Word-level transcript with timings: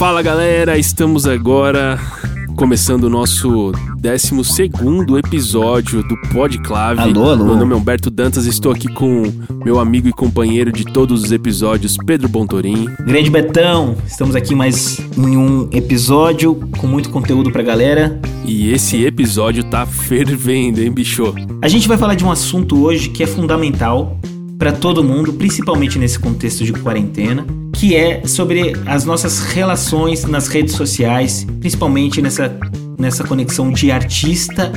Fala 0.00 0.22
galera, 0.22 0.78
estamos 0.78 1.26
agora 1.26 2.00
começando 2.56 3.04
o 3.04 3.10
nosso 3.10 3.70
12 3.98 5.18
episódio 5.18 6.02
do 6.02 6.16
Podclave. 6.32 7.02
Alô, 7.02 7.28
alô. 7.28 7.44
Meu 7.44 7.56
nome 7.56 7.74
é 7.74 7.76
Humberto 7.76 8.08
Dantas, 8.08 8.46
estou 8.46 8.72
aqui 8.72 8.88
com 8.94 9.24
meu 9.62 9.78
amigo 9.78 10.08
e 10.08 10.12
companheiro 10.14 10.72
de 10.72 10.86
todos 10.86 11.22
os 11.22 11.32
episódios, 11.32 11.98
Pedro 11.98 12.30
Bontorim. 12.30 12.86
Grande 13.00 13.28
Betão, 13.28 13.94
estamos 14.06 14.34
aqui 14.34 14.54
mais 14.54 14.98
em 15.18 15.36
um 15.36 15.68
episódio 15.70 16.54
com 16.78 16.86
muito 16.86 17.10
conteúdo 17.10 17.52
pra 17.52 17.62
galera. 17.62 18.18
E 18.46 18.72
esse 18.72 19.04
episódio 19.04 19.64
tá 19.64 19.84
fervendo, 19.84 20.80
hein, 20.80 20.90
bicho? 20.90 21.34
A 21.60 21.68
gente 21.68 21.86
vai 21.86 21.98
falar 21.98 22.14
de 22.14 22.24
um 22.24 22.30
assunto 22.30 22.84
hoje 22.84 23.10
que 23.10 23.22
é 23.22 23.26
fundamental 23.26 24.18
pra 24.58 24.72
todo 24.72 25.04
mundo, 25.04 25.34
principalmente 25.34 25.98
nesse 25.98 26.18
contexto 26.18 26.64
de 26.64 26.72
quarentena, 26.72 27.44
que 27.80 27.96
é 27.96 28.26
sobre 28.26 28.74
as 28.84 29.06
nossas 29.06 29.38
relações 29.38 30.26
nas 30.26 30.48
redes 30.48 30.74
sociais, 30.74 31.46
principalmente 31.60 32.20
nessa, 32.20 32.54
nessa 32.98 33.24
conexão 33.24 33.72
de 33.72 33.90
artista 33.90 34.70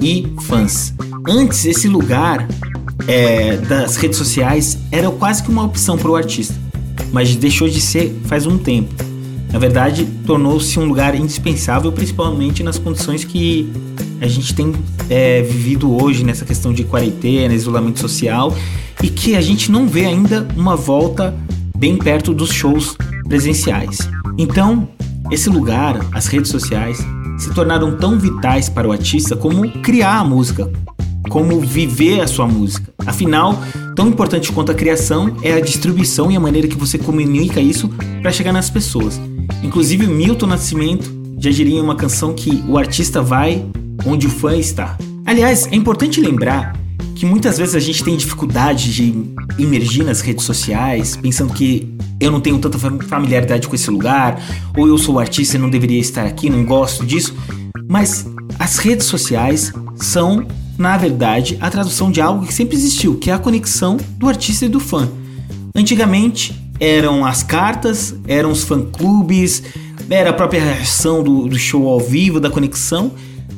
e 0.00 0.26
fãs. 0.40 0.94
Antes, 1.28 1.66
esse 1.66 1.86
lugar 1.86 2.48
é, 3.06 3.58
das 3.58 3.96
redes 3.96 4.16
sociais 4.16 4.78
era 4.90 5.10
quase 5.10 5.42
que 5.42 5.50
uma 5.50 5.64
opção 5.64 5.98
para 5.98 6.10
o 6.10 6.16
artista, 6.16 6.54
mas 7.12 7.36
deixou 7.36 7.68
de 7.68 7.78
ser 7.78 8.18
faz 8.24 8.46
um 8.46 8.56
tempo. 8.56 8.94
Na 9.52 9.58
verdade, 9.58 10.06
tornou-se 10.26 10.78
um 10.78 10.86
lugar 10.86 11.14
indispensável, 11.14 11.92
principalmente 11.92 12.62
nas 12.62 12.78
condições 12.78 13.22
que 13.22 13.70
a 14.18 14.26
gente 14.26 14.54
tem 14.54 14.72
é, 15.10 15.42
vivido 15.42 15.94
hoje 16.02 16.24
nessa 16.24 16.46
questão 16.46 16.72
de 16.72 16.84
quarentena, 16.84 17.52
isolamento 17.52 18.00
social, 18.00 18.56
e 19.02 19.10
que 19.10 19.36
a 19.36 19.42
gente 19.42 19.70
não 19.70 19.86
vê 19.86 20.06
ainda 20.06 20.48
uma 20.56 20.74
volta 20.74 21.34
bem 21.76 21.96
perto 21.96 22.34
dos 22.34 22.50
shows 22.50 22.96
presenciais. 23.28 23.98
Então, 24.38 24.88
esse 25.30 25.48
lugar, 25.48 25.98
as 26.12 26.26
redes 26.26 26.50
sociais, 26.50 26.98
se 27.38 27.52
tornaram 27.52 27.96
tão 27.96 28.18
vitais 28.18 28.68
para 28.68 28.88
o 28.88 28.92
artista 28.92 29.36
como 29.36 29.68
criar 29.82 30.18
a 30.20 30.24
música, 30.24 30.70
como 31.28 31.60
viver 31.60 32.20
a 32.20 32.26
sua 32.26 32.46
música. 32.46 32.92
Afinal, 33.04 33.60
tão 33.94 34.08
importante 34.08 34.52
quanto 34.52 34.72
a 34.72 34.74
criação 34.74 35.36
é 35.42 35.52
a 35.52 35.60
distribuição 35.60 36.30
e 36.30 36.36
a 36.36 36.40
maneira 36.40 36.68
que 36.68 36.76
você 36.76 36.98
comunica 36.98 37.60
isso 37.60 37.88
para 38.22 38.32
chegar 38.32 38.52
nas 38.52 38.70
pessoas. 38.70 39.20
Inclusive, 39.62 40.06
Milton 40.06 40.46
Nascimento 40.46 41.14
já 41.38 41.50
diria 41.50 41.78
em 41.78 41.82
uma 41.82 41.96
canção 41.96 42.34
que 42.34 42.64
o 42.68 42.78
artista 42.78 43.20
vai 43.20 43.64
onde 44.04 44.26
o 44.26 44.30
fã 44.30 44.56
está. 44.56 44.96
Aliás, 45.24 45.66
é 45.70 45.74
importante 45.74 46.20
lembrar 46.20 46.74
que 47.16 47.24
muitas 47.24 47.56
vezes 47.56 47.74
a 47.74 47.80
gente 47.80 48.04
tem 48.04 48.14
dificuldade 48.14 48.92
de 48.92 49.24
emergir 49.58 50.04
nas 50.04 50.20
redes 50.20 50.44
sociais, 50.44 51.16
pensando 51.16 51.52
que 51.54 51.96
eu 52.20 52.30
não 52.30 52.40
tenho 52.40 52.58
tanta 52.58 52.78
familiaridade 52.78 53.66
com 53.66 53.74
esse 53.74 53.90
lugar, 53.90 54.38
ou 54.76 54.86
eu 54.86 54.98
sou 54.98 55.18
artista 55.18 55.56
e 55.56 55.58
não 55.58 55.70
deveria 55.70 55.98
estar 55.98 56.26
aqui, 56.26 56.50
não 56.50 56.64
gosto 56.64 57.04
disso. 57.06 57.34
Mas 57.88 58.26
as 58.58 58.76
redes 58.76 59.06
sociais 59.06 59.72
são, 59.96 60.46
na 60.78 60.98
verdade, 60.98 61.56
a 61.60 61.70
tradução 61.70 62.10
de 62.10 62.20
algo 62.20 62.46
que 62.46 62.52
sempre 62.52 62.76
existiu, 62.76 63.16
que 63.16 63.30
é 63.30 63.32
a 63.32 63.38
conexão 63.38 63.96
do 64.18 64.28
artista 64.28 64.66
e 64.66 64.68
do 64.68 64.78
fã. 64.78 65.08
Antigamente 65.74 66.54
eram 66.78 67.24
as 67.24 67.42
cartas, 67.42 68.14
eram 68.28 68.50
os 68.50 68.62
fã-clubes, 68.64 69.62
era 70.10 70.30
a 70.30 70.32
própria 70.34 70.62
reação 70.62 71.22
do, 71.22 71.48
do 71.48 71.58
show 71.58 71.88
ao 71.88 71.98
vivo, 71.98 72.38
da 72.38 72.50
conexão. 72.50 73.12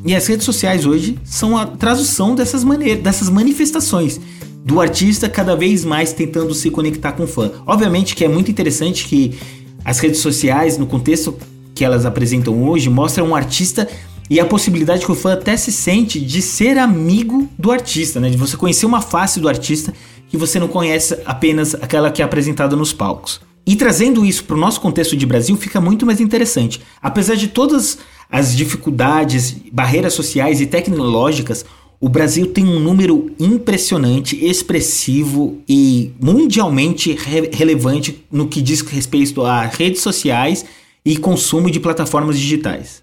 E 0.09 0.15
as 0.15 0.27
redes 0.27 0.47
sociais 0.47 0.87
hoje 0.87 1.19
são 1.23 1.55
a 1.55 1.67
tradução 1.67 2.35
dessas 2.35 2.65
maneiras, 2.65 3.03
dessas 3.03 3.29
manifestações 3.29 4.19
do 4.65 4.81
artista 4.81 5.29
cada 5.29 5.55
vez 5.55 5.85
mais 5.85 6.15
tentando 6.15 6.55
se 6.55 6.71
conectar 6.71 7.13
com 7.13 7.25
o 7.25 7.27
fã. 7.27 7.53
Obviamente 7.67 8.17
que 8.17 8.25
é 8.25 8.29
muito 8.29 8.51
interessante 8.51 9.07
que 9.07 9.39
as 9.85 9.99
redes 9.99 10.21
sociais, 10.21 10.79
no 10.79 10.87
contexto 10.87 11.37
que 11.75 11.85
elas 11.85 12.07
apresentam 12.07 12.67
hoje, 12.67 12.89
mostram 12.89 13.29
um 13.29 13.37
artista 13.37 13.87
e 14.31 14.41
a 14.41 14.47
possibilidade 14.47 15.05
que 15.05 15.13
o 15.13 15.15
fã 15.15 15.35
até 15.35 15.59
se 15.59 15.71
sente 15.71 16.19
de 16.19 16.41
ser 16.41 16.79
amigo 16.79 17.47
do 17.59 17.71
artista, 17.71 18.19
né? 18.19 18.31
De 18.31 18.39
você 18.39 18.57
conhecer 18.57 18.87
uma 18.87 19.03
face 19.03 19.39
do 19.39 19.47
artista 19.47 19.93
que 20.31 20.39
você 20.39 20.59
não 20.59 20.69
conhece 20.69 21.19
apenas 21.27 21.75
aquela 21.75 22.11
que 22.11 22.23
é 22.23 22.25
apresentada 22.25 22.75
nos 22.75 22.95
palcos. 22.95 23.43
E 23.67 23.77
trazendo 23.77 24.25
isso 24.25 24.45
para 24.45 24.57
o 24.57 24.59
nosso 24.59 24.81
contexto 24.81 25.15
de 25.15 25.27
Brasil 25.27 25.55
fica 25.55 25.79
muito 25.79 26.07
mais 26.07 26.19
interessante. 26.19 26.81
Apesar 27.03 27.35
de 27.35 27.49
todas 27.49 27.99
as 28.31 28.57
dificuldades, 28.57 29.57
barreiras 29.73 30.15
sociais 30.15 30.61
e 30.61 30.67
tecnológicas, 30.67 31.65
o 32.01 32.09
Brasil 32.09 32.47
tem 32.53 32.65
um 32.65 32.79
número 32.79 33.33
impressionante, 33.41 34.45
expressivo 34.45 35.61
e 35.69 36.13
mundialmente 36.21 37.13
re 37.13 37.51
relevante 37.53 38.25
no 38.31 38.47
que 38.47 38.63
diz 38.63 38.83
respeito 38.83 39.43
a 39.43 39.63
redes 39.67 40.01
sociais 40.01 40.65
e 41.05 41.17
consumo 41.17 41.71
de 41.71 41.81
plataformas 41.81 42.39
digitais. 42.39 43.03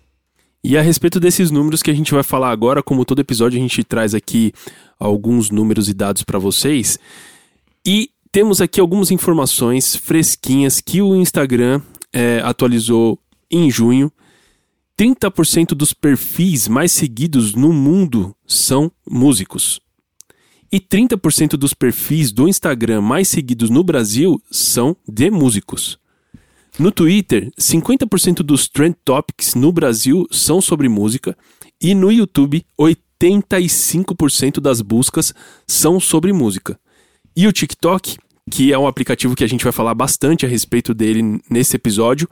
E 0.64 0.78
a 0.78 0.82
respeito 0.82 1.20
desses 1.20 1.52
números 1.52 1.84
que 1.84 1.92
a 1.92 1.94
gente 1.94 2.14
vai 2.14 2.24
falar 2.24 2.50
agora, 2.50 2.82
como 2.82 3.06
todo 3.06 3.20
episódio 3.20 3.60
a 3.60 3.62
gente 3.62 3.84
traz 3.84 4.16
aqui 4.16 4.54
alguns 4.98 5.52
números 5.52 5.90
e 5.90 5.94
dados 5.94 6.24
para 6.24 6.40
vocês. 6.40 6.98
E 7.86 8.10
temos 8.32 8.62
aqui 8.62 8.80
algumas 8.80 9.12
informações 9.12 9.96
fresquinhas 9.96 10.82
que 10.82 11.02
o 11.02 11.16
Instagram 11.16 11.82
é, 12.12 12.42
atualizou 12.44 13.20
em 13.52 13.70
junho. 13.70 14.12
30% 14.98 15.70
dos 15.76 15.94
perfis 15.94 16.68
mais 16.68 16.92
seguidos 16.92 17.54
no 17.54 17.74
mundo 17.74 18.36
são 18.48 18.92
músicos. 19.06 19.82
E 20.72 20.80
30% 20.80 21.52
dos 21.52 21.74
perfis 21.74 22.32
do 22.32 22.48
Instagram 22.48 23.02
mais 23.02 23.28
seguidos 23.28 23.70
no 23.70 23.84
Brasil 23.84 24.42
são 24.50 24.96
de 25.08 25.30
músicos. 25.30 26.00
No 26.80 26.92
Twitter, 26.92 27.52
50% 27.60 28.38
dos 28.38 28.68
trend 28.68 28.96
topics 29.04 29.56
no 29.56 29.72
Brasil 29.72 30.26
são 30.32 30.60
sobre 30.60 30.90
música 30.90 31.38
e 31.80 31.94
no 31.94 32.12
YouTube, 32.12 32.66
85% 32.80 34.60
das 34.60 34.82
buscas 34.82 35.34
são 35.68 36.00
sobre 36.00 36.34
música. 36.34 36.80
E 37.36 37.48
o 37.48 37.52
TikTok, 37.52 38.18
que 38.50 38.72
é 38.72 38.78
um 38.78 38.88
aplicativo 38.88 39.36
que 39.36 39.44
a 39.44 39.48
gente 39.48 39.64
vai 39.64 39.74
falar 39.74 39.94
bastante 39.94 40.46
a 40.46 40.50
respeito 40.50 40.94
dele 40.94 41.42
nesse 41.50 41.76
episódio, 41.76 42.30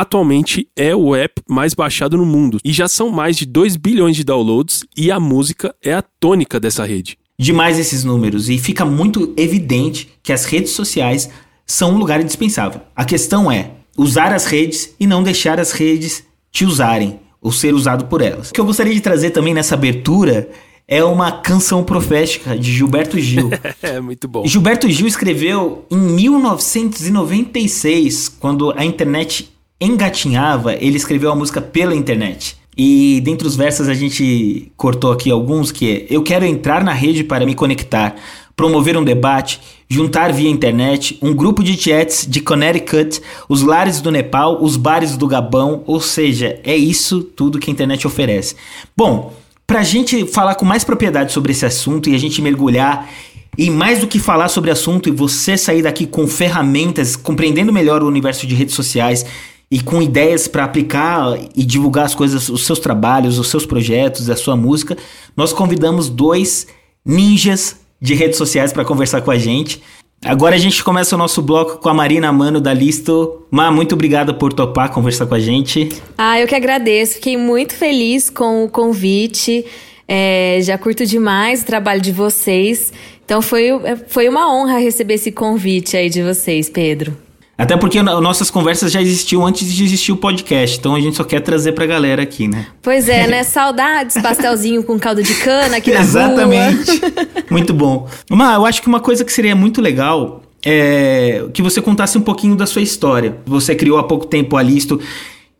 atualmente 0.00 0.68
é 0.76 0.94
o 0.94 1.14
app 1.14 1.40
mais 1.48 1.72
baixado 1.72 2.16
no 2.16 2.26
mundo 2.26 2.58
e 2.64 2.72
já 2.72 2.86
são 2.86 3.10
mais 3.10 3.36
de 3.36 3.46
2 3.46 3.76
bilhões 3.76 4.16
de 4.16 4.24
downloads 4.24 4.84
e 4.96 5.10
a 5.10 5.18
música 5.18 5.74
é 5.82 5.94
a 5.94 6.02
tônica 6.02 6.60
dessa 6.60 6.84
rede. 6.84 7.18
Demais 7.38 7.78
esses 7.78 8.04
números 8.04 8.48
e 8.48 8.58
fica 8.58 8.84
muito 8.84 9.32
evidente 9.36 10.08
que 10.22 10.32
as 10.32 10.44
redes 10.44 10.72
sociais 10.72 11.30
são 11.66 11.94
um 11.94 11.98
lugar 11.98 12.20
indispensável. 12.20 12.80
A 12.94 13.04
questão 13.04 13.50
é 13.50 13.70
usar 13.96 14.32
as 14.32 14.46
redes 14.46 14.94
e 15.00 15.06
não 15.06 15.22
deixar 15.22 15.58
as 15.58 15.72
redes 15.72 16.24
te 16.52 16.64
usarem 16.64 17.18
ou 17.40 17.50
ser 17.50 17.74
usado 17.74 18.06
por 18.06 18.20
elas. 18.20 18.50
O 18.50 18.52
que 18.52 18.60
eu 18.60 18.66
gostaria 18.66 18.92
de 18.92 19.00
trazer 19.00 19.30
também 19.30 19.54
nessa 19.54 19.74
abertura 19.74 20.48
é 20.88 21.02
uma 21.02 21.32
canção 21.32 21.82
profética 21.82 22.56
de 22.56 22.72
Gilberto 22.72 23.18
Gil. 23.18 23.50
é 23.82 24.00
muito 24.00 24.28
bom. 24.28 24.46
Gilberto 24.46 24.88
Gil 24.88 25.06
escreveu 25.06 25.84
em 25.90 25.96
1996, 25.96 28.28
quando 28.28 28.72
a 28.76 28.84
internet 28.84 29.55
engatinhava, 29.80 30.74
ele 30.74 30.96
escreveu 30.96 31.30
a 31.30 31.36
música 31.36 31.60
pela 31.60 31.94
internet. 31.94 32.56
E 32.76 33.22
dentre 33.24 33.46
os 33.46 33.56
versos 33.56 33.88
a 33.88 33.94
gente 33.94 34.70
cortou 34.76 35.10
aqui 35.10 35.30
alguns 35.30 35.72
que 35.72 35.90
é 35.90 36.06
Eu 36.14 36.22
quero 36.22 36.44
entrar 36.44 36.84
na 36.84 36.92
rede 36.92 37.24
para 37.24 37.46
me 37.46 37.54
conectar, 37.54 38.14
promover 38.54 38.96
um 38.98 39.04
debate, 39.04 39.60
juntar 39.88 40.32
via 40.32 40.50
internet, 40.50 41.18
um 41.22 41.34
grupo 41.34 41.62
de 41.62 41.76
chats 41.76 42.26
de 42.28 42.40
Connecticut, 42.40 43.20
os 43.48 43.62
lares 43.62 44.00
do 44.00 44.10
Nepal, 44.10 44.62
os 44.62 44.76
bares 44.76 45.16
do 45.16 45.26
Gabão, 45.26 45.82
ou 45.86 46.00
seja, 46.00 46.58
é 46.64 46.76
isso 46.76 47.22
tudo 47.22 47.58
que 47.58 47.70
a 47.70 47.72
internet 47.72 48.06
oferece. 48.06 48.56
Bom, 48.96 49.32
pra 49.66 49.82
gente 49.82 50.26
falar 50.26 50.54
com 50.54 50.64
mais 50.64 50.84
propriedade 50.84 51.32
sobre 51.32 51.52
esse 51.52 51.64
assunto 51.64 52.10
e 52.10 52.14
a 52.14 52.18
gente 52.18 52.42
mergulhar 52.42 53.08
e 53.56 53.70
mais 53.70 54.00
do 54.00 54.06
que 54.06 54.18
falar 54.18 54.48
sobre 54.48 54.68
o 54.68 54.72
assunto 54.74 55.08
e 55.08 55.12
você 55.12 55.56
sair 55.56 55.82
daqui 55.82 56.06
com 56.06 56.26
ferramentas, 56.26 57.16
compreendendo 57.16 57.72
melhor 57.72 58.02
o 58.02 58.06
universo 58.06 58.46
de 58.46 58.54
redes 58.54 58.74
sociais, 58.74 59.24
e 59.70 59.80
com 59.80 60.00
ideias 60.00 60.46
para 60.46 60.64
aplicar 60.64 61.36
e 61.54 61.64
divulgar 61.64 62.06
as 62.06 62.14
coisas, 62.14 62.48
os 62.48 62.64
seus 62.64 62.78
trabalhos, 62.78 63.38
os 63.38 63.48
seus 63.48 63.66
projetos, 63.66 64.30
a 64.30 64.36
sua 64.36 64.56
música, 64.56 64.96
nós 65.36 65.52
convidamos 65.52 66.08
dois 66.08 66.66
ninjas 67.04 67.80
de 68.00 68.14
redes 68.14 68.36
sociais 68.36 68.72
para 68.72 68.84
conversar 68.84 69.22
com 69.22 69.30
a 69.30 69.38
gente. 69.38 69.82
Agora 70.24 70.54
a 70.54 70.58
gente 70.58 70.82
começa 70.82 71.14
o 71.14 71.18
nosso 71.18 71.42
bloco 71.42 71.78
com 71.78 71.88
a 71.88 71.94
Marina 71.94 72.32
Mano 72.32 72.60
da 72.60 72.72
Listo. 72.72 73.46
Ma, 73.50 73.70
muito 73.70 73.94
obrigada 73.94 74.32
por 74.32 74.52
topar 74.52 74.90
conversar 74.90 75.26
com 75.26 75.34
a 75.34 75.40
gente. 75.40 75.88
Ah, 76.16 76.40
eu 76.40 76.46
que 76.46 76.54
agradeço. 76.54 77.14
Fiquei 77.14 77.36
muito 77.36 77.74
feliz 77.74 78.30
com 78.30 78.64
o 78.64 78.68
convite. 78.68 79.64
É, 80.08 80.58
já 80.62 80.78
curto 80.78 81.04
demais 81.04 81.62
o 81.62 81.66
trabalho 81.66 82.00
de 82.00 82.12
vocês. 82.12 82.92
Então 83.24 83.42
foi, 83.42 83.68
foi 84.08 84.28
uma 84.28 84.52
honra 84.52 84.78
receber 84.78 85.14
esse 85.14 85.32
convite 85.32 85.96
aí 85.96 86.08
de 86.08 86.22
vocês, 86.22 86.70
Pedro. 86.70 87.25
Até 87.58 87.74
porque 87.76 88.02
nossas 88.02 88.50
conversas 88.50 88.92
já 88.92 89.00
existiam 89.00 89.46
antes 89.46 89.72
de 89.72 89.82
existir 89.82 90.12
o 90.12 90.16
podcast, 90.16 90.78
então 90.78 90.94
a 90.94 91.00
gente 91.00 91.16
só 91.16 91.24
quer 91.24 91.40
trazer 91.40 91.72
pra 91.72 91.86
galera 91.86 92.22
aqui, 92.22 92.46
né? 92.46 92.66
Pois 92.82 93.08
é, 93.08 93.26
né? 93.26 93.42
Saudades, 93.44 94.20
pastelzinho 94.20 94.82
com 94.82 94.98
caldo 94.98 95.22
de 95.22 95.34
cana 95.36 95.78
aqui 95.78 95.90
na 95.90 96.00
Exatamente. 96.00 97.00
Muito 97.50 97.72
bom. 97.72 98.06
Mas 98.28 98.56
eu 98.56 98.66
acho 98.66 98.82
que 98.82 98.88
uma 98.88 99.00
coisa 99.00 99.24
que 99.24 99.32
seria 99.32 99.56
muito 99.56 99.80
legal 99.80 100.42
é, 100.64 101.46
que 101.54 101.62
você 101.62 101.80
contasse 101.80 102.18
um 102.18 102.20
pouquinho 102.20 102.56
da 102.56 102.66
sua 102.66 102.82
história. 102.82 103.38
Você 103.46 103.74
criou 103.74 103.98
há 103.98 104.02
pouco 104.02 104.26
tempo 104.26 104.56
a 104.56 104.62
Listo 104.62 105.00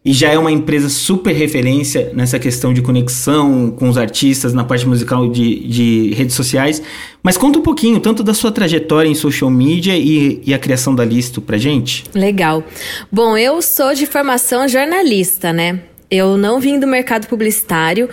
e 0.07 0.13
já 0.13 0.31
é 0.31 0.39
uma 0.39 0.53
empresa 0.53 0.89
super 0.89 1.33
referência 1.33 2.13
nessa 2.15 2.39
questão 2.39 2.73
de 2.73 2.81
conexão 2.81 3.73
com 3.73 3.89
os 3.89 3.99
artistas 3.99 4.55
na 4.55 4.63
parte 4.63 4.87
musical 4.87 5.29
de, 5.29 5.67
de 5.67 6.15
redes 6.15 6.37
sociais. 6.37 6.81
Mas 7.25 7.37
conta 7.37 7.59
um 7.59 7.63
pouquinho, 7.63 7.99
tanto 7.99 8.23
da 8.23 8.33
sua 8.33 8.53
trajetória 8.53 9.09
em 9.09 9.17
social 9.17 9.51
media 9.51 9.97
e, 9.97 10.41
e 10.47 10.55
a 10.55 10.61
criação 10.61 10.95
da 10.95 11.05
Listo 11.05 11.43
pra 11.43 11.59
gente. 11.59 12.05
Legal. 12.15 12.63
Bom, 13.11 13.37
eu 13.37 13.61
sou 13.61 13.95
de 13.95 14.07
formação 14.07 14.69
jornalista, 14.69 15.53
né? 15.53 15.81
Eu 16.09 16.37
não 16.37 16.61
vim 16.61 16.79
do 16.79 16.87
mercado 16.87 17.27
publicitário 17.27 18.09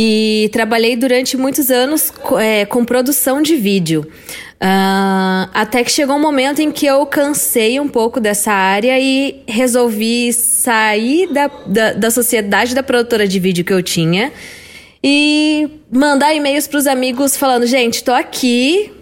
e 0.00 0.48
trabalhei 0.52 0.94
durante 0.94 1.36
muitos 1.36 1.72
anos 1.72 2.12
é, 2.40 2.64
com 2.64 2.84
produção 2.84 3.42
de 3.42 3.56
vídeo. 3.56 4.06
Uh, 4.62 5.50
até 5.52 5.82
que 5.82 5.90
chegou 5.90 6.14
um 6.14 6.20
momento 6.20 6.62
em 6.62 6.70
que 6.70 6.86
eu 6.86 7.04
cansei 7.04 7.80
um 7.80 7.88
pouco 7.88 8.20
dessa 8.20 8.52
área 8.52 8.96
e 8.96 9.42
resolvi 9.48 10.32
sair 10.32 11.26
da, 11.32 11.50
da, 11.66 11.92
da 11.94 12.10
sociedade 12.12 12.76
da 12.76 12.82
produtora 12.82 13.26
de 13.26 13.40
vídeo 13.40 13.64
que 13.64 13.72
eu 13.72 13.82
tinha 13.82 14.32
e 15.02 15.68
mandar 15.90 16.32
e-mails 16.32 16.68
para 16.68 16.78
os 16.78 16.86
amigos 16.86 17.36
falando: 17.36 17.66
gente, 17.66 18.04
tô 18.04 18.12
aqui, 18.12 18.92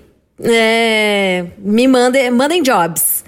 é, 0.43 1.45
me 1.59 1.87
mandem, 1.87 2.31
mandem 2.31 2.63
jobs. 2.63 3.23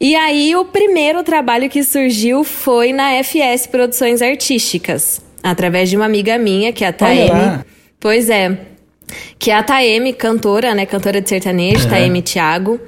E 0.00 0.14
aí, 0.14 0.54
o 0.54 0.66
primeiro 0.66 1.24
trabalho 1.24 1.68
que 1.68 1.82
surgiu 1.82 2.44
foi 2.44 2.92
na 2.92 3.20
FS 3.24 3.66
Produções 3.66 4.22
Artísticas, 4.22 5.20
através 5.42 5.90
de 5.90 5.96
uma 5.96 6.04
amiga 6.04 6.38
minha, 6.38 6.72
que 6.72 6.84
é 6.84 6.88
a 6.88 6.92
Taeme. 6.92 7.64
Pois 8.00 8.28
é. 8.30 8.58
Que 9.38 9.50
é 9.50 9.54
a 9.54 9.62
Taeme, 9.62 10.12
cantora, 10.12 10.74
né? 10.74 10.84
Cantora 10.84 11.20
de 11.20 11.28
sertanejo, 11.28 11.84
uhum. 11.84 11.90
Taeme 11.90 12.22
Thiago. 12.22 12.80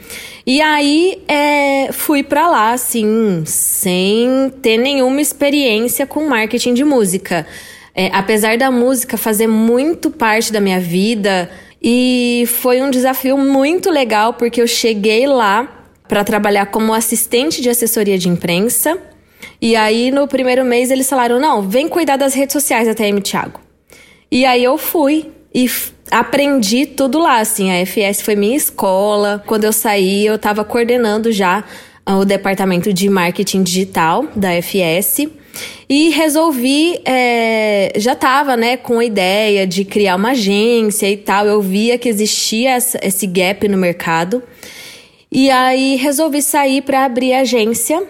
E 0.47 0.61
aí, 0.61 1.23
é, 1.29 1.91
fui 1.93 2.23
pra 2.23 2.49
lá, 2.49 2.73
assim, 2.73 3.43
sem 3.47 4.53
ter 4.63 4.77
nenhuma 4.77 5.21
experiência 5.21 6.07
com 6.07 6.29
marketing 6.29 6.75
de 6.75 6.85
música. 6.85 7.47
É, 7.95 8.11
apesar 8.13 8.57
da 8.57 8.71
música 8.71 9.17
fazer 9.17 9.47
muito 9.47 10.11
parte 10.11 10.53
da 10.53 10.61
minha 10.61 10.81
vida, 10.81 11.51
e 11.83 12.45
foi 12.47 12.83
um 12.83 12.91
desafio 12.91 13.39
muito 13.39 13.91
legal, 13.91 14.35
porque 14.35 14.61
eu 14.61 14.67
cheguei 14.67 15.27
lá 15.27 15.87
para 16.07 16.25
trabalhar 16.25 16.67
como 16.67 16.93
assistente 16.93 17.63
de 17.63 17.71
assessoria 17.71 18.19
de 18.19 18.29
imprensa. 18.29 18.99
E 19.61 19.77
aí, 19.77 20.11
no 20.11 20.27
primeiro 20.27 20.65
mês, 20.65 20.91
eles 20.91 21.09
falaram: 21.09 21.39
não, 21.39 21.63
vem 21.63 21.89
cuidar 21.89 22.17
das 22.17 22.35
redes 22.35 22.53
sociais 22.53 22.87
da 22.87 22.95
TM 22.95 23.21
Thiago. 23.21 23.61
E 24.31 24.45
aí 24.45 24.63
eu 24.63 24.79
fui 24.79 25.31
e 25.55 25.69
aprendi 26.11 26.87
tudo 26.87 27.19
lá, 27.19 27.39
assim. 27.39 27.71
A 27.71 27.85
FS 27.85 28.23
foi 28.23 28.37
minha 28.37 28.57
escola. 28.57 29.43
Quando 29.47 29.65
eu 29.65 29.73
saí, 29.73 30.25
eu 30.25 30.37
estava 30.37 30.65
coordenando 30.65 31.33
já 31.33 31.65
o 32.07 32.25
departamento 32.25 32.93
de 32.93 33.09
marketing 33.09 33.63
digital 33.63 34.27
da 34.35 34.51
FS. 34.63 35.29
E 35.89 36.11
resolvi, 36.11 37.01
é, 37.05 37.93
já 37.97 38.13
estava 38.13 38.57
né, 38.57 38.77
com 38.77 39.01
a 39.01 39.05
ideia 39.05 39.67
de 39.67 39.85
criar 39.85 40.17
uma 40.17 40.31
agência 40.31 41.11
e 41.11 41.17
tal. 41.17 41.47
Eu 41.47 41.61
via 41.61 41.99
que 41.99 42.09
existia 42.09 42.77
esse 42.77 43.27
gap 43.27 43.67
no 43.69 43.77
mercado. 43.77 44.43
E 45.31 45.51
aí 45.51 45.97
resolvi 45.97 46.43
sair 46.43 46.83
para 46.83 47.05
abrir 47.05 47.33
agência. 47.35 48.03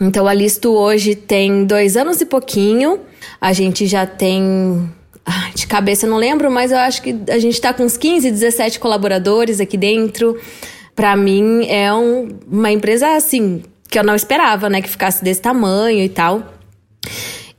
Então 0.00 0.26
a 0.26 0.34
Listo 0.34 0.70
hoje 0.72 1.14
tem 1.14 1.64
dois 1.64 1.96
anos 1.96 2.20
e 2.20 2.26
pouquinho. 2.26 3.00
A 3.40 3.52
gente 3.52 3.86
já 3.86 4.06
tem. 4.06 4.90
De 5.54 5.66
cabeça 5.66 6.06
não 6.06 6.16
lembro, 6.16 6.50
mas 6.50 6.72
eu 6.72 6.78
acho 6.78 7.00
que 7.02 7.16
a 7.28 7.38
gente 7.38 7.54
está 7.54 7.72
com 7.72 7.84
uns 7.84 7.96
15, 7.96 8.30
17 8.30 8.80
colaboradores 8.80 9.60
aqui 9.60 9.76
dentro. 9.76 10.38
Para 10.96 11.16
mim 11.16 11.64
é 11.68 11.92
um, 11.92 12.28
uma 12.50 12.72
empresa 12.72 13.14
assim 13.16 13.62
que 13.88 13.98
eu 13.98 14.02
não 14.02 14.14
esperava, 14.14 14.70
né, 14.70 14.80
que 14.80 14.88
ficasse 14.88 15.22
desse 15.22 15.42
tamanho 15.42 16.02
e 16.02 16.08
tal. 16.08 16.42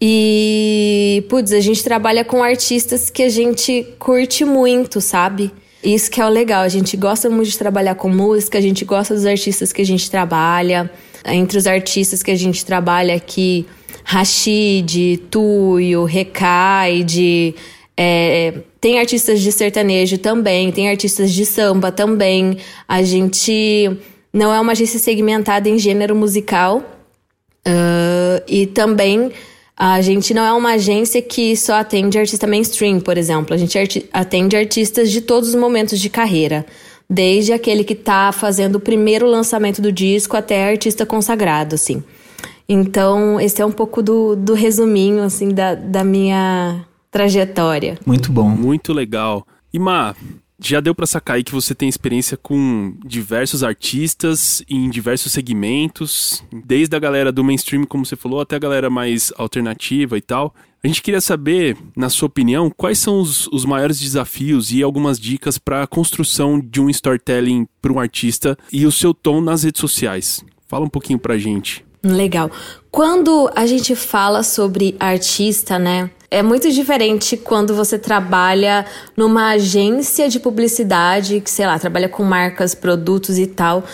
E, 0.02 1.24
putz, 1.30 1.54
a 1.54 1.60
gente 1.60 1.84
trabalha 1.84 2.26
com 2.26 2.44
artistas 2.44 3.10
que 3.10 3.22
a 3.24 3.30
gente 3.30 3.88
curte 4.00 4.44
muito, 4.44 5.00
sabe? 5.00 5.52
Isso 5.84 6.10
que 6.10 6.20
é 6.20 6.26
o 6.26 6.30
legal, 6.30 6.64
a 6.64 6.68
gente 6.68 6.98
gosta 6.98 7.30
muito 7.30 7.50
de 7.50 7.58
trabalhar 7.58 7.96
com 7.96 8.10
música, 8.10 8.58
a 8.58 8.62
gente 8.62 8.84
gosta 8.84 9.14
dos 9.14 9.26
artistas 9.26 9.72
que 9.72 9.82
a 9.82 9.86
gente 9.86 10.10
trabalha. 10.10 10.90
Entre 11.26 11.58
os 11.58 11.68
artistas 11.68 12.22
que 12.22 12.32
a 12.32 12.36
gente 12.36 12.66
trabalha 12.66 13.16
aqui, 13.16 13.66
Rashid, 14.04 15.18
Tuyo, 15.30 16.04
Recaide, 16.04 17.56
é, 17.96 18.54
tem 18.82 19.00
artistas 19.00 19.40
de 19.42 19.52
sertanejo 19.52 20.18
também, 20.18 20.72
tem 20.72 20.90
artistas 20.90 21.32
de 21.32 21.46
samba 21.46 21.92
também. 21.92 22.58
A 22.88 23.02
gente 23.04 23.98
não 24.34 24.54
é 24.54 24.60
uma 24.60 24.72
agência 24.72 25.00
segmentada 25.00 25.70
em 25.70 25.78
gênero 25.78 26.16
musical. 26.16 26.84
Uh, 27.66 28.44
e 28.46 28.66
também 28.66 29.32
a 29.78 30.02
gente 30.02 30.34
não 30.34 30.44
é 30.44 30.52
uma 30.52 30.74
agência 30.74 31.22
que 31.22 31.56
só 31.56 31.76
atende 31.76 32.18
artista 32.18 32.46
mainstream, 32.46 33.00
por 33.00 33.18
exemplo. 33.18 33.54
A 33.54 33.58
gente 33.58 34.10
atende 34.12 34.56
artistas 34.56 35.12
de 35.12 35.22
todos 35.22 35.50
os 35.50 35.56
momentos 35.56 36.00
de 36.00 36.10
carreira. 36.10 36.66
Desde 37.14 37.54
aquele 37.54 37.84
que 37.84 37.94
está 37.94 38.32
fazendo 38.32 38.78
o 38.78 38.80
primeiro 38.80 39.28
lançamento 39.28 39.82
do 39.82 39.92
disco 39.92 40.36
até 40.36 40.68
artista 40.68 41.06
consagrado, 41.06 41.76
assim. 41.76 42.04
Então, 42.68 43.40
esse 43.40 43.62
é 43.62 43.66
um 43.66 43.72
pouco 43.72 44.02
do, 44.02 44.36
do 44.36 44.54
resuminho, 44.54 45.22
assim, 45.22 45.50
da, 45.50 45.76
da 45.76 46.04
minha 46.04 46.84
trajetória. 47.12 48.00
Muito 48.04 48.32
bom. 48.32 48.50
Muito 48.50 48.92
legal. 48.92 49.46
E, 49.72 49.78
Má, 49.78 50.16
já 50.70 50.80
deu 50.80 50.96
para 50.96 51.06
sacar 51.06 51.36
aí 51.36 51.44
que 51.44 51.52
você 51.52 51.74
tem 51.76 51.90
experiência 51.90 52.38
com 52.38 52.96
diversos 53.06 53.64
artistas 53.64 54.64
em 54.70 54.90
diversos 54.90 55.32
segmentos, 55.32 56.44
desde 56.66 56.96
a 56.96 57.00
galera 57.00 57.32
do 57.32 57.44
mainstream, 57.44 57.86
como 57.86 58.06
você 58.06 58.16
falou, 58.16 58.42
até 58.42 58.56
a 58.56 58.60
galera 58.60 58.90
mais 58.90 59.32
alternativa 59.38 60.18
e 60.18 60.22
tal. 60.22 60.54
A 60.84 60.88
gente 60.88 61.02
queria 61.02 61.22
saber, 61.22 61.78
na 61.96 62.10
sua 62.10 62.28
opinião, 62.28 62.70
quais 62.70 63.00
são 63.00 63.20
os, 63.20 63.48
os 63.48 63.64
maiores 63.64 64.00
desafios 64.00 64.72
e 64.72 64.84
algumas 64.84 65.18
dicas 65.18 65.58
para 65.58 65.84
a 65.84 65.88
construção 65.88 66.60
de 66.60 66.82
um 66.82 66.90
storytelling 66.90 67.66
para 67.82 67.94
um 67.94 68.00
artista 68.00 68.58
e 68.72 68.86
o 68.86 68.92
seu 68.92 69.14
tom 69.14 69.40
nas 69.40 69.64
redes 69.64 69.80
sociais. 69.80 70.44
Fala 70.68 70.86
um 70.86 70.90
pouquinho 70.90 71.20
pra 71.20 71.38
gente. 71.38 71.86
Legal. 72.06 72.52
Quando 72.92 73.50
a 73.56 73.66
gente 73.66 73.96
fala 73.96 74.44
sobre 74.44 74.96
artista, 75.00 75.80
né? 75.80 76.12
É 76.30 76.44
muito 76.44 76.70
diferente 76.70 77.38
quando 77.38 77.74
você 77.74 77.98
trabalha 77.98 78.86
numa 79.16 79.52
agência 79.52 80.28
de 80.28 80.40
publicidade, 80.40 81.40
que 81.40 81.50
sei 81.50 81.66
lá, 81.66 81.80
trabalha 81.80 82.10
com 82.10 82.24
marcas, 82.24 82.76
produtos 82.76 83.38
e 83.38 83.48
tal, 83.48 83.86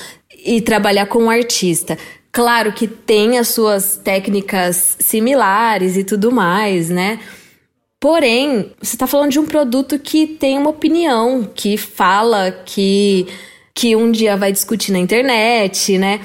e 0.43 0.59
trabalhar 0.59 1.05
com 1.05 1.29
artista. 1.29 1.97
Claro 2.31 2.71
que 2.71 2.87
tem 2.87 3.37
as 3.37 3.49
suas 3.49 3.97
técnicas 3.97 4.97
similares 4.99 5.95
e 5.95 6.03
tudo 6.03 6.31
mais, 6.31 6.89
né? 6.89 7.19
Porém, 7.99 8.71
você 8.81 8.95
está 8.95 9.05
falando 9.05 9.31
de 9.31 9.39
um 9.39 9.45
produto 9.45 9.99
que 9.99 10.25
tem 10.25 10.57
uma 10.57 10.69
opinião, 10.69 11.43
que 11.53 11.75
fala, 11.75 12.49
que 12.51 13.27
que 13.79 13.95
um 13.95 14.11
dia 14.11 14.35
vai 14.35 14.51
discutir 14.51 14.91
na 14.91 14.99
internet, 14.99 15.97
né? 15.97 16.19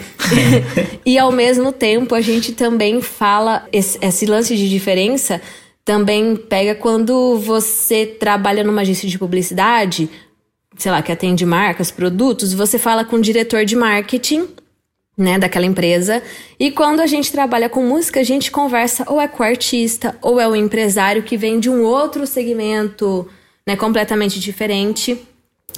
e 1.06 1.16
ao 1.16 1.30
mesmo 1.30 1.70
tempo 1.70 2.12
a 2.12 2.20
gente 2.20 2.50
também 2.50 3.00
fala 3.00 3.64
esse, 3.72 3.96
esse 4.04 4.26
lance 4.26 4.56
de 4.56 4.68
diferença 4.68 5.40
também 5.84 6.34
pega 6.34 6.74
quando 6.74 7.38
você 7.38 8.06
trabalha 8.06 8.64
numa 8.64 8.80
agência 8.80 9.08
de 9.08 9.16
publicidade, 9.16 10.10
sei 10.76 10.90
lá, 10.90 11.00
que 11.00 11.12
atende 11.12 11.46
marcas, 11.46 11.92
produtos, 11.92 12.52
você 12.52 12.76
fala 12.76 13.04
com 13.04 13.14
o 13.14 13.22
diretor 13.22 13.64
de 13.64 13.76
marketing, 13.76 14.48
né, 15.16 15.38
daquela 15.38 15.64
empresa. 15.64 16.24
E 16.58 16.72
quando 16.72 16.98
a 16.98 17.06
gente 17.06 17.30
trabalha 17.30 17.68
com 17.68 17.86
música, 17.86 18.18
a 18.18 18.24
gente 18.24 18.50
conversa 18.50 19.04
ou 19.06 19.20
é 19.20 19.28
com 19.28 19.44
o 19.44 19.46
artista, 19.46 20.18
ou 20.20 20.40
é 20.40 20.48
o 20.48 20.56
empresário 20.56 21.22
que 21.22 21.36
vem 21.36 21.60
de 21.60 21.70
um 21.70 21.84
outro 21.84 22.26
segmento, 22.26 23.28
né, 23.64 23.76
completamente 23.76 24.40
diferente. 24.40 25.24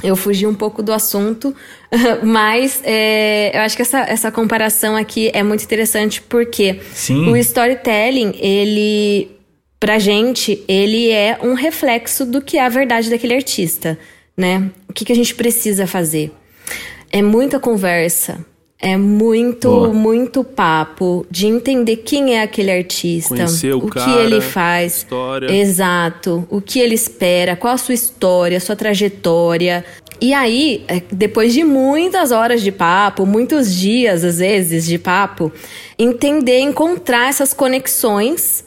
Eu 0.03 0.15
fugi 0.15 0.47
um 0.47 0.55
pouco 0.55 0.83
do 0.83 0.93
assunto, 0.93 1.55
mas 2.23 2.83
é, 2.85 3.57
eu 3.57 3.63
acho 3.63 3.77
que 3.77 3.83
essa, 3.83 4.01
essa 4.01 4.31
comparação 4.31 4.95
aqui 4.95 5.31
é 5.33 5.43
muito 5.43 5.65
interessante 5.65 6.21
porque 6.21 6.81
Sim. 6.93 7.31
o 7.31 7.37
storytelling, 7.37 8.35
ele 8.39 9.31
pra 9.79 9.99
gente, 9.99 10.65
ele 10.67 11.11
é 11.11 11.39
um 11.43 11.55
reflexo 11.55 12.25
do 12.25 12.41
que 12.41 12.59
é 12.59 12.65
a 12.65 12.69
verdade 12.69 13.11
daquele 13.11 13.35
artista, 13.35 13.99
né? 14.37 14.71
O 14.89 14.93
que, 14.93 15.05
que 15.05 15.13
a 15.13 15.17
gente 15.17 15.35
precisa 15.35 15.87
fazer? 15.87 16.33
É 17.11 17.23
muita 17.23 17.61
conversa, 17.61 18.45
é 18.79 18.97
muito, 18.97 19.69
Boa. 19.69 19.89
muito 19.89 20.45
papo 20.45 21.27
de 21.31 21.47
entender 21.47 21.97
quem 21.97 22.37
é 22.37 22.43
aquele 22.43 22.71
artista, 22.71 23.35
Conhecer 23.35 23.75
o, 23.75 23.79
o 23.79 23.89
cara, 23.89 24.05
que 24.05 24.19
ele 24.19 24.41
faz, 24.41 24.99
história. 24.99 25.51
exato, 25.51 26.47
o 26.51 26.61
que 26.61 26.79
ele 26.79 26.95
espera, 26.95 27.57
qual 27.57 27.75
a 27.75 27.79
sua 27.79 27.95
história, 27.95 28.61
sua 28.61 28.77
trajetória. 28.77 29.85
E 30.21 30.35
aí, 30.35 30.85
é, 30.89 31.03
depois 31.11 31.55
de 31.55 31.65
muitas 31.65 32.33
horas 32.33 32.63
de 32.63 32.71
papo, 32.71 33.25
muitos 33.25 33.75
dias 33.75 34.23
às 34.23 34.39
vezes 34.39 34.85
de 34.85 34.99
papo, 34.99 35.51
entender, 35.99 36.61
encontrar 36.61 37.31
essas 37.31 37.55
conexões 37.55 38.65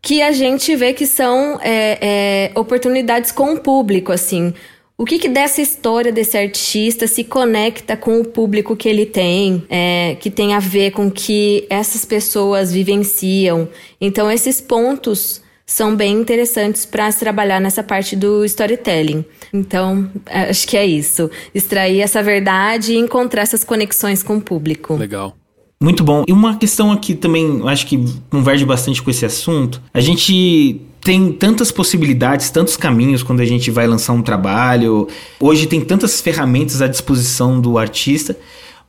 que 0.00 0.20
a 0.20 0.32
gente 0.32 0.74
vê 0.74 0.92
que 0.92 1.06
são 1.06 1.60
é, 1.62 2.50
é, 2.52 2.58
oportunidades 2.58 3.30
com 3.30 3.54
o 3.54 3.60
público, 3.60 4.10
assim. 4.10 4.52
O 4.96 5.04
que, 5.04 5.18
que, 5.18 5.28
dessa 5.28 5.60
história 5.60 6.12
desse 6.12 6.36
artista 6.36 7.06
se 7.06 7.24
conecta 7.24 7.96
com 7.96 8.20
o 8.20 8.24
público 8.24 8.76
que 8.76 8.88
ele 8.88 9.06
tem, 9.06 9.64
é, 9.68 10.16
que 10.20 10.30
tem 10.30 10.54
a 10.54 10.58
ver 10.58 10.92
com 10.92 11.10
que 11.10 11.66
essas 11.68 12.04
pessoas 12.04 12.72
vivenciam. 12.72 13.68
Então, 14.00 14.30
esses 14.30 14.60
pontos 14.60 15.42
são 15.66 15.96
bem 15.96 16.12
interessantes 16.12 16.84
para 16.84 17.10
se 17.10 17.18
trabalhar 17.18 17.60
nessa 17.60 17.82
parte 17.82 18.14
do 18.14 18.44
storytelling. 18.44 19.24
Então, 19.52 20.10
é, 20.26 20.50
acho 20.50 20.68
que 20.68 20.76
é 20.76 20.86
isso. 20.86 21.30
Extrair 21.54 22.00
essa 22.00 22.22
verdade 22.22 22.92
e 22.92 22.98
encontrar 22.98 23.42
essas 23.42 23.64
conexões 23.64 24.22
com 24.22 24.36
o 24.36 24.40
público. 24.40 24.94
Legal. 24.94 25.34
Muito 25.82 26.04
bom. 26.04 26.24
E 26.28 26.32
uma 26.32 26.56
questão 26.56 26.92
aqui 26.92 27.14
também, 27.14 27.62
acho 27.66 27.86
que 27.86 27.98
converge 28.30 28.64
bastante 28.64 29.02
com 29.02 29.10
esse 29.10 29.26
assunto. 29.26 29.82
A 29.92 30.00
gente 30.00 30.80
tem 31.02 31.32
tantas 31.32 31.72
possibilidades, 31.72 32.50
tantos 32.50 32.76
caminhos 32.76 33.22
quando 33.22 33.40
a 33.40 33.44
gente 33.44 33.70
vai 33.70 33.86
lançar 33.86 34.12
um 34.12 34.22
trabalho. 34.22 35.08
Hoje 35.40 35.66
tem 35.66 35.80
tantas 35.80 36.20
ferramentas 36.20 36.80
à 36.80 36.86
disposição 36.86 37.60
do 37.60 37.76
artista. 37.76 38.36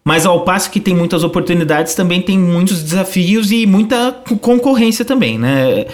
Mas 0.05 0.25
ao 0.25 0.43
passo 0.43 0.69
que 0.69 0.79
tem 0.79 0.93
muitas 0.93 1.23
oportunidades, 1.23 1.95
também 1.95 2.21
tem 2.21 2.37
muitos 2.37 2.83
desafios 2.83 3.51
e 3.51 3.65
muita 3.65 4.11
concorrência 4.41 5.05
também, 5.05 5.39
né? 5.39 5.85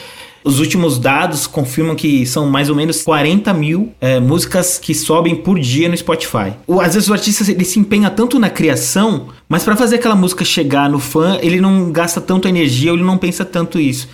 Os 0.43 0.59
últimos 0.59 0.97
dados 0.97 1.45
confirmam 1.45 1.95
que 1.95 2.25
são 2.25 2.49
mais 2.49 2.69
ou 2.69 2.75
menos 2.75 3.03
40 3.03 3.53
mil 3.53 3.93
é, 3.99 4.19
músicas 4.19 4.79
que 4.79 4.95
sobem 4.95 5.35
por 5.35 5.59
dia 5.59 5.87
no 5.87 5.95
Spotify. 5.95 6.53
Às 6.81 6.95
vezes 6.95 7.09
o 7.09 7.13
artista 7.13 7.49
ele 7.51 7.65
se 7.65 7.77
empenha 7.77 8.09
tanto 8.09 8.39
na 8.39 8.49
criação, 8.49 9.27
mas 9.47 9.63
para 9.63 9.75
fazer 9.75 9.97
aquela 9.97 10.15
música 10.15 10.43
chegar 10.43 10.89
no 10.89 10.97
fã, 10.97 11.37
ele 11.41 11.61
não 11.61 11.91
gasta 11.91 12.19
tanto 12.19 12.47
energia, 12.47 12.91
ele 12.91 13.03
não 13.03 13.17
pensa 13.17 13.45
tanto 13.45 13.79
isso. 13.79 14.07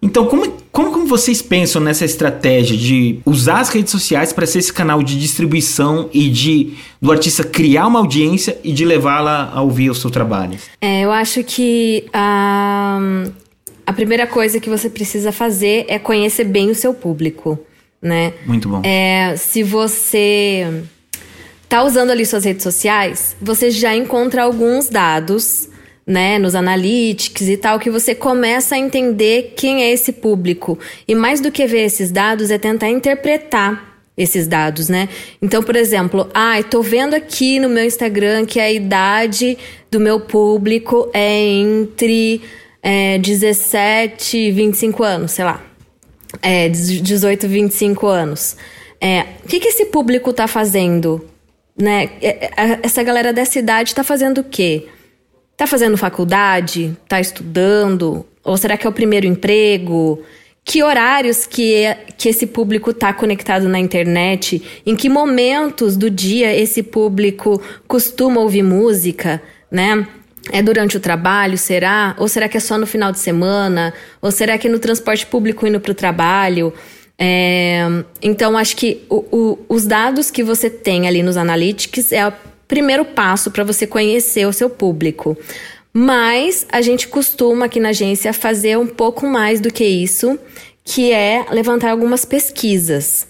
Então, 0.00 0.26
como, 0.26 0.50
como, 0.70 0.92
como 0.92 1.06
vocês 1.06 1.42
pensam 1.42 1.82
nessa 1.82 2.04
estratégia 2.04 2.76
de 2.76 3.18
usar 3.26 3.60
as 3.60 3.68
redes 3.68 3.90
sociais 3.90 4.32
para 4.32 4.46
ser 4.46 4.60
esse 4.60 4.72
canal 4.72 5.02
de 5.02 5.18
distribuição 5.18 6.08
e 6.12 6.28
de 6.28 6.74
do 7.00 7.10
artista 7.10 7.42
criar 7.42 7.86
uma 7.86 7.98
audiência 7.98 8.58
e 8.62 8.72
de 8.72 8.84
levá-la 8.84 9.50
a 9.52 9.60
ouvir 9.60 9.90
o 9.90 9.94
seu 9.94 10.10
trabalho? 10.10 10.58
É, 10.80 11.02
eu 11.02 11.10
acho 11.10 11.42
que 11.42 12.04
uh, 12.08 13.32
a 13.84 13.92
primeira 13.92 14.26
coisa 14.26 14.60
que 14.60 14.70
você 14.70 14.88
precisa 14.88 15.32
fazer 15.32 15.84
é 15.88 15.98
conhecer 15.98 16.44
bem 16.44 16.70
o 16.70 16.74
seu 16.74 16.94
público, 16.94 17.58
né? 18.00 18.34
Muito 18.46 18.68
bom. 18.68 18.82
É, 18.84 19.34
se 19.36 19.64
você 19.64 20.84
tá 21.68 21.82
usando 21.82 22.10
ali 22.10 22.24
suas 22.24 22.44
redes 22.44 22.62
sociais, 22.62 23.36
você 23.42 23.70
já 23.70 23.96
encontra 23.96 24.44
alguns 24.44 24.88
dados, 24.88 25.68
né, 26.08 26.38
nos 26.38 26.54
analytics 26.54 27.48
e 27.48 27.58
tal, 27.58 27.78
que 27.78 27.90
você 27.90 28.14
começa 28.14 28.74
a 28.74 28.78
entender 28.78 29.52
quem 29.54 29.82
é 29.82 29.92
esse 29.92 30.10
público. 30.10 30.78
E 31.06 31.14
mais 31.14 31.38
do 31.38 31.52
que 31.52 31.66
ver 31.66 31.84
esses 31.84 32.10
dados, 32.10 32.50
é 32.50 32.56
tentar 32.56 32.88
interpretar 32.88 34.00
esses 34.16 34.48
dados, 34.48 34.88
né? 34.88 35.06
Então, 35.40 35.62
por 35.62 35.76
exemplo, 35.76 36.28
ah, 36.32 36.58
estou 36.58 36.82
vendo 36.82 37.12
aqui 37.12 37.60
no 37.60 37.68
meu 37.68 37.84
Instagram 37.84 38.46
que 38.46 38.58
a 38.58 38.72
idade 38.72 39.58
do 39.90 40.00
meu 40.00 40.18
público 40.18 41.10
é 41.12 41.40
entre 41.40 42.40
é, 42.82 43.18
17 43.18 44.38
e 44.38 44.50
25 44.50 45.04
anos, 45.04 45.32
sei 45.32 45.44
lá. 45.44 45.62
É, 46.40 46.70
18, 46.70 47.46
25 47.46 48.06
anos. 48.06 48.56
É, 48.98 49.26
o 49.44 49.48
que, 49.48 49.60
que 49.60 49.68
esse 49.68 49.84
público 49.84 50.32
tá 50.32 50.48
fazendo? 50.48 51.24
Né? 51.76 52.10
É, 52.22 52.46
é, 52.46 52.78
essa 52.82 53.02
galera 53.02 53.30
dessa 53.30 53.58
idade 53.58 53.94
tá 53.94 54.02
fazendo 54.02 54.38
o 54.38 54.44
quê? 54.44 54.88
Tá 55.58 55.66
fazendo 55.66 55.96
faculdade? 55.96 56.96
Tá 57.08 57.20
estudando? 57.20 58.24
Ou 58.44 58.56
será 58.56 58.76
que 58.76 58.86
é 58.86 58.90
o 58.90 58.92
primeiro 58.92 59.26
emprego? 59.26 60.22
Que 60.64 60.84
horários 60.84 61.46
que, 61.46 61.82
que 62.16 62.28
esse 62.28 62.46
público 62.46 62.92
está 62.92 63.12
conectado 63.12 63.68
na 63.68 63.80
internet? 63.80 64.62
Em 64.86 64.94
que 64.94 65.08
momentos 65.08 65.96
do 65.96 66.08
dia 66.08 66.54
esse 66.54 66.80
público 66.80 67.60
costuma 67.88 68.40
ouvir 68.40 68.62
música, 68.62 69.42
né? 69.68 70.06
É 70.52 70.62
durante 70.62 70.96
o 70.96 71.00
trabalho, 71.00 71.58
será? 71.58 72.14
Ou 72.18 72.28
será 72.28 72.48
que 72.48 72.56
é 72.56 72.60
só 72.60 72.78
no 72.78 72.86
final 72.86 73.10
de 73.10 73.18
semana? 73.18 73.92
Ou 74.22 74.30
será 74.30 74.56
que 74.58 74.68
é 74.68 74.70
no 74.70 74.78
transporte 74.78 75.26
público 75.26 75.66
indo 75.66 75.80
para 75.80 75.90
o 75.90 75.94
trabalho? 75.94 76.72
É, 77.18 77.80
então, 78.22 78.56
acho 78.56 78.76
que 78.76 79.04
o, 79.10 79.24
o, 79.36 79.58
os 79.68 79.86
dados 79.86 80.30
que 80.30 80.44
você 80.44 80.70
tem 80.70 81.08
ali 81.08 81.20
nos 81.20 81.36
analytics 81.36 82.12
é 82.12 82.28
o 82.28 82.32
primeiro 82.68 83.04
passo 83.04 83.50
para 83.50 83.64
você 83.64 83.86
conhecer 83.86 84.46
o 84.46 84.52
seu 84.52 84.68
público. 84.68 85.36
Mas 85.92 86.66
a 86.70 86.80
gente 86.82 87.08
costuma 87.08 87.66
aqui 87.66 87.80
na 87.80 87.88
agência 87.88 88.32
fazer 88.32 88.78
um 88.78 88.86
pouco 88.86 89.26
mais 89.26 89.60
do 89.60 89.72
que 89.72 89.84
isso, 89.84 90.38
que 90.84 91.10
é 91.10 91.46
levantar 91.50 91.90
algumas 91.90 92.24
pesquisas. 92.24 93.26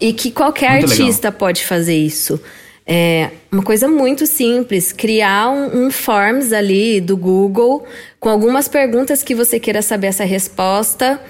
E 0.00 0.12
que 0.12 0.30
qualquer 0.30 0.72
Muito 0.72 0.90
artista 0.90 1.28
legal. 1.28 1.38
pode 1.38 1.64
fazer 1.64 1.96
isso. 1.96 2.40
É 2.86 3.30
uma 3.50 3.62
coisa 3.62 3.88
muito 3.88 4.26
simples, 4.26 4.92
criar 4.92 5.48
um, 5.48 5.86
um, 5.86 5.90
forms 5.90 6.52
ali 6.52 7.00
do 7.00 7.16
Google 7.16 7.84
com 8.20 8.28
algumas 8.28 8.68
perguntas 8.68 9.24
que 9.24 9.34
você 9.34 9.58
queira 9.58 9.82
saber 9.82 10.08
essa 10.08 10.24
resposta, 10.24 11.20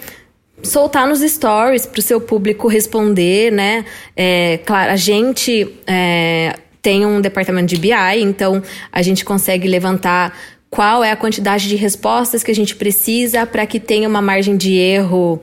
soltar 0.62 1.06
nos 1.08 1.20
stories 1.20 1.86
para 1.86 1.98
o 1.98 2.02
seu 2.02 2.20
público 2.20 2.68
responder, 2.68 3.50
né? 3.50 3.86
É, 4.14 4.58
claro, 4.66 4.90
a 4.90 4.96
gente 4.96 5.74
é, 5.86 6.56
tem 6.86 7.04
um 7.04 7.20
departamento 7.20 7.66
de 7.66 7.80
BI, 7.80 8.20
então 8.20 8.62
a 8.92 9.02
gente 9.02 9.24
consegue 9.24 9.66
levantar 9.66 10.38
qual 10.70 11.02
é 11.02 11.10
a 11.10 11.16
quantidade 11.16 11.68
de 11.68 11.74
respostas 11.74 12.44
que 12.44 12.50
a 12.52 12.54
gente 12.54 12.76
precisa 12.76 13.44
para 13.44 13.66
que 13.66 13.80
tenha 13.80 14.08
uma 14.08 14.22
margem 14.22 14.56
de 14.56 14.72
erro 14.74 15.42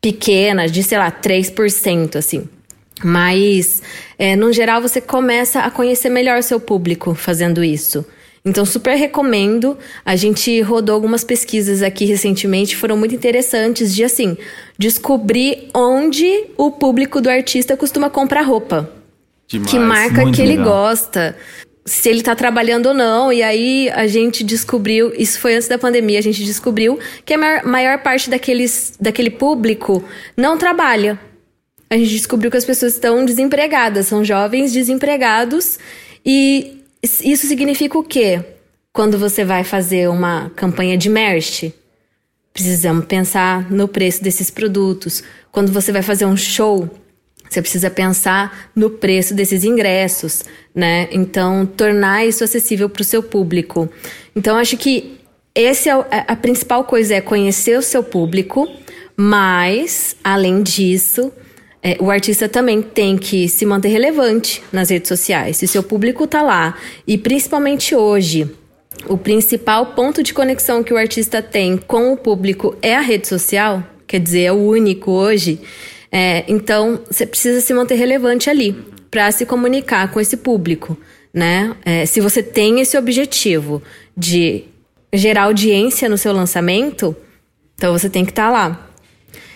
pequena, 0.00 0.68
de 0.68 0.84
sei 0.84 0.96
lá, 0.96 1.10
3%, 1.10 2.14
assim. 2.14 2.48
Mas, 3.02 3.82
é, 4.16 4.36
no 4.36 4.52
geral, 4.52 4.80
você 4.80 5.00
começa 5.00 5.62
a 5.62 5.70
conhecer 5.72 6.10
melhor 6.10 6.38
o 6.38 6.44
seu 6.44 6.60
público 6.60 7.12
fazendo 7.12 7.64
isso. 7.64 8.06
Então, 8.44 8.64
super 8.64 8.94
recomendo. 8.94 9.76
A 10.04 10.14
gente 10.14 10.60
rodou 10.60 10.94
algumas 10.94 11.24
pesquisas 11.24 11.82
aqui 11.82 12.04
recentemente, 12.04 12.76
foram 12.76 12.96
muito 12.96 13.16
interessantes 13.16 13.92
de, 13.92 14.04
assim, 14.04 14.36
descobrir 14.78 15.70
onde 15.74 16.44
o 16.56 16.70
público 16.70 17.20
do 17.20 17.28
artista 17.28 17.76
costuma 17.76 18.08
comprar 18.08 18.42
roupa. 18.42 18.94
Demais, 19.48 19.70
que 19.70 19.78
marca 19.78 20.30
que 20.30 20.42
legal. 20.42 20.46
ele 20.46 20.56
gosta. 20.56 21.36
Se 21.84 22.08
ele 22.08 22.22
tá 22.22 22.36
trabalhando 22.36 22.86
ou 22.86 22.94
não. 22.94 23.32
E 23.32 23.42
aí, 23.42 23.90
a 23.94 24.06
gente 24.06 24.44
descobriu, 24.44 25.12
isso 25.16 25.40
foi 25.40 25.54
antes 25.54 25.68
da 25.68 25.78
pandemia, 25.78 26.18
a 26.18 26.22
gente 26.22 26.44
descobriu 26.44 26.98
que 27.24 27.32
a 27.32 27.38
maior, 27.38 27.64
maior 27.64 27.98
parte 28.02 28.28
daqueles, 28.28 28.92
daquele 29.00 29.30
público 29.30 30.04
não 30.36 30.58
trabalha 30.58 31.18
a 31.90 31.96
gente 31.96 32.10
descobriu 32.10 32.50
que 32.50 32.56
as 32.56 32.64
pessoas 32.64 32.94
estão 32.94 33.24
desempregadas, 33.24 34.06
são 34.06 34.24
jovens 34.24 34.72
desempregados 34.72 35.78
e 36.24 36.82
isso 37.02 37.46
significa 37.46 37.98
o 37.98 38.02
quê? 38.02 38.44
Quando 38.92 39.18
você 39.18 39.44
vai 39.44 39.64
fazer 39.64 40.08
uma 40.08 40.50
campanha 40.50 40.98
de 40.98 41.08
merch, 41.08 41.72
precisamos 42.52 43.06
pensar 43.06 43.70
no 43.70 43.88
preço 43.88 44.22
desses 44.22 44.50
produtos. 44.50 45.22
Quando 45.50 45.72
você 45.72 45.92
vai 45.92 46.02
fazer 46.02 46.26
um 46.26 46.36
show, 46.36 46.90
você 47.48 47.62
precisa 47.62 47.90
pensar 47.90 48.70
no 48.74 48.90
preço 48.90 49.34
desses 49.34 49.64
ingressos, 49.64 50.44
né? 50.74 51.08
Então, 51.10 51.64
tornar 51.64 52.26
isso 52.26 52.44
acessível 52.44 52.88
para 52.88 53.02
o 53.02 53.04
seu 53.04 53.22
público. 53.22 53.88
Então, 54.34 54.56
acho 54.56 54.76
que 54.76 55.18
esse 55.54 55.88
é 55.88 55.92
a 55.92 56.36
principal 56.36 56.84
coisa 56.84 57.14
é 57.14 57.20
conhecer 57.20 57.78
o 57.78 57.82
seu 57.82 58.02
público, 58.02 58.68
mas 59.16 60.14
além 60.22 60.62
disso, 60.62 61.32
é, 61.82 61.96
o 62.00 62.10
artista 62.10 62.48
também 62.48 62.82
tem 62.82 63.16
que 63.16 63.48
se 63.48 63.64
manter 63.64 63.88
relevante 63.88 64.62
nas 64.72 64.90
redes 64.90 65.08
sociais. 65.08 65.56
Se 65.56 65.66
seu 65.66 65.82
público 65.82 66.24
está 66.24 66.42
lá, 66.42 66.76
e 67.06 67.16
principalmente 67.16 67.94
hoje, 67.94 68.48
o 69.06 69.16
principal 69.16 69.86
ponto 69.86 70.22
de 70.22 70.34
conexão 70.34 70.82
que 70.82 70.92
o 70.92 70.96
artista 70.96 71.40
tem 71.42 71.76
com 71.76 72.12
o 72.12 72.16
público 72.16 72.76
é 72.82 72.94
a 72.94 73.00
rede 73.00 73.28
social, 73.28 73.82
quer 74.06 74.20
dizer, 74.20 74.42
é 74.42 74.52
o 74.52 74.56
único 74.56 75.10
hoje. 75.10 75.60
É, 76.10 76.44
então, 76.48 77.00
você 77.10 77.26
precisa 77.26 77.60
se 77.60 77.72
manter 77.74 77.94
relevante 77.96 78.48
ali 78.48 78.72
para 79.10 79.30
se 79.30 79.44
comunicar 79.46 80.10
com 80.10 80.20
esse 80.20 80.36
público, 80.36 80.96
né? 81.32 81.74
É, 81.84 82.06
se 82.06 82.20
você 82.20 82.42
tem 82.42 82.80
esse 82.80 82.96
objetivo 82.96 83.82
de 84.16 84.64
gerar 85.12 85.44
audiência 85.44 86.08
no 86.08 86.18
seu 86.18 86.32
lançamento, 86.32 87.16
então 87.74 87.92
você 87.92 88.08
tem 88.08 88.24
que 88.24 88.32
estar 88.32 88.46
tá 88.46 88.50
lá 88.50 88.88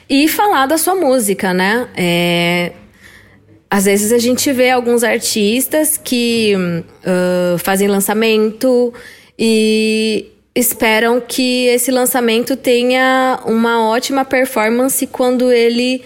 e 0.09 0.29
falar 0.29 0.67
da 0.67 0.77
sua 0.77 0.95
música, 0.95 1.55
né? 1.55 1.89
É, 1.97 2.73
às 3.71 3.87
vezes 3.87 4.13
a 4.13 4.19
gente 4.19 4.53
vê 4.53 4.69
alguns 4.69 5.03
artistas 5.03 5.97
que 5.97 6.53
uh, 6.55 7.57
fazem 7.57 7.89
lançamento 7.89 8.93
e 9.39 10.27
esperam 10.55 11.19
que 11.19 11.69
esse 11.69 11.91
lançamento 11.91 12.55
tenha 12.55 13.41
uma 13.47 13.89
ótima 13.89 14.27
performance 14.27 15.07
quando 15.07 15.51
ele 15.51 16.03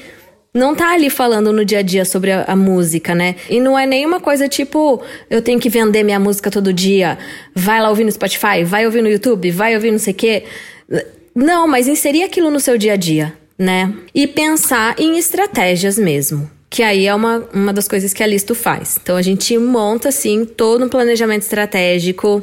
não 0.57 0.75
tá 0.75 0.93
ali 0.93 1.11
falando 1.11 1.53
no 1.53 1.65
dia 1.65 1.79
a 1.79 1.83
dia 1.83 2.05
sobre 2.05 2.33
a, 2.33 2.45
a, 2.45 2.57
música, 2.57 3.15
né? 3.15 3.37
E 3.49 3.61
não 3.61 3.79
é 3.79 3.87
nenhuma 3.87 4.19
coisa 4.19 4.49
tipo, 4.49 5.03
eu 5.31 5.41
tenho 5.41 5.61
que 5.61 5.69
vender 5.69 6.03
minha 6.03 6.19
música 6.19 6.51
todo 6.51 6.73
dia, 6.73 7.19
vai 7.55 7.81
lá 7.81 7.89
ouvir 7.89 8.05
no 8.05 8.11
Spotify, 8.11 8.65
vai 8.65 8.87
ouvir 8.87 9.03
no 9.03 9.09
YouTube, 9.09 9.51
vai 9.51 9.75
ouvir 9.75 9.93
não 9.93 9.99
sei 9.99 10.13
o 10.13 10.17
quê. 10.17 10.45
Não, 11.35 11.69
mas 11.69 11.87
inserir 11.87 12.23
aquilo 12.23 12.51
no 12.51 12.59
seu 12.59 12.77
dia 12.77 12.95
a 12.95 12.97
dia 12.97 13.35
né? 13.59 13.93
E 14.15 14.27
pensar 14.27 14.99
em 14.99 15.17
estratégias 15.17 15.99
mesmo. 15.99 16.51
Que 16.69 16.83
aí 16.83 17.07
é 17.07 17.15
uma, 17.15 17.49
uma 17.53 17.73
das 17.73 17.89
coisas 17.89 18.13
que 18.13 18.23
a 18.23 18.27
Listo 18.27 18.55
faz. 18.55 18.99
Então 19.01 19.17
a 19.17 19.23
gente 19.23 19.57
monta 19.57 20.09
assim 20.09 20.45
todo 20.45 20.85
um 20.85 20.89
planejamento 20.89 21.43
estratégico, 21.43 22.43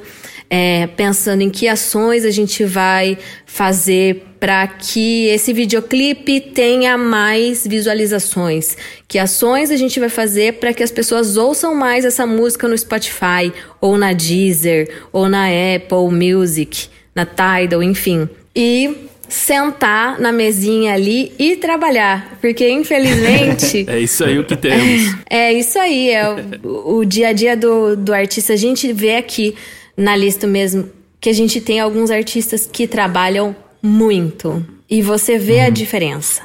é, 0.55 0.85
pensando 0.85 1.41
em 1.41 1.49
que 1.49 1.67
ações 1.67 2.23
a 2.23 2.29
gente 2.29 2.63
vai 2.63 3.17
fazer 3.43 4.23
para 4.39 4.67
que 4.67 5.25
esse 5.25 5.51
videoclipe 5.51 6.39
tenha 6.39 6.95
mais 6.95 7.65
visualizações, 7.65 8.77
que 9.07 9.17
ações 9.17 9.71
a 9.71 9.75
gente 9.75 9.99
vai 9.99 10.09
fazer 10.09 10.59
para 10.59 10.71
que 10.71 10.83
as 10.83 10.91
pessoas 10.91 11.37
ouçam 11.37 11.73
mais 11.73 12.05
essa 12.05 12.27
música 12.27 12.67
no 12.67 12.77
Spotify, 12.77 13.51
ou 13.81 13.97
na 13.97 14.13
Deezer, 14.13 14.91
ou 15.11 15.27
na 15.27 15.47
Apple 15.47 16.11
Music, 16.11 16.87
na 17.15 17.25
Tidal, 17.25 17.81
enfim. 17.81 18.29
E 18.55 19.07
sentar 19.27 20.19
na 20.19 20.31
mesinha 20.31 20.93
ali 20.93 21.31
e 21.39 21.55
trabalhar, 21.55 22.37
porque 22.39 22.69
infelizmente. 22.69 23.85
é 23.89 23.99
isso 23.99 24.23
aí 24.23 24.37
o 24.37 24.43
que 24.43 24.55
temos. 24.55 25.15
É 25.27 25.51
isso 25.51 25.79
aí, 25.79 26.11
é 26.11 26.29
o, 26.63 26.97
o 26.97 27.05
dia 27.05 27.29
a 27.29 27.33
dia 27.33 27.57
do, 27.57 27.95
do 27.95 28.13
artista. 28.13 28.53
A 28.53 28.55
gente 28.55 28.93
vê 28.93 29.15
aqui 29.15 29.55
na 29.95 30.15
lista 30.15 30.47
mesmo 30.47 30.89
que 31.19 31.29
a 31.29 31.33
gente 31.33 31.61
tem 31.61 31.79
alguns 31.79 32.11
artistas 32.11 32.67
que 32.71 32.87
trabalham 32.87 33.55
muito 33.81 34.65
e 34.89 35.01
você 35.01 35.37
vê 35.37 35.59
uhum. 35.59 35.65
a 35.65 35.69
diferença. 35.69 36.41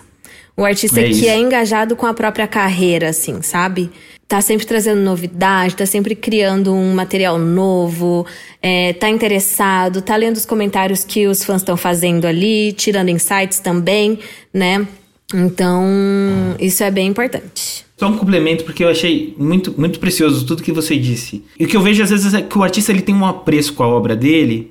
O 0.56 0.64
artista 0.64 1.00
é 1.00 1.08
que 1.08 1.28
é 1.28 1.38
engajado 1.38 1.94
com 1.94 2.06
a 2.06 2.14
própria 2.14 2.46
carreira, 2.46 3.10
assim, 3.10 3.42
sabe? 3.42 3.90
tá 4.28 4.42
sempre 4.42 4.66
trazendo 4.66 5.00
novidade, 5.00 5.74
tá 5.74 5.86
sempre 5.86 6.14
criando 6.14 6.74
um 6.74 6.94
material 6.94 7.38
novo, 7.38 8.26
é, 8.60 8.92
tá 8.92 9.08
interessado, 9.08 10.02
tá 10.02 10.14
lendo 10.14 10.36
os 10.36 10.44
comentários 10.44 11.02
que 11.02 11.26
os 11.26 11.42
fãs 11.42 11.62
estão 11.62 11.78
fazendo 11.78 12.26
ali, 12.26 12.74
tirando 12.74 13.08
insights 13.08 13.58
também, 13.58 14.18
né? 14.52 14.86
Então, 15.34 15.82
isso 16.60 16.84
é 16.84 16.90
bem 16.90 17.08
importante. 17.08 17.87
Só 17.98 18.06
um 18.06 18.16
complemento, 18.16 18.64
porque 18.64 18.84
eu 18.84 18.88
achei 18.88 19.34
muito, 19.36 19.74
muito 19.76 19.98
precioso 19.98 20.46
tudo 20.46 20.62
que 20.62 20.70
você 20.70 20.96
disse. 20.96 21.42
E 21.58 21.64
o 21.64 21.68
que 21.68 21.76
eu 21.76 21.82
vejo 21.82 22.02
às 22.02 22.10
vezes 22.10 22.32
é 22.32 22.40
que 22.40 22.56
o 22.56 22.62
artista 22.62 22.92
ele 22.92 23.02
tem 23.02 23.14
um 23.14 23.26
apreço 23.26 23.74
com 23.74 23.82
a 23.82 23.88
obra 23.88 24.14
dele, 24.14 24.70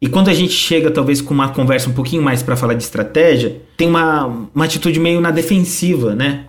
e 0.00 0.08
quando 0.08 0.28
a 0.28 0.34
gente 0.34 0.52
chega, 0.52 0.90
talvez, 0.90 1.22
com 1.22 1.32
uma 1.32 1.48
conversa 1.48 1.88
um 1.88 1.94
pouquinho 1.94 2.22
mais 2.22 2.42
para 2.42 2.54
falar 2.54 2.74
de 2.74 2.82
estratégia, 2.82 3.62
tem 3.76 3.88
uma, 3.88 4.48
uma 4.54 4.64
atitude 4.66 5.00
meio 5.00 5.20
na 5.22 5.30
defensiva, 5.30 6.14
né? 6.14 6.44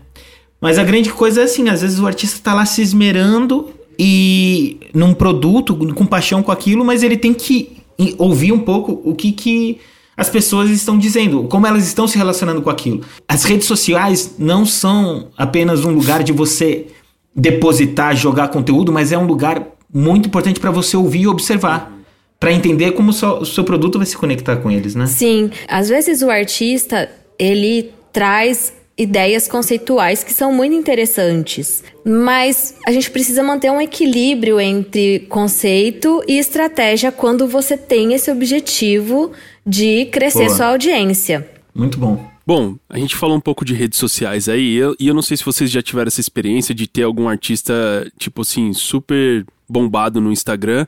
Mas 0.59 0.77
a 0.77 0.83
grande 0.83 1.11
coisa 1.11 1.41
é 1.41 1.43
assim, 1.45 1.69
às 1.69 1.81
vezes 1.81 1.99
o 1.99 2.07
artista 2.07 2.35
está 2.35 2.53
lá 2.53 2.65
se 2.65 2.81
esmerando 2.81 3.69
e 3.97 4.77
num 4.93 5.13
produto, 5.13 5.75
com 5.93 6.05
paixão 6.05 6.43
com 6.43 6.51
aquilo, 6.51 6.83
mas 6.83 7.03
ele 7.03 7.15
tem 7.15 7.33
que 7.33 7.77
ouvir 8.17 8.51
um 8.51 8.59
pouco 8.59 9.01
o 9.03 9.15
que, 9.15 9.31
que 9.31 9.79
as 10.17 10.29
pessoas 10.29 10.71
estão 10.71 10.97
dizendo, 10.97 11.43
como 11.43 11.67
elas 11.67 11.85
estão 11.85 12.07
se 12.07 12.17
relacionando 12.17 12.61
com 12.61 12.71
aquilo. 12.71 13.01
As 13.27 13.43
redes 13.43 13.67
sociais 13.67 14.33
não 14.39 14.65
são 14.65 15.27
apenas 15.37 15.85
um 15.85 15.91
lugar 15.91 16.23
de 16.23 16.31
você 16.31 16.87
depositar, 17.35 18.15
jogar 18.15 18.47
conteúdo, 18.47 18.91
mas 18.91 19.11
é 19.11 19.17
um 19.17 19.27
lugar 19.27 19.63
muito 19.93 20.27
importante 20.27 20.59
para 20.59 20.71
você 20.71 20.97
ouvir 20.97 21.21
e 21.21 21.27
observar. 21.27 21.93
Para 22.39 22.51
entender 22.51 22.91
como 22.91 23.11
o 23.11 23.13
seu, 23.13 23.45
seu 23.45 23.63
produto 23.63 23.99
vai 23.99 24.05
se 24.05 24.17
conectar 24.17 24.57
com 24.57 24.69
eles, 24.71 24.95
né? 24.95 25.05
Sim. 25.05 25.51
Às 25.67 25.89
vezes 25.89 26.21
o 26.21 26.29
artista, 26.29 27.09
ele 27.37 27.91
traz 28.11 28.73
ideias 28.97 29.47
conceituais 29.47 30.23
que 30.23 30.33
são 30.33 30.51
muito 30.51 30.75
interessantes. 30.75 31.83
Mas 32.03 32.75
a 32.85 32.91
gente 32.91 33.11
precisa 33.11 33.43
manter 33.43 33.69
um 33.71 33.79
equilíbrio 33.79 34.59
entre 34.59 35.19
conceito 35.29 36.23
e 36.27 36.39
estratégia 36.39 37.11
quando 37.11 37.47
você 37.47 37.77
tem 37.77 38.13
esse 38.13 38.31
objetivo 38.31 39.31
de 39.65 40.05
crescer 40.05 40.45
Boa. 40.45 40.55
sua 40.55 40.65
audiência. 40.67 41.47
Muito 41.75 41.99
bom. 41.99 42.25
Bom, 42.45 42.77
a 42.89 42.97
gente 42.97 43.15
falou 43.15 43.35
um 43.35 43.41
pouco 43.41 43.65
de 43.65 43.73
redes 43.73 43.99
sociais 43.99 44.47
aí, 44.47 44.61
e 44.61 44.75
eu, 44.77 44.95
e 44.97 45.07
eu 45.09 45.13
não 45.13 45.21
sei 45.21 45.35
se 45.35 45.43
vocês 45.43 45.69
já 45.69 45.81
tiveram 45.81 46.07
essa 46.07 46.21
experiência 46.21 46.73
de 46.73 46.87
ter 46.87 47.03
algum 47.03 47.27
artista, 47.27 48.09
tipo 48.17 48.41
assim, 48.41 48.71
super 48.71 49.45
bombado 49.67 50.21
no 50.21 50.31
Instagram, 50.31 50.87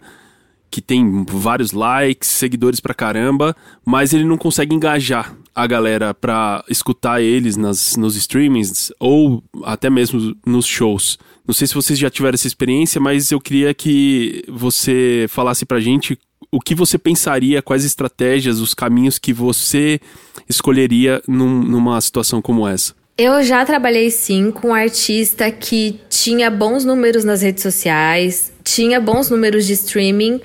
que 0.71 0.81
tem 0.81 1.25
vários 1.27 1.73
likes, 1.73 2.29
seguidores 2.29 2.79
pra 2.79 2.93
caramba, 2.93 3.53
mas 3.85 4.13
ele 4.13 4.23
não 4.23 4.37
consegue 4.37 4.73
engajar 4.73 5.35
a 5.61 5.67
galera 5.67 6.13
pra 6.13 6.63
escutar 6.69 7.21
eles 7.21 7.57
nas, 7.57 7.95
nos 7.95 8.15
streamings 8.15 8.91
ou 8.99 9.43
até 9.63 9.89
mesmo 9.89 10.35
nos 10.45 10.65
shows. 10.65 11.17
Não 11.45 11.53
sei 11.53 11.67
se 11.67 11.73
vocês 11.73 11.97
já 11.97 12.09
tiveram 12.09 12.35
essa 12.35 12.47
experiência, 12.47 13.01
mas 13.01 13.31
eu 13.31 13.41
queria 13.41 13.73
que 13.73 14.43
você 14.47 15.25
falasse 15.29 15.65
pra 15.65 15.79
gente 15.79 16.17
o 16.51 16.59
que 16.59 16.73
você 16.73 16.97
pensaria, 16.97 17.61
quais 17.61 17.83
estratégias, 17.83 18.59
os 18.59 18.73
caminhos 18.73 19.19
que 19.19 19.33
você 19.33 19.99
escolheria 20.47 21.21
num, 21.27 21.61
numa 21.61 21.99
situação 22.01 22.41
como 22.41 22.67
essa. 22.67 22.93
Eu 23.17 23.43
já 23.43 23.65
trabalhei 23.65 24.09
sim 24.09 24.49
com 24.49 24.69
um 24.69 24.73
artista 24.73 25.51
que 25.51 25.99
tinha 26.09 26.49
bons 26.49 26.85
números 26.85 27.25
nas 27.25 27.41
redes 27.41 27.61
sociais, 27.61 28.53
tinha 28.63 28.99
bons 28.99 29.29
números 29.29 29.67
de 29.67 29.73
streaming, 29.73 30.39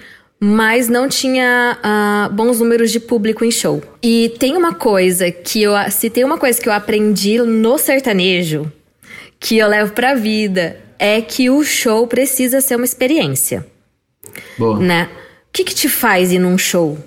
mas 0.46 0.90
não 0.90 1.08
tinha 1.08 1.78
uh, 1.80 2.30
bons 2.34 2.60
números 2.60 2.92
de 2.92 3.00
público 3.00 3.46
em 3.46 3.50
show. 3.50 3.82
E 4.02 4.30
tem 4.38 4.58
uma 4.58 4.74
coisa 4.74 5.30
que 5.30 5.62
eu. 5.62 5.72
Se 5.90 6.10
tem 6.10 6.22
uma 6.22 6.36
coisa 6.36 6.60
que 6.60 6.68
eu 6.68 6.72
aprendi 6.74 7.38
no 7.38 7.78
sertanejo, 7.78 8.70
que 9.40 9.56
eu 9.56 9.66
levo 9.66 9.94
pra 9.94 10.14
vida, 10.14 10.76
é 10.98 11.22
que 11.22 11.48
o 11.48 11.64
show 11.64 12.06
precisa 12.06 12.60
ser 12.60 12.76
uma 12.76 12.84
experiência. 12.84 13.66
Boa. 14.58 14.78
Né? 14.78 15.08
O 15.48 15.52
que, 15.54 15.64
que 15.64 15.74
te 15.74 15.88
faz 15.88 16.30
ir 16.30 16.40
num 16.40 16.58
show? 16.58 16.98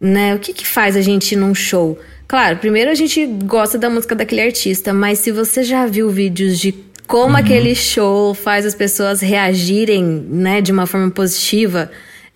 Né? 0.00 0.34
O 0.34 0.40
que, 0.40 0.52
que 0.52 0.66
faz 0.66 0.96
a 0.96 1.00
gente 1.00 1.30
ir 1.32 1.36
num 1.36 1.54
show? 1.54 1.96
Claro, 2.26 2.56
primeiro 2.56 2.90
a 2.90 2.94
gente 2.96 3.24
gosta 3.24 3.78
da 3.78 3.88
música 3.88 4.16
daquele 4.16 4.40
artista, 4.40 4.92
mas 4.92 5.20
se 5.20 5.30
você 5.30 5.62
já 5.62 5.86
viu 5.86 6.10
vídeos 6.10 6.58
de 6.58 6.74
como 7.06 7.34
uhum. 7.34 7.36
aquele 7.36 7.72
show 7.72 8.34
faz 8.34 8.66
as 8.66 8.74
pessoas 8.74 9.20
reagirem, 9.20 10.02
né, 10.02 10.60
de 10.60 10.72
uma 10.72 10.86
forma 10.86 11.10
positiva, 11.10 11.88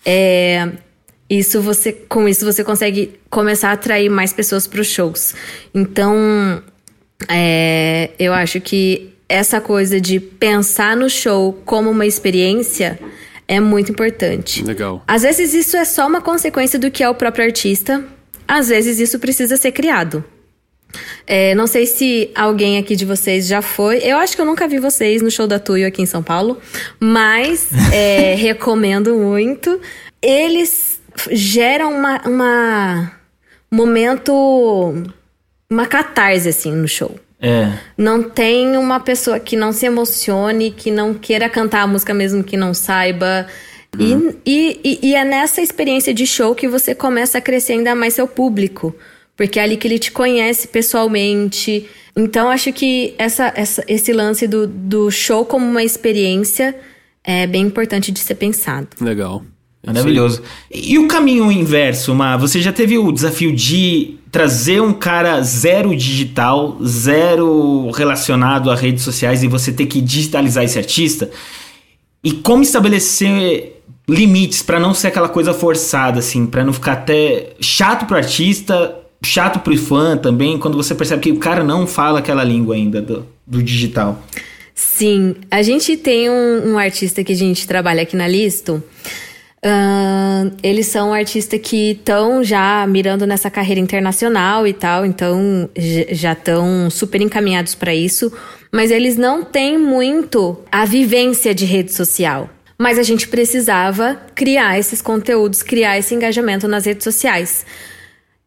é, 0.05 0.69
isso 1.29 1.61
você, 1.61 1.93
com 1.93 2.29
isso 2.29 2.45
você 2.45 2.63
consegue 2.63 3.19
começar 3.31 3.71
a 3.71 3.73
atrair 3.73 4.11
mais 4.11 4.33
pessoas 4.33 4.67
para 4.67 4.81
os 4.81 4.87
shows. 4.87 5.35
Então, 5.75 6.63
é, 7.29 8.11
eu 8.19 8.33
acho 8.33 8.61
que 8.61 9.11
essa 9.29 9.61
coisa 9.61 10.01
de 10.01 10.21
pensar 10.21 10.97
no 10.97 11.09
show 11.09 11.53
como 11.65 11.91
uma 11.91 12.07
experiência 12.07 12.99
é 13.49 13.61
muito 13.61 13.91
importante. 13.91 14.63
Legal. 14.63 15.03
Às 15.07 15.23
vezes 15.23 15.55
isso 15.55 15.77
é 15.77 15.85
só 15.85 16.07
uma 16.07 16.21
consequência 16.21 16.79
do 16.79 16.91
que 16.91 17.03
é 17.03 17.09
o 17.09 17.15
próprio 17.15 17.45
artista. 17.45 18.05
Às 18.47 18.69
vezes 18.69 18.99
isso 18.99 19.19
precisa 19.19 19.57
ser 19.57 19.73
criado. 19.73 20.25
É, 21.27 21.55
não 21.55 21.67
sei 21.67 21.87
se 21.87 22.31
alguém 22.35 22.79
aqui 22.79 22.97
de 22.97 23.05
vocês 23.05 23.47
já 23.47 23.63
foi. 23.63 23.99
Eu 23.99 24.17
acho 24.19 24.35
que 24.35 24.41
eu 24.41 24.47
nunca 24.47 24.69
vi 24.69 24.79
vocês 24.79 25.23
no 25.23 25.31
show 25.31 25.47
da 25.47 25.59
Tuyo 25.59 25.87
aqui 25.87 26.03
em 26.03 26.07
São 26.07 26.23
Paulo, 26.23 26.59
mas 27.01 27.69
é, 27.93 28.35
recomendo 28.39 29.15
muito. 29.15 29.81
Eles 30.21 31.01
geram 31.31 31.93
uma, 31.93 32.21
uma 32.27 33.13
momento, 33.71 34.33
uma 35.71 35.87
catarse 35.87 36.49
assim 36.49 36.73
no 36.73 36.89
show. 36.89 37.15
É. 37.41 37.73
Não 37.99 38.23
tem 38.23 38.77
uma 38.77 39.01
pessoa 39.01 39.39
que 39.39 39.57
não 39.57 39.73
se 39.73 39.85
emocione, 39.85 40.71
que 40.71 40.91
não 40.91 41.13
queira 41.13 41.49
cantar 41.49 41.83
a 41.83 41.87
música 41.87 42.15
mesmo 42.15 42.43
que 42.43 42.57
não 42.57 42.73
saiba. 42.73 43.47
Uhum. 43.99 44.35
E, 44.45 44.81
e, 44.85 45.09
e 45.11 45.15
é 45.15 45.25
nessa 45.25 45.61
experiência 45.61 46.15
de 46.15 46.27
show 46.27 46.55
que 46.55 46.67
você 46.67 46.95
começa 46.95 47.39
a 47.39 47.41
crescer 47.41 47.75
ainda 47.75 47.95
mais 47.95 48.15
seu 48.15 48.27
público. 48.27 48.95
Porque 49.37 49.59
é 49.59 49.63
ali 49.63 49.77
que 49.77 49.87
ele 49.87 49.99
te 49.99 50.13
conhece 50.13 50.69
pessoalmente. 50.69 51.89
Então, 52.17 52.49
acho 52.49 52.73
que 52.73 53.15
essa, 53.19 53.53
essa, 53.57 53.85
esse 53.89 54.13
lance 54.13 54.47
do, 54.47 54.67
do 54.67 55.11
show 55.11 55.45
como 55.45 55.67
uma 55.67 55.83
experiência 55.83 56.75
é 57.25 57.47
bem 57.47 57.63
importante 57.63 58.13
de 58.13 58.21
ser 58.21 58.37
pensado. 58.37 58.89
Legal. 59.01 59.43
Maravilhoso. 59.87 60.43
E 60.73 60.99
o 60.99 61.07
caminho 61.07 61.53
inverso, 61.53 62.15
Ma? 62.15 62.37
Você 62.37 62.61
já 62.63 62.73
teve 62.73 62.97
o 62.97 63.13
desafio 63.13 63.55
de 63.55 64.17
trazer 64.31 64.81
um 64.81 64.95
cara 64.95 65.43
zero 65.43 65.95
digital, 65.95 66.79
zero 66.83 67.91
relacionado 67.91 68.71
a 68.71 68.75
redes 68.75 69.05
sociais 69.05 69.43
e 69.43 69.49
você 69.49 69.73
ter 69.73 69.87
que 69.87 70.01
digitalizar 70.01 70.65
esse 70.65 70.79
artista? 70.79 71.31
E 72.23 72.33
como 72.33 72.63
estabelecer 72.63 73.83
limites 74.09 74.63
para 74.63 74.81
não 74.81 74.95
ser 74.95 75.09
aquela 75.09 75.29
coisa 75.29 75.53
forçada, 75.53 76.19
assim, 76.19 76.47
para 76.47 76.65
não 76.65 76.73
ficar 76.73 76.93
até 76.93 77.53
chato 77.61 78.07
pro 78.07 78.17
artista 78.17 79.04
chato 79.25 79.61
pro 79.61 79.77
fã 79.77 80.17
também, 80.17 80.59
quando 80.59 80.77
você 80.77 80.95
percebe 80.95 81.23
que 81.23 81.33
o 81.33 81.39
cara 81.39 81.65
não 81.65 81.87
fala 81.87 82.19
aquela 82.19 82.45
língua 82.45 82.75
ainda 82.75 83.01
do, 83.01 83.27
do 83.47 83.63
digital. 83.63 84.23
Sim, 84.75 85.37
a 85.51 85.63
gente 85.63 85.97
tem 85.97 86.29
um, 86.29 86.73
um, 86.73 86.79
artista 86.79 87.23
que 87.23 87.33
a 87.33 87.37
gente 87.37 87.67
trabalha 87.67 88.03
aqui 88.03 88.17
na 88.17 88.27
Listo. 88.27 88.83
Uh, 89.65 90.55
eles 90.63 90.89
são 90.89 91.11
um 91.11 91.15
artista 91.15 91.59
que 91.59 91.93
estão 91.93 92.45
já 92.45 92.87
mirando 92.87 93.27
nessa 93.27 93.49
carreira 93.51 93.81
internacional 93.81 94.67
e 94.67 94.73
tal, 94.73 95.07
então 95.07 95.71
já 96.11 96.33
estão 96.33 96.91
super 96.91 97.23
encaminhados 97.23 97.75
para 97.75 97.95
isso, 97.95 98.31
mas 98.71 98.91
eles 98.91 99.17
não 99.17 99.43
têm 99.43 99.79
muito 99.79 100.59
a 100.71 100.85
vivência 100.85 101.55
de 101.55 101.65
rede 101.65 101.93
social. 101.93 102.51
Mas 102.77 102.99
a 102.99 103.03
gente 103.03 103.29
precisava 103.29 104.21
criar 104.35 104.79
esses 104.79 105.01
conteúdos, 105.01 105.63
criar 105.63 105.97
esse 105.97 106.15
engajamento 106.15 106.67
nas 106.67 106.85
redes 106.85 107.05
sociais. 107.05 107.65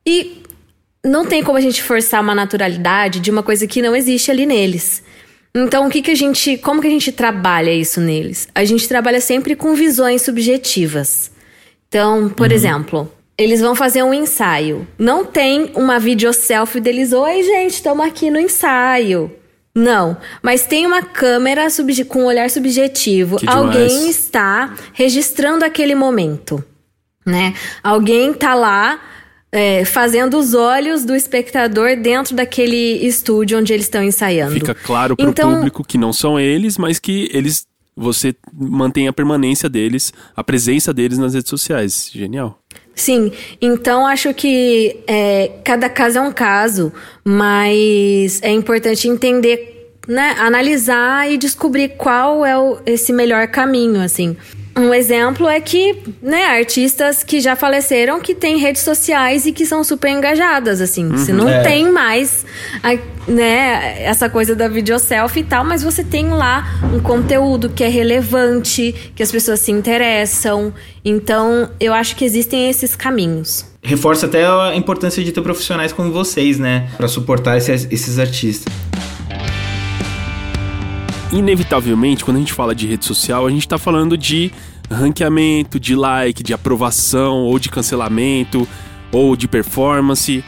E 0.05 0.43
não 1.05 1.25
tem 1.25 1.43
como 1.43 1.57
a 1.57 1.61
gente 1.61 1.81
forçar 1.83 2.21
uma 2.21 2.35
naturalidade 2.35 3.19
de 3.19 3.31
uma 3.31 3.43
coisa 3.43 3.67
que 3.67 3.81
não 3.81 3.95
existe 3.95 4.31
ali 4.31 4.45
neles. 4.45 5.03
Então, 5.55 5.87
o 5.87 5.89
que 5.89 6.01
que 6.01 6.11
a 6.11 6.15
gente, 6.15 6.57
como 6.57 6.81
que 6.81 6.87
a 6.87 6.91
gente 6.91 7.11
trabalha 7.11 7.73
isso 7.73 7.99
neles? 7.99 8.47
A 8.53 8.63
gente 8.63 8.87
trabalha 8.87 9.19
sempre 9.19 9.55
com 9.55 9.73
visões 9.73 10.21
subjetivas. 10.21 11.31
Então, 11.87 12.29
por 12.29 12.49
uhum. 12.49 12.55
exemplo, 12.55 13.11
eles 13.37 13.61
vão 13.61 13.73
fazer 13.73 14.03
um 14.03 14.13
ensaio. 14.13 14.87
Não 14.99 15.25
tem 15.25 15.71
uma 15.75 15.99
video 15.99 16.31
selfie 16.33 16.79
deles, 16.79 17.13
oi 17.13 17.43
gente, 17.43 17.73
estamos 17.73 18.05
aqui 18.05 18.29
no 18.29 18.39
ensaio. 18.39 19.31
Não, 19.75 20.17
mas 20.41 20.65
tem 20.65 20.87
uma 20.87 21.03
câmera 21.03 21.67
com 22.07 22.23
um 22.23 22.25
olhar 22.25 22.49
subjetivo. 22.49 23.37
Alguém 23.45 24.09
está 24.09 24.73
registrando 24.91 25.63
aquele 25.63 25.93
momento, 25.93 26.63
né? 27.23 27.53
Alguém 27.83 28.33
tá 28.33 28.55
lá 28.55 28.99
é, 29.57 29.83
fazendo 29.83 30.37
os 30.37 30.53
olhos 30.53 31.03
do 31.03 31.15
espectador 31.15 31.97
dentro 31.97 32.35
daquele 32.35 33.03
estúdio 33.03 33.57
onde 33.57 33.73
eles 33.73 33.87
estão 33.87 34.03
ensaiando. 34.03 34.53
Fica 34.53 34.75
claro 34.75 35.17
para 35.17 35.25
o 35.25 35.29
então, 35.31 35.55
público 35.55 35.83
que 35.83 35.97
não 35.97 36.13
são 36.13 36.39
eles, 36.39 36.77
mas 36.77 36.99
que 36.99 37.27
eles 37.33 37.65
você 37.95 38.35
mantém 38.53 39.07
a 39.07 39.13
permanência 39.13 39.67
deles, 39.67 40.13
a 40.35 40.43
presença 40.43 40.93
deles 40.93 41.17
nas 41.17 41.33
redes 41.33 41.49
sociais. 41.49 42.11
Genial. 42.13 42.59
Sim, 42.93 43.31
então 43.59 44.05
acho 44.05 44.31
que 44.35 44.99
é, 45.07 45.51
cada 45.63 45.89
caso 45.89 46.19
é 46.19 46.21
um 46.21 46.31
caso, 46.31 46.93
mas 47.25 48.39
é 48.43 48.51
importante 48.51 49.07
entender, 49.07 49.91
né, 50.07 50.35
analisar 50.37 51.31
e 51.31 51.35
descobrir 51.35 51.89
qual 51.97 52.45
é 52.45 52.55
o, 52.55 52.77
esse 52.85 53.11
melhor 53.11 53.47
caminho, 53.47 54.01
assim. 54.01 54.37
Um 54.77 54.93
exemplo 54.93 55.47
é 55.47 55.59
que, 55.59 55.97
né, 56.21 56.45
artistas 56.45 57.23
que 57.23 57.39
já 57.39 57.55
faleceram 57.55 58.21
que 58.21 58.35
têm 58.35 58.57
redes 58.57 58.83
sociais 58.83 59.47
e 59.47 59.51
que 59.51 59.65
são 59.65 59.83
super 59.83 60.09
engajadas, 60.11 60.79
assim. 60.79 61.05
Uhum, 61.05 61.17
você 61.17 61.33
não 61.33 61.49
é. 61.49 61.63
tem 61.63 61.91
mais, 61.91 62.45
a, 62.83 62.95
né, 63.27 64.03
essa 64.03 64.29
coisa 64.29 64.55
da 64.55 64.67
videoselfie 64.67 65.39
e 65.39 65.43
tal, 65.43 65.65
mas 65.65 65.81
você 65.81 66.03
tem 66.03 66.29
lá 66.29 66.79
um 66.93 66.99
conteúdo 66.99 67.69
que 67.69 67.83
é 67.83 67.87
relevante, 67.87 69.11
que 69.15 69.23
as 69.23 69.31
pessoas 69.31 69.59
se 69.61 69.71
interessam. 69.71 70.71
Então, 71.03 71.71
eu 71.79 71.91
acho 71.91 72.15
que 72.15 72.23
existem 72.23 72.69
esses 72.69 72.95
caminhos. 72.95 73.65
Reforça 73.81 74.27
até 74.27 74.45
a 74.45 74.75
importância 74.75 75.23
de 75.23 75.31
ter 75.31 75.41
profissionais 75.41 75.91
como 75.91 76.11
vocês, 76.11 76.59
né, 76.59 76.87
para 76.97 77.07
suportar 77.07 77.57
esses, 77.57 77.87
esses 77.89 78.19
artistas 78.19 78.71
inevitavelmente, 81.31 82.23
quando 82.23 82.37
a 82.37 82.39
gente 82.39 82.53
fala 82.53 82.73
de 82.73 82.87
rede 82.87 83.05
social, 83.05 83.45
a 83.45 83.49
gente 83.49 83.61
está 83.61 83.77
falando 83.77 84.17
de 84.17 84.51
ranqueamento, 84.89 85.79
de 85.79 85.95
like, 85.95 86.41
de 86.41 86.53
aprovação, 86.53 87.43
ou 87.43 87.59
de 87.59 87.69
cancelamento, 87.69 88.67
ou 89.11 89.35
de 89.35 89.47
performance. 89.47 90.43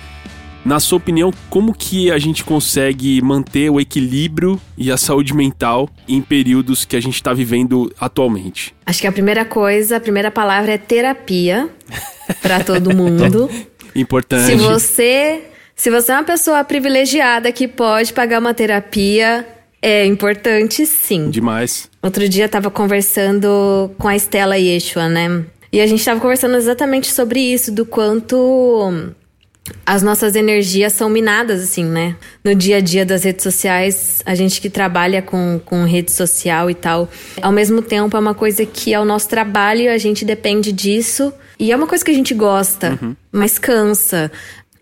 Na 0.64 0.80
sua 0.80 0.98
opinião, 0.98 1.32
como 1.50 1.74
que 1.74 2.12
a 2.12 2.18
gente 2.18 2.44
consegue 2.44 3.22
manter 3.22 3.70
o 3.70 3.80
equilíbrio 3.80 4.60
e 4.78 4.92
a 4.92 4.98
saúde 4.98 5.34
mental 5.34 5.90
em 6.08 6.22
períodos 6.22 6.86
que 6.86 6.96
a 6.96 7.02
gente 7.02 7.16
está 7.16 7.34
vivendo 7.34 7.92
atualmente? 8.00 8.76
Acho 8.86 9.02
que 9.02 9.08
a 9.08 9.12
primeira 9.12 9.46
coisa, 9.46 9.98
a 9.98 10.00
primeira 10.00 10.30
palavra 10.30 10.74
é 10.74 10.78
terapia 10.78 11.70
para 12.42 12.64
todo 12.64 12.96
mundo. 12.96 13.50
Importante. 13.96 14.46
Se 14.46 14.56
você, 14.56 15.44
se 15.76 15.90
você 15.90 16.12
é 16.12 16.16
uma 16.16 16.24
pessoa 16.24 16.64
privilegiada 16.64 17.52
que 17.52 17.68
pode 17.68 18.14
pagar 18.14 18.40
uma 18.40 18.54
terapia, 18.54 19.48
é 19.82 20.06
importante, 20.06 20.86
sim. 20.86 21.30
Demais. 21.30 21.90
Outro 22.02 22.28
dia 22.28 22.46
eu 22.46 22.50
tava 22.50 22.70
conversando 22.70 23.92
com 23.98 24.08
a 24.08 24.16
Estela 24.16 24.58
Yeshua, 24.58 25.08
né? 25.08 25.46
E 25.72 25.80
a 25.80 25.88
gente 25.88 26.04
tava 26.04 26.20
conversando 26.20 26.58
exatamente 26.58 27.12
sobre 27.12 27.40
isso, 27.40 27.72
do 27.72 27.86
quanto 27.86 29.14
as 29.86 30.02
nossas 30.02 30.36
energias 30.36 30.94
são 30.94 31.10
minadas, 31.10 31.62
assim, 31.62 31.86
né? 31.86 32.16
No 32.44 32.56
dia 32.56 32.78
a 32.78 32.82
dia 32.82 33.06
das 33.06 33.24
redes 33.24 33.44
sociais, 33.44 34.22
a 34.26 34.36
gente 34.36 34.60
que 34.60 34.70
trabalha 34.70 35.22
com, 35.22 35.60
com 35.64 35.84
rede 35.84 36.12
social 36.12 36.70
e 36.70 36.76
tal, 36.76 37.10
ao 37.42 37.52
mesmo 37.52 37.82
tempo 37.82 38.16
é 38.16 38.20
uma 38.20 38.34
coisa 38.34 38.66
que 38.66 38.94
é 38.94 39.00
o 39.00 39.06
nosso 39.06 39.30
trabalho, 39.30 39.92
a 39.92 39.98
gente 39.98 40.26
depende 40.26 40.72
disso. 40.72 41.34
E 41.60 41.74
é 41.74 41.76
uma 41.76 41.88
coisa 41.88 42.06
que 42.06 42.12
a 42.12 42.14
gente 42.14 42.34
gosta, 42.34 42.98
uhum. 43.02 43.16
mas 43.34 43.60
cansa. 43.60 44.32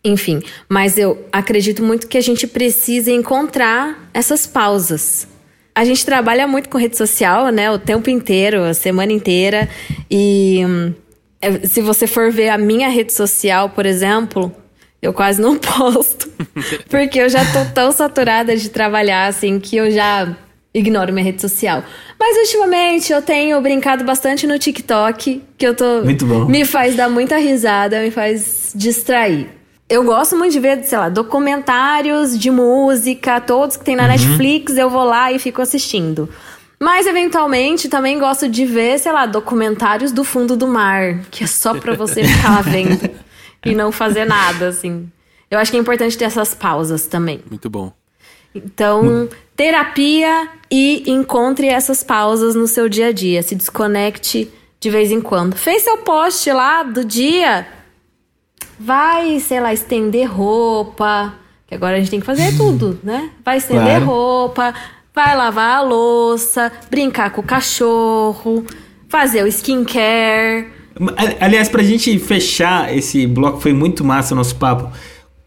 Enfim, 0.08 0.42
mas 0.70 0.98
eu 0.98 1.26
acredito 1.32 1.84
muito 1.84 2.08
que 2.08 2.18
a 2.18 2.22
gente 2.22 2.48
precisa 2.48 3.12
encontrar 3.12 4.10
essas 4.14 4.48
pausas. 4.48 5.28
A 5.76 5.84
gente 5.86 6.06
trabalha 6.06 6.48
muito 6.48 6.70
com 6.70 6.78
rede 6.78 6.98
social, 6.98 7.50
né? 7.50 7.70
O 7.70 7.78
tempo 7.78 8.10
inteiro, 8.10 8.64
a 8.64 8.74
semana 8.74 9.12
inteira. 9.12 9.70
E 10.10 10.64
hum, 10.66 10.94
é, 11.42 11.68
se 11.68 11.82
você 11.82 12.08
for 12.08 12.32
ver 12.32 12.50
a 12.50 12.58
minha 12.58 12.90
rede 12.90 13.14
social, 13.14 13.70
por 13.70 13.86
exemplo, 13.86 14.52
eu 15.02 15.14
quase 15.14 15.42
não 15.42 15.56
posto. 15.60 16.32
porque 16.90 17.20
eu 17.20 17.30
já 17.30 17.44
tô 17.52 17.66
tão 17.74 17.92
saturada 17.92 18.56
de 18.56 18.70
trabalhar, 18.70 19.28
assim, 19.28 19.60
que 19.60 19.76
eu 19.76 19.92
já 19.92 20.36
ignoro 20.74 21.12
minha 21.12 21.26
rede 21.26 21.42
social. 21.42 21.84
Mas 22.20 22.38
ultimamente 22.38 23.12
eu 23.12 23.22
tenho 23.22 23.60
brincado 23.62 24.04
bastante 24.04 24.48
no 24.48 24.58
TikTok, 24.58 25.44
que 25.58 25.68
eu 25.68 25.76
tô. 25.76 26.02
Muito 26.04 26.26
bom. 26.26 26.46
Me 26.46 26.66
faz 26.66 26.96
dar 26.96 27.10
muita 27.10 27.38
risada, 27.38 28.02
me 28.02 28.10
faz 28.10 28.72
distrair. 28.74 29.57
Eu 29.90 30.04
gosto 30.04 30.36
muito 30.36 30.52
de 30.52 30.60
ver, 30.60 30.84
sei 30.84 30.98
lá, 30.98 31.08
documentários 31.08 32.38
de 32.38 32.52
música, 32.52 33.40
todos 33.40 33.78
que 33.78 33.86
tem 33.86 33.96
na 33.96 34.04
uhum. 34.04 34.10
Netflix, 34.10 34.76
eu 34.76 34.90
vou 34.90 35.06
lá 35.06 35.32
e 35.32 35.40
fico 35.40 35.62
assistindo. 35.62 36.30
Mas, 36.80 37.08
eventualmente, 37.08 37.88
também 37.88 38.20
gosto 38.20 38.50
de 38.50 38.66
ver, 38.66 39.00
sei 39.00 39.12
lá, 39.12 39.26
documentários 39.26 40.12
do 40.12 40.24
fundo 40.24 40.58
do 40.58 40.68
mar, 40.68 41.22
que 41.32 41.46
é 41.46 41.48
só 41.48 41.74
pra 41.74 41.96
você 41.96 42.24
ficar 42.24 42.56
lá 42.56 42.62
vendo 42.62 43.10
e 43.66 43.74
não 43.74 43.92
fazer 43.92 44.26
nada, 44.26 44.68
assim. 44.68 45.10
Eu 45.50 45.58
acho 45.58 45.72
que 45.72 45.78
é 45.78 45.80
importante 45.80 46.18
ter 46.18 46.26
essas 46.26 46.54
pausas 46.54 47.08
também. 47.08 47.42
Muito 47.50 47.70
bom. 47.70 47.92
Então, 48.54 49.02
hum. 49.04 49.30
terapia 49.56 50.50
e 50.70 51.10
encontre 51.10 51.68
essas 51.68 52.04
pausas 52.04 52.56
no 52.56 52.68
seu 52.68 52.90
dia 52.90 53.08
a 53.08 53.12
dia. 53.14 53.42
Se 53.42 53.56
desconecte 53.56 54.52
de 54.80 54.90
vez 54.90 55.12
em 55.12 55.22
quando. 55.22 55.56
Fez 55.56 55.84
seu 55.84 55.98
post 56.00 56.52
lá 56.52 56.84
do 56.84 57.06
dia? 57.06 57.66
Vai, 58.80 59.40
sei 59.40 59.60
lá, 59.60 59.74
estender 59.74 60.32
roupa, 60.32 61.34
que 61.68 61.76
agora 61.76 61.96
a 61.96 62.00
gente 62.00 62.12
tem 62.12 62.20
que 62.20 62.26
fazer 62.26 62.56
tudo, 62.56 63.00
né? 63.04 63.32
Vai 63.44 63.58
estender 63.58 63.86
claro. 63.86 64.06
roupa, 64.06 64.74
vai 65.14 65.36
lavar 65.36 65.78
a 65.78 65.82
louça, 65.82 66.72
brincar 66.90 67.32
com 67.32 67.42
o 67.42 67.44
cachorro, 67.44 68.66
fazer 69.10 69.44
o 69.44 69.48
skincare. 69.48 70.68
Aliás, 71.40 71.70
pra 71.70 71.84
gente 71.84 72.18
fechar 72.20 72.96
esse 72.96 73.26
bloco, 73.28 73.60
foi 73.60 73.74
muito 73.74 74.04
massa 74.04 74.34
o 74.34 74.38
nosso 74.38 74.56
papo. 74.56 74.92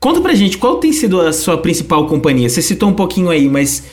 Conta 0.01 0.21
pra 0.21 0.35
gente, 0.35 0.57
qual 0.59 0.79
tem 0.79 0.93
sido 0.93 1.21
a 1.21 1.33
sua 1.33 1.59
principal 1.59 2.07
companhia? 2.07 2.49
Você 2.49 2.63
citou 2.63 2.89
um 2.89 2.95
pouquinho 2.95 3.29
aí, 3.29 3.49
mas 3.49 3.85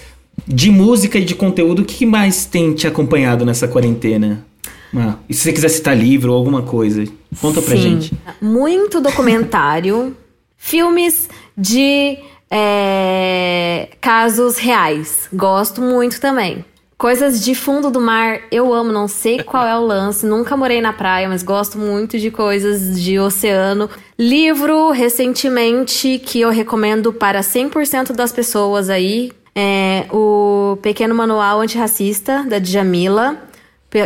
de 0.48 0.72
música 0.72 1.18
e 1.18 1.26
de 1.26 1.36
conteúdo, 1.36 1.82
o 1.82 1.86
que 1.86 2.06
mais 2.06 2.46
tem 2.46 2.74
te 2.74 2.88
acompanhado 2.88 3.46
nessa 3.46 3.68
quarentena? 3.68 4.47
Ah, 4.96 5.16
e 5.28 5.34
se 5.34 5.42
você 5.42 5.54
quiser 5.54 5.70
citar 5.70 5.98
livro 5.98 6.32
ou 6.32 6.38
alguma 6.38 6.62
coisa, 6.62 7.04
conta 7.42 7.62
Sim. 7.62 7.66
pra 7.66 7.76
gente. 7.76 8.14
Muito 8.42 9.02
documentário, 9.02 10.16
filmes 10.58 11.30
de 11.58 12.18
é, 12.50 13.90
casos 14.00 14.58
reais. 14.58 15.28
Gosto 15.34 15.82
muito 15.82 16.20
também. 16.20 16.64
Coisas 16.98 17.46
de 17.46 17.54
fundo 17.54 17.92
do 17.92 18.02
mar, 18.02 18.42
eu 18.52 18.74
amo, 18.74 18.92
não 18.92 19.08
sei 19.08 19.44
qual 19.44 19.68
é 19.68 19.78
o 19.78 19.86
lance, 19.86 20.26
nunca 20.26 20.58
morei 20.58 20.82
na 20.82 20.92
praia, 20.92 21.30
mas 21.30 21.44
gosto 21.44 21.78
muito 21.78 22.18
de 22.18 22.32
coisas 22.32 23.00
de 23.00 23.20
oceano. 23.20 23.88
Livro, 24.18 24.90
recentemente, 24.90 26.18
que 26.18 26.42
eu 26.42 26.50
recomendo 26.50 27.14
para 27.14 27.42
100% 27.42 28.14
das 28.14 28.32
pessoas 28.32 28.90
aí, 28.90 29.32
é 29.56 30.08
o 30.12 30.80
Pequeno 30.82 31.14
Manual 31.14 31.62
Antirracista, 31.62 32.44
da 32.50 32.58
Djamila 32.58 33.47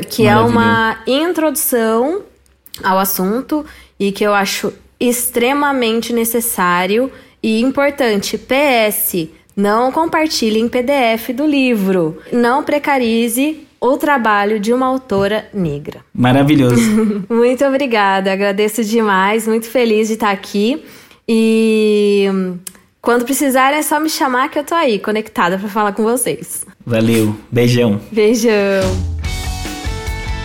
que 0.09 0.25
é 0.25 0.35
uma 0.37 0.99
introdução 1.07 2.21
ao 2.83 2.99
assunto 2.99 3.65
e 3.99 4.11
que 4.11 4.23
eu 4.23 4.33
acho 4.33 4.73
extremamente 4.99 6.13
necessário 6.13 7.11
e 7.41 7.61
importante. 7.61 8.37
PS, 8.37 9.27
não 9.55 9.91
compartilhe 9.91 10.59
em 10.59 10.67
PDF 10.67 11.29
do 11.35 11.45
livro. 11.45 12.19
Não 12.31 12.63
precarize 12.63 13.67
o 13.79 13.97
trabalho 13.97 14.59
de 14.59 14.71
uma 14.71 14.85
autora 14.85 15.49
negra. 15.51 16.01
Maravilhoso. 16.13 17.25
muito 17.27 17.65
obrigada, 17.65 18.31
agradeço 18.31 18.83
demais, 18.83 19.47
muito 19.47 19.67
feliz 19.67 20.07
de 20.07 20.13
estar 20.13 20.29
aqui. 20.29 20.83
E 21.27 22.27
quando 23.01 23.25
precisar 23.25 23.73
é 23.73 23.81
só 23.81 23.99
me 23.99 24.09
chamar 24.09 24.49
que 24.49 24.59
eu 24.59 24.63
tô 24.63 24.75
aí, 24.75 24.99
conectada 24.99 25.57
para 25.57 25.67
falar 25.67 25.93
com 25.93 26.03
vocês. 26.03 26.65
Valeu, 26.85 27.35
beijão. 27.51 27.99
Beijão. 28.11 29.20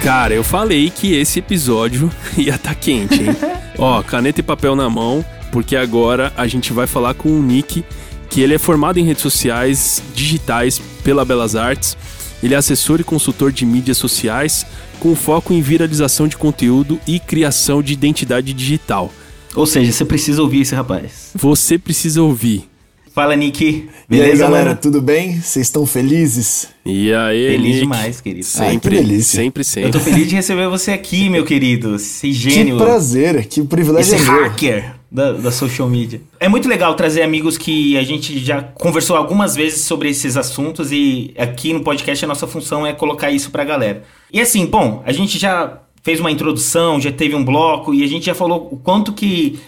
Cara, 0.06 0.32
eu 0.32 0.44
falei 0.44 0.88
que 0.88 1.14
esse 1.14 1.40
episódio 1.40 2.08
ia 2.38 2.54
estar 2.54 2.68
tá 2.68 2.74
quente, 2.76 3.14
hein? 3.24 3.36
Ó, 3.76 4.00
caneta 4.04 4.38
e 4.38 4.42
papel 4.42 4.76
na 4.76 4.88
mão, 4.88 5.24
porque 5.50 5.74
agora 5.74 6.32
a 6.36 6.46
gente 6.46 6.72
vai 6.72 6.86
falar 6.86 7.12
com 7.14 7.28
o 7.28 7.42
Nick, 7.42 7.84
que 8.30 8.40
ele 8.40 8.54
é 8.54 8.58
formado 8.58 9.00
em 9.00 9.04
redes 9.04 9.20
sociais 9.20 10.00
digitais 10.14 10.80
pela 11.02 11.24
Belas 11.24 11.56
Artes. 11.56 11.96
Ele 12.40 12.54
é 12.54 12.56
assessor 12.56 13.00
e 13.00 13.04
consultor 13.04 13.50
de 13.50 13.66
mídias 13.66 13.98
sociais, 13.98 14.64
com 15.00 15.16
foco 15.16 15.52
em 15.52 15.60
viralização 15.60 16.28
de 16.28 16.36
conteúdo 16.36 17.00
e 17.04 17.18
criação 17.18 17.82
de 17.82 17.92
identidade 17.92 18.52
digital. 18.52 19.12
Ou 19.56 19.66
seja, 19.66 19.90
você 19.90 20.04
precisa 20.04 20.40
ouvir 20.40 20.60
esse 20.60 20.74
rapaz. 20.76 21.32
Você 21.34 21.78
precisa 21.78 22.22
ouvir. 22.22 22.68
Fala, 23.16 23.34
Nick. 23.34 23.88
Beleza, 24.06 24.28
e 24.28 24.32
aí, 24.32 24.38
galera, 24.38 24.64
mano? 24.66 24.78
tudo 24.78 25.00
bem? 25.00 25.40
Vocês 25.40 25.68
estão 25.68 25.86
felizes? 25.86 26.68
E 26.84 27.14
aí, 27.14 27.46
Feliz 27.46 27.66
Nick? 27.68 27.80
demais, 27.80 28.20
querido. 28.20 28.44
Sempre, 28.44 28.98
ah, 28.98 29.22
sempre, 29.22 29.64
sempre. 29.64 29.88
Eu 29.88 29.92
tô 29.92 30.00
feliz 30.00 30.28
de 30.28 30.34
receber 30.34 30.68
você 30.68 30.92
aqui, 30.92 31.30
meu 31.30 31.42
querido. 31.42 31.94
Esse 31.94 32.30
gênio. 32.30 32.76
Que 32.76 32.84
prazer, 32.84 33.46
que 33.46 33.62
privilégio 33.62 34.16
Esse 34.16 34.22
é 34.22 34.28
hacker 34.28 34.96
da, 35.10 35.32
da 35.32 35.50
social 35.50 35.88
media. 35.88 36.20
É 36.38 36.46
muito 36.46 36.68
legal 36.68 36.94
trazer 36.94 37.22
amigos 37.22 37.56
que 37.56 37.96
a 37.96 38.02
gente 38.02 38.38
já 38.38 38.60
conversou 38.60 39.16
algumas 39.16 39.56
vezes 39.56 39.84
sobre 39.84 40.10
esses 40.10 40.36
assuntos 40.36 40.92
e 40.92 41.32
aqui 41.38 41.72
no 41.72 41.80
podcast 41.80 42.22
a 42.22 42.28
nossa 42.28 42.46
função 42.46 42.86
é 42.86 42.92
colocar 42.92 43.30
isso 43.30 43.50
pra 43.50 43.64
galera. 43.64 44.02
E 44.30 44.42
assim, 44.42 44.66
bom, 44.66 45.02
a 45.06 45.12
gente 45.12 45.38
já 45.38 45.80
fez 46.02 46.20
uma 46.20 46.30
introdução, 46.30 47.00
já 47.00 47.10
teve 47.10 47.34
um 47.34 47.42
bloco 47.42 47.94
e 47.94 48.04
a 48.04 48.06
gente 48.06 48.26
já 48.26 48.34
falou 48.34 48.68
o 48.70 48.76
quanto 48.76 49.14
que 49.14 49.58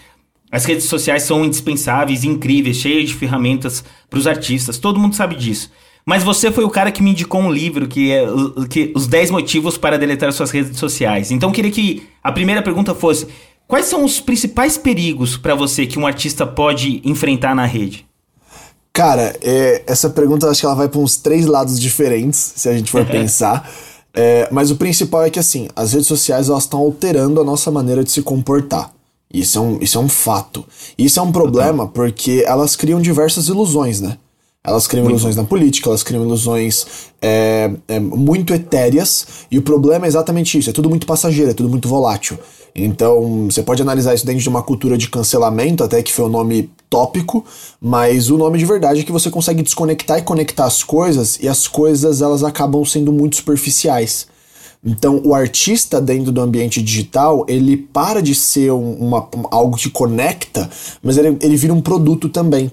as 0.50 0.64
redes 0.64 0.84
sociais 0.84 1.24
são 1.24 1.44
indispensáveis, 1.44 2.24
incríveis, 2.24 2.78
cheias 2.78 3.08
de 3.08 3.14
ferramentas 3.14 3.84
para 4.08 4.18
os 4.18 4.26
artistas. 4.26 4.78
Todo 4.78 4.98
mundo 4.98 5.14
sabe 5.14 5.34
disso. 5.34 5.70
Mas 6.06 6.22
você 6.22 6.50
foi 6.50 6.64
o 6.64 6.70
cara 6.70 6.90
que 6.90 7.02
me 7.02 7.11
indicou 7.11 7.38
um 7.38 7.52
livro 7.52 7.87
que 7.87 8.11
é 8.11 8.24
que, 8.70 8.92
Os 8.96 9.06
10 9.06 9.30
Motivos 9.30 9.76
para 9.76 9.98
Deletar 9.98 10.32
Suas 10.32 10.50
Redes 10.50 10.78
Sociais. 10.78 11.30
Então 11.30 11.50
eu 11.50 11.54
queria 11.54 11.70
que 11.70 12.08
a 12.24 12.32
primeira 12.32 12.62
pergunta 12.62 12.94
fosse: 12.94 13.28
quais 13.66 13.84
são 13.84 14.02
os 14.04 14.18
principais 14.18 14.78
perigos 14.78 15.37
para 15.37 15.54
você 15.54 15.87
que 15.87 15.98
um 15.98 16.06
artista 16.06 16.46
pode 16.46 17.02
enfrentar 17.04 17.54
na 17.54 17.66
rede? 17.66 18.06
Cara, 18.90 19.37
é, 19.42 19.82
essa 19.87 20.08
pergunta 20.08 20.48
acho 20.48 20.61
que 20.61 20.66
ela 20.66 20.74
vai 20.74 20.88
para 20.88 20.98
uns 20.98 21.18
três 21.18 21.44
lados 21.44 21.78
diferentes, 21.78 22.54
se 22.56 22.70
a 22.70 22.72
gente 22.72 22.90
for 22.90 23.04
pensar. 23.06 23.70
É, 24.14 24.48
mas 24.50 24.70
o 24.70 24.76
principal 24.76 25.24
é 25.24 25.30
que 25.30 25.38
assim, 25.38 25.68
as 25.76 25.92
redes 25.92 26.08
sociais 26.08 26.48
elas 26.48 26.64
estão 26.64 26.80
alterando 26.80 27.38
a 27.38 27.44
nossa 27.44 27.70
maneira 27.70 28.02
de 28.02 28.11
se 28.11 28.22
comportar. 28.22 28.90
Isso 29.32 29.58
é 29.58 29.60
um, 29.60 29.78
isso 29.80 29.98
é 29.98 30.00
um 30.00 30.08
fato. 30.08 30.64
Isso 30.96 31.18
é 31.20 31.22
um 31.22 31.30
problema 31.32 31.86
porque 31.86 32.44
elas 32.46 32.74
criam 32.74 33.00
diversas 33.00 33.48
ilusões, 33.48 34.00
né? 34.00 34.16
Elas 34.64 34.86
criam 34.86 35.04
muito. 35.04 35.14
ilusões 35.14 35.36
na 35.36 35.44
política, 35.44 35.88
elas 35.88 36.02
criam 36.02 36.24
ilusões 36.24 36.84
é, 37.22 37.70
é, 37.86 38.00
muito 38.00 38.52
etéreas, 38.52 39.26
e 39.50 39.58
o 39.58 39.62
problema 39.62 40.06
é 40.06 40.08
exatamente 40.08 40.58
isso: 40.58 40.68
é 40.68 40.72
tudo 40.72 40.88
muito 40.88 41.06
passageiro, 41.06 41.50
é 41.50 41.54
tudo 41.54 41.68
muito 41.68 41.88
volátil. 41.88 42.38
Então, 42.74 43.46
você 43.50 43.62
pode 43.62 43.80
analisar 43.80 44.14
isso 44.14 44.26
dentro 44.26 44.42
de 44.42 44.48
uma 44.48 44.62
cultura 44.62 44.98
de 44.98 45.08
cancelamento, 45.08 45.82
até 45.82 46.02
que 46.02 46.12
foi 46.12 46.26
o 46.26 46.28
um 46.28 46.30
nome 46.30 46.70
tópico, 46.90 47.44
mas 47.80 48.30
o 48.30 48.36
nome 48.36 48.58
de 48.58 48.64
verdade 48.64 49.00
é 49.00 49.04
que 49.04 49.12
você 49.12 49.30
consegue 49.30 49.62
desconectar 49.62 50.18
e 50.18 50.22
conectar 50.22 50.66
as 50.66 50.82
coisas, 50.82 51.38
e 51.40 51.48
as 51.48 51.66
coisas 51.66 52.20
elas 52.20 52.44
acabam 52.44 52.84
sendo 52.84 53.12
muito 53.12 53.36
superficiais. 53.36 54.26
Então, 54.84 55.20
o 55.24 55.34
artista 55.34 56.00
dentro 56.00 56.30
do 56.30 56.40
ambiente 56.40 56.80
digital, 56.80 57.44
ele 57.48 57.76
para 57.76 58.22
de 58.22 58.34
ser 58.34 58.70
uma, 58.70 59.28
algo 59.50 59.76
que 59.76 59.90
conecta, 59.90 60.70
mas 61.02 61.18
ele, 61.18 61.36
ele 61.40 61.56
vira 61.56 61.74
um 61.74 61.80
produto 61.80 62.28
também. 62.28 62.70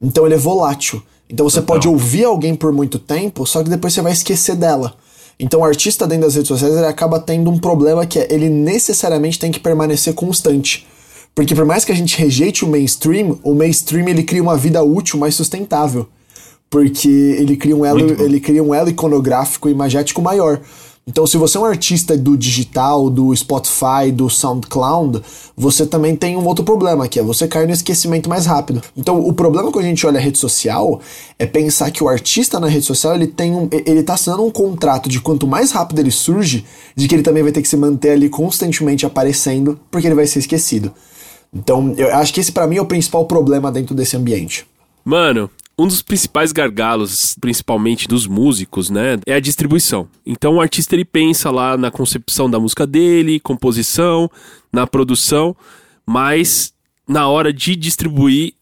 Então, 0.00 0.26
ele 0.26 0.34
é 0.34 0.38
volátil. 0.38 1.02
Então, 1.28 1.48
você 1.48 1.60
Total. 1.60 1.76
pode 1.76 1.88
ouvir 1.88 2.24
alguém 2.24 2.54
por 2.54 2.72
muito 2.72 2.98
tempo, 2.98 3.46
só 3.46 3.62
que 3.62 3.70
depois 3.70 3.94
você 3.94 4.02
vai 4.02 4.12
esquecer 4.12 4.54
dela. 4.54 4.94
Então, 5.38 5.60
o 5.60 5.64
artista 5.64 6.06
dentro 6.06 6.24
das 6.24 6.34
redes 6.34 6.48
sociais, 6.48 6.74
ele 6.74 6.86
acaba 6.86 7.18
tendo 7.18 7.50
um 7.50 7.58
problema 7.58 8.06
que 8.06 8.18
é 8.18 8.26
ele 8.30 8.48
necessariamente 8.48 9.38
tem 9.38 9.50
que 9.50 9.60
permanecer 9.60 10.14
constante. 10.14 10.86
Porque 11.34 11.54
por 11.54 11.66
mais 11.66 11.84
que 11.84 11.92
a 11.92 11.94
gente 11.94 12.18
rejeite 12.18 12.64
o 12.64 12.68
mainstream, 12.68 13.38
o 13.42 13.54
mainstream 13.54 14.08
ele 14.08 14.22
cria 14.22 14.42
uma 14.42 14.56
vida 14.56 14.82
útil 14.82 15.18
mais 15.18 15.34
sustentável. 15.34 16.08
Porque 16.70 17.08
ele 17.08 17.56
cria 17.56 17.76
um 17.76 17.84
elo, 17.84 18.22
ele 18.22 18.40
cria 18.40 18.64
um 18.64 18.74
elo 18.74 18.88
iconográfico 18.88 19.68
e 19.68 19.72
imagético 19.72 20.22
maior. 20.22 20.60
Então, 21.08 21.24
se 21.24 21.36
você 21.36 21.56
é 21.56 21.60
um 21.60 21.64
artista 21.64 22.18
do 22.18 22.36
digital, 22.36 23.08
do 23.08 23.34
Spotify, 23.36 24.10
do 24.12 24.28
SoundCloud, 24.28 25.22
você 25.56 25.86
também 25.86 26.16
tem 26.16 26.36
um 26.36 26.44
outro 26.44 26.64
problema, 26.64 27.06
que 27.06 27.20
é 27.20 27.22
você 27.22 27.46
cair 27.46 27.68
no 27.68 27.72
esquecimento 27.72 28.28
mais 28.28 28.44
rápido. 28.44 28.82
Então, 28.96 29.20
o 29.20 29.32
problema 29.32 29.70
quando 29.70 29.84
a 29.84 29.88
gente 29.88 30.04
olha 30.04 30.18
a 30.18 30.20
rede 30.20 30.36
social 30.36 31.00
é 31.38 31.46
pensar 31.46 31.92
que 31.92 32.02
o 32.02 32.08
artista 32.08 32.58
na 32.58 32.66
rede 32.66 32.84
social, 32.84 33.14
ele 33.14 33.28
tem 33.28 33.54
um, 33.54 33.68
ele 33.70 34.02
tá 34.02 34.14
assinando 34.14 34.44
um 34.44 34.50
contrato 34.50 35.08
de 35.08 35.20
quanto 35.20 35.46
mais 35.46 35.70
rápido 35.70 36.00
ele 36.00 36.10
surge, 36.10 36.64
de 36.96 37.06
que 37.06 37.14
ele 37.14 37.22
também 37.22 37.44
vai 37.44 37.52
ter 37.52 37.62
que 37.62 37.68
se 37.68 37.76
manter 37.76 38.10
ali 38.10 38.28
constantemente 38.28 39.06
aparecendo, 39.06 39.78
porque 39.92 40.08
ele 40.08 40.16
vai 40.16 40.26
ser 40.26 40.40
esquecido. 40.40 40.92
Então, 41.54 41.94
eu 41.96 42.12
acho 42.16 42.34
que 42.34 42.40
esse 42.40 42.50
para 42.50 42.66
mim 42.66 42.78
é 42.78 42.82
o 42.82 42.86
principal 42.86 43.26
problema 43.26 43.70
dentro 43.70 43.94
desse 43.94 44.16
ambiente. 44.16 44.66
Mano, 45.04 45.48
um 45.78 45.86
dos 45.86 46.00
principais 46.00 46.52
gargalos, 46.52 47.36
principalmente 47.40 48.08
dos 48.08 48.26
músicos, 48.26 48.88
né, 48.88 49.18
é 49.26 49.34
a 49.34 49.40
distribuição. 49.40 50.08
Então 50.24 50.54
o 50.54 50.60
artista 50.60 50.94
ele 50.94 51.04
pensa 51.04 51.50
lá 51.50 51.76
na 51.76 51.90
concepção 51.90 52.48
da 52.48 52.58
música 52.58 52.86
dele, 52.86 53.40
composição, 53.40 54.30
na 54.72 54.86
produção, 54.86 55.54
mas 56.06 56.72
na 57.06 57.28
hora 57.28 57.52
de 57.52 57.76
distribuir, 57.76 58.54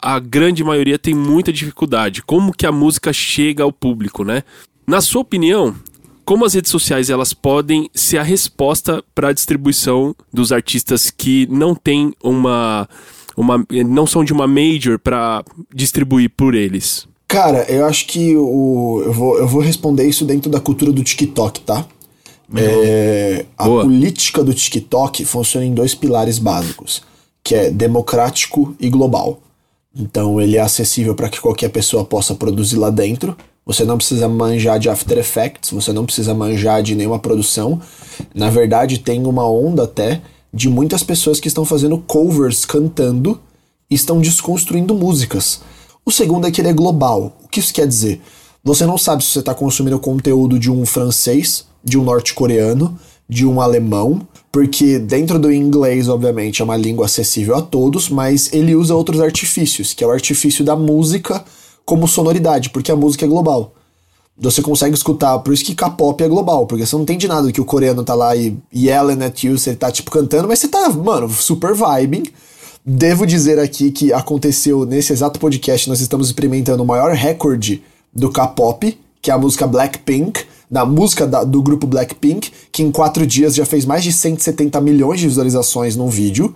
a 0.00 0.18
grande 0.18 0.64
maioria 0.64 0.98
tem 0.98 1.14
muita 1.14 1.52
dificuldade. 1.52 2.22
Como 2.22 2.52
que 2.52 2.66
a 2.66 2.72
música 2.72 3.12
chega 3.12 3.62
ao 3.62 3.72
público, 3.72 4.24
né? 4.24 4.42
Na 4.84 5.00
sua 5.00 5.20
opinião, 5.20 5.76
como 6.24 6.44
as 6.44 6.54
redes 6.54 6.72
sociais 6.72 7.08
elas 7.08 7.32
podem 7.32 7.88
ser 7.94 8.18
a 8.18 8.22
resposta 8.22 9.04
para 9.14 9.28
a 9.28 9.32
distribuição 9.32 10.14
dos 10.32 10.50
artistas 10.50 11.10
que 11.10 11.46
não 11.48 11.74
têm 11.74 12.12
uma 12.22 12.88
uma, 13.36 13.64
não 13.86 14.06
são 14.06 14.24
de 14.24 14.32
uma 14.32 14.46
major 14.46 14.98
para 14.98 15.44
distribuir 15.74 16.30
por 16.30 16.54
eles? 16.54 17.06
Cara, 17.26 17.64
eu 17.70 17.86
acho 17.86 18.06
que 18.06 18.36
o, 18.36 19.02
eu, 19.06 19.12
vou, 19.12 19.38
eu 19.38 19.48
vou 19.48 19.62
responder 19.62 20.06
isso 20.06 20.24
dentro 20.24 20.50
da 20.50 20.60
cultura 20.60 20.92
do 20.92 21.02
TikTok, 21.02 21.62
tá? 21.62 21.86
É, 22.54 23.46
a 23.56 23.64
Boa. 23.64 23.84
política 23.84 24.44
do 24.44 24.52
TikTok 24.52 25.24
funciona 25.24 25.64
em 25.64 25.72
dois 25.72 25.94
pilares 25.94 26.38
básicos, 26.38 27.02
que 27.42 27.54
é 27.54 27.70
democrático 27.70 28.76
e 28.78 28.90
global. 28.90 29.40
Então 29.94 30.40
ele 30.40 30.56
é 30.56 30.60
acessível 30.60 31.14
para 31.14 31.28
que 31.28 31.40
qualquer 31.40 31.70
pessoa 31.70 32.04
possa 32.04 32.34
produzir 32.34 32.76
lá 32.76 32.90
dentro. 32.90 33.36
Você 33.64 33.84
não 33.84 33.96
precisa 33.96 34.28
manjar 34.28 34.78
de 34.78 34.88
After 34.88 35.16
Effects, 35.18 35.70
você 35.70 35.92
não 35.92 36.04
precisa 36.04 36.34
manjar 36.34 36.82
de 36.82 36.94
nenhuma 36.94 37.18
produção. 37.18 37.80
Na 38.34 38.50
verdade, 38.50 38.98
tem 38.98 39.24
uma 39.24 39.48
onda 39.48 39.84
até 39.84 40.20
de 40.52 40.68
muitas 40.68 41.02
pessoas 41.02 41.40
que 41.40 41.48
estão 41.48 41.64
fazendo 41.64 41.98
covers 41.98 42.64
cantando 42.64 43.40
e 43.90 43.94
estão 43.94 44.20
desconstruindo 44.20 44.94
músicas. 44.94 45.62
O 46.04 46.10
segundo 46.10 46.46
é 46.46 46.50
que 46.50 46.60
ele 46.60 46.68
é 46.68 46.72
global. 46.72 47.36
O 47.42 47.48
que 47.48 47.60
isso 47.60 47.72
quer 47.72 47.86
dizer? 47.86 48.20
Você 48.62 48.84
não 48.84 48.98
sabe 48.98 49.24
se 49.24 49.30
você 49.30 49.38
está 49.38 49.54
consumindo 49.54 49.98
conteúdo 49.98 50.58
de 50.58 50.70
um 50.70 50.84
francês, 50.84 51.66
de 51.82 51.98
um 51.98 52.04
norte-coreano, 52.04 52.98
de 53.28 53.46
um 53.46 53.60
alemão, 53.60 54.26
porque 54.50 54.98
dentro 54.98 55.38
do 55.38 55.50
inglês, 55.50 56.08
obviamente, 56.08 56.60
é 56.60 56.64
uma 56.64 56.76
língua 56.76 57.06
acessível 57.06 57.56
a 57.56 57.62
todos, 57.62 58.08
mas 58.08 58.52
ele 58.52 58.74
usa 58.74 58.94
outros 58.94 59.20
artifícios, 59.20 59.94
que 59.94 60.04
é 60.04 60.06
o 60.06 60.10
artifício 60.10 60.64
da 60.64 60.76
música 60.76 61.44
como 61.84 62.06
sonoridade, 62.06 62.70
porque 62.70 62.92
a 62.92 62.96
música 62.96 63.24
é 63.24 63.28
global 63.28 63.72
você 64.36 64.62
consegue 64.62 64.94
escutar, 64.94 65.38
por 65.40 65.52
isso 65.52 65.64
que 65.64 65.74
K-pop 65.74 66.22
é 66.22 66.28
global, 66.28 66.66
porque 66.66 66.86
você 66.86 66.96
não 66.96 67.02
entende 67.02 67.28
nada 67.28 67.52
que 67.52 67.60
o 67.60 67.64
coreano 67.64 68.02
tá 68.02 68.14
lá 68.14 68.34
e 68.34 68.56
yelling 68.74 69.22
at 69.22 69.44
you, 69.44 69.58
você 69.58 69.74
tá 69.74 69.90
tipo 69.90 70.10
cantando, 70.10 70.48
mas 70.48 70.58
você 70.58 70.68
tá, 70.68 70.88
mano, 70.90 71.28
super 71.28 71.74
vibing. 71.74 72.24
Devo 72.84 73.26
dizer 73.26 73.58
aqui 73.60 73.92
que 73.92 74.12
aconteceu 74.12 74.84
nesse 74.84 75.12
exato 75.12 75.38
podcast, 75.38 75.88
nós 75.88 76.00
estamos 76.00 76.26
experimentando 76.26 76.82
o 76.82 76.86
maior 76.86 77.12
recorde 77.12 77.82
do 78.12 78.30
K-pop, 78.30 78.98
que 79.20 79.30
é 79.30 79.34
a 79.34 79.38
música 79.38 79.66
Blackpink, 79.66 80.44
da 80.68 80.84
música 80.84 81.26
da, 81.26 81.44
do 81.44 81.62
grupo 81.62 81.86
Blackpink, 81.86 82.50
que 82.72 82.82
em 82.82 82.90
quatro 82.90 83.26
dias 83.26 83.54
já 83.54 83.66
fez 83.66 83.84
mais 83.84 84.02
de 84.02 84.12
170 84.12 84.80
milhões 84.80 85.20
de 85.20 85.28
visualizações 85.28 85.94
num 85.94 86.08
vídeo. 86.08 86.54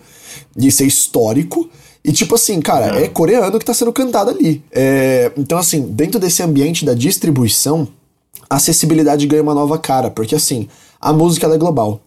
Isso 0.57 0.83
é 0.83 0.87
histórico. 0.87 1.69
E 2.07 2.13
tipo 2.13 2.37
assim, 2.37 2.61
cara, 2.61 3.01
é 3.03 3.09
coreano 3.09 3.59
que 3.59 3.65
tá 3.65 3.75
sendo 3.75 3.93
cantado 3.93 4.31
ali. 4.31 4.63
É, 4.71 5.33
então, 5.37 5.59
assim, 5.59 5.81
dentro 5.81 6.21
desse 6.21 6.41
ambiente 6.41 6.85
da 6.85 6.95
distribuição, 6.95 7.89
a 8.49 8.57
acessibilidade 8.57 9.27
ganha 9.27 9.43
uma 9.43 9.53
nova 9.53 9.77
cara, 9.77 10.09
porque 10.09 10.37
assim, 10.37 10.69
a 11.01 11.13
música 11.13 11.49
é 11.49 11.59
global. 11.59 12.01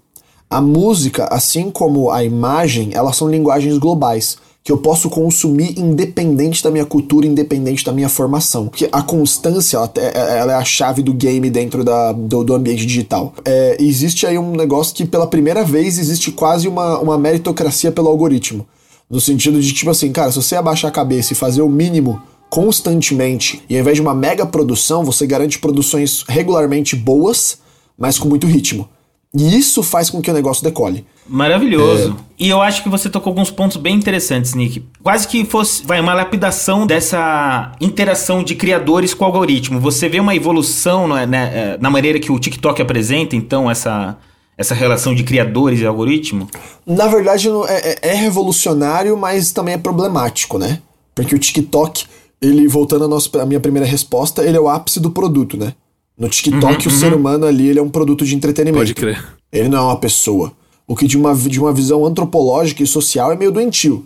A 0.50 0.62
música, 0.62 1.28
assim 1.30 1.70
como 1.70 2.12
a 2.12 2.24
imagem, 2.24 2.92
elas 2.94 3.18
são 3.18 3.30
linguagens 3.30 3.78
globais 3.78 4.38
que 4.64 4.72
eu 4.72 4.78
posso 4.78 5.10
consumir 5.10 5.78
independente 5.78 6.64
da 6.64 6.72
minha 6.72 6.86
cultura, 6.86 7.28
independente 7.28 7.84
da 7.84 7.92
minha 7.92 8.08
formação. 8.08 8.68
Porque 8.68 8.88
a 8.92 9.02
constância, 9.02 9.76
ela, 9.78 9.92
ela 9.98 10.54
é 10.54 10.56
a 10.56 10.64
chave 10.64 11.02
do 11.02 11.14
game 11.14 11.50
dentro 11.50 11.84
da, 11.84 12.14
do, 12.14 12.46
do 12.46 12.54
ambiente 12.54 12.86
digital. 12.86 13.34
É, 13.44 13.76
existe 13.82 14.26
aí 14.26 14.38
um 14.38 14.56
negócio 14.56 14.96
que 14.96 15.06
pela 15.06 15.28
primeira 15.28 15.64
vez 15.64 16.00
existe 16.00 16.32
quase 16.32 16.70
uma, 16.70 17.00
uma 17.00 17.18
meritocracia 17.18 17.92
pelo 17.92 18.08
algoritmo. 18.08 18.66
No 19.10 19.20
sentido 19.20 19.60
de, 19.60 19.74
tipo 19.74 19.90
assim, 19.90 20.12
cara, 20.12 20.32
se 20.32 20.42
você 20.42 20.56
abaixar 20.56 20.90
a 20.90 20.94
cabeça 20.94 21.34
e 21.34 21.36
fazer 21.36 21.62
o 21.62 21.70
mínimo 21.70 22.22
constantemente, 22.50 23.64
e 23.70 23.76
ao 23.76 23.82
invés 23.82 23.96
de 23.96 24.02
uma 24.02 24.14
mega 24.14 24.46
produção, 24.46 25.04
você 25.04 25.26
garante 25.26 25.60
produções 25.60 26.24
regularmente 26.28 26.96
boas, 26.96 27.60
mas 27.98 28.18
com 28.20 28.28
muito 28.28 28.48
ritmo. 28.48 28.90
E 29.34 29.58
isso 29.58 29.84
faz 29.84 30.10
com 30.10 30.22
que 30.22 30.32
o 30.32 30.34
negócio 30.34 30.64
decole. 30.64 31.06
Maravilhoso. 31.28 32.16
É... 32.40 32.46
E 32.46 32.50
eu 32.50 32.60
acho 32.62 32.82
que 32.82 32.90
você 32.90 33.10
tocou 33.10 33.30
alguns 33.30 33.52
pontos 33.52 33.78
bem 33.78 33.96
interessantes, 33.96 34.56
Nick. 34.56 34.84
Quase 35.04 35.28
que 35.28 35.46
fosse 35.46 35.86
vai, 35.86 36.00
uma 36.00 36.16
lapidação 36.16 36.88
dessa 36.88 37.72
interação 37.80 38.44
de 38.44 38.56
criadores 38.56 39.14
com 39.14 39.24
o 39.24 39.28
algoritmo. 39.28 39.80
Você 39.80 40.10
vê 40.10 40.20
uma 40.20 40.36
evolução 40.36 41.08
né, 41.08 41.28
né, 41.28 41.78
na 41.80 41.92
maneira 41.92 42.20
que 42.20 42.32
o 42.32 42.40
TikTok 42.40 42.82
apresenta, 42.82 43.36
então, 43.36 43.70
essa, 43.70 44.18
essa 44.60 44.76
relação 44.76 45.16
de 45.16 45.24
criadores 45.24 45.80
e 45.80 45.86
algoritmo? 45.86 46.50
Na 46.86 47.08
verdade, 47.08 47.48
é, 47.70 47.92
é, 47.92 48.10
é 48.10 48.14
revolucionário, 48.14 49.18
mas 49.18 49.54
também 49.54 49.76
é 49.76 49.78
problemático, 49.78 50.58
né? 50.58 50.82
Porque 51.16 51.34
o 51.34 51.40
TikTok 51.40 52.06
ele, 52.42 52.68
voltando 52.68 53.06
à, 53.06 53.08
nossa, 53.08 53.42
à 53.42 53.46
minha 53.46 53.60
primeira 53.60 53.88
resposta, 53.88 54.44
ele 54.44 54.58
é 54.58 54.60
o 54.60 54.68
ápice 54.68 55.00
do 55.00 55.12
produto, 55.12 55.58
né? 55.58 55.74
No 56.18 56.28
TikTok, 56.28 56.66
uhum, 56.66 56.92
o 56.92 56.94
uhum. 56.94 57.00
ser 57.00 57.14
humano 57.14 57.46
ali, 57.46 57.70
ele 57.70 57.80
é 57.80 57.82
um 57.82 57.90
produto 57.90 58.26
de 58.26 58.36
entretenimento. 58.36 58.80
Pode 58.80 58.94
crer. 58.94 59.26
Ele 59.52 59.70
não 59.70 59.78
é 59.78 59.82
uma 59.82 59.98
pessoa. 59.98 60.52
O 60.86 60.96
que 60.96 61.08
de 61.08 61.18
uma, 61.18 61.34
de 61.34 61.60
uma 61.60 61.72
visão 61.72 62.06
antropológica 62.06 62.84
e 62.84 62.88
social 62.88 63.32
é 63.32 63.38
meio 63.38 63.52
doentio. 63.52 64.06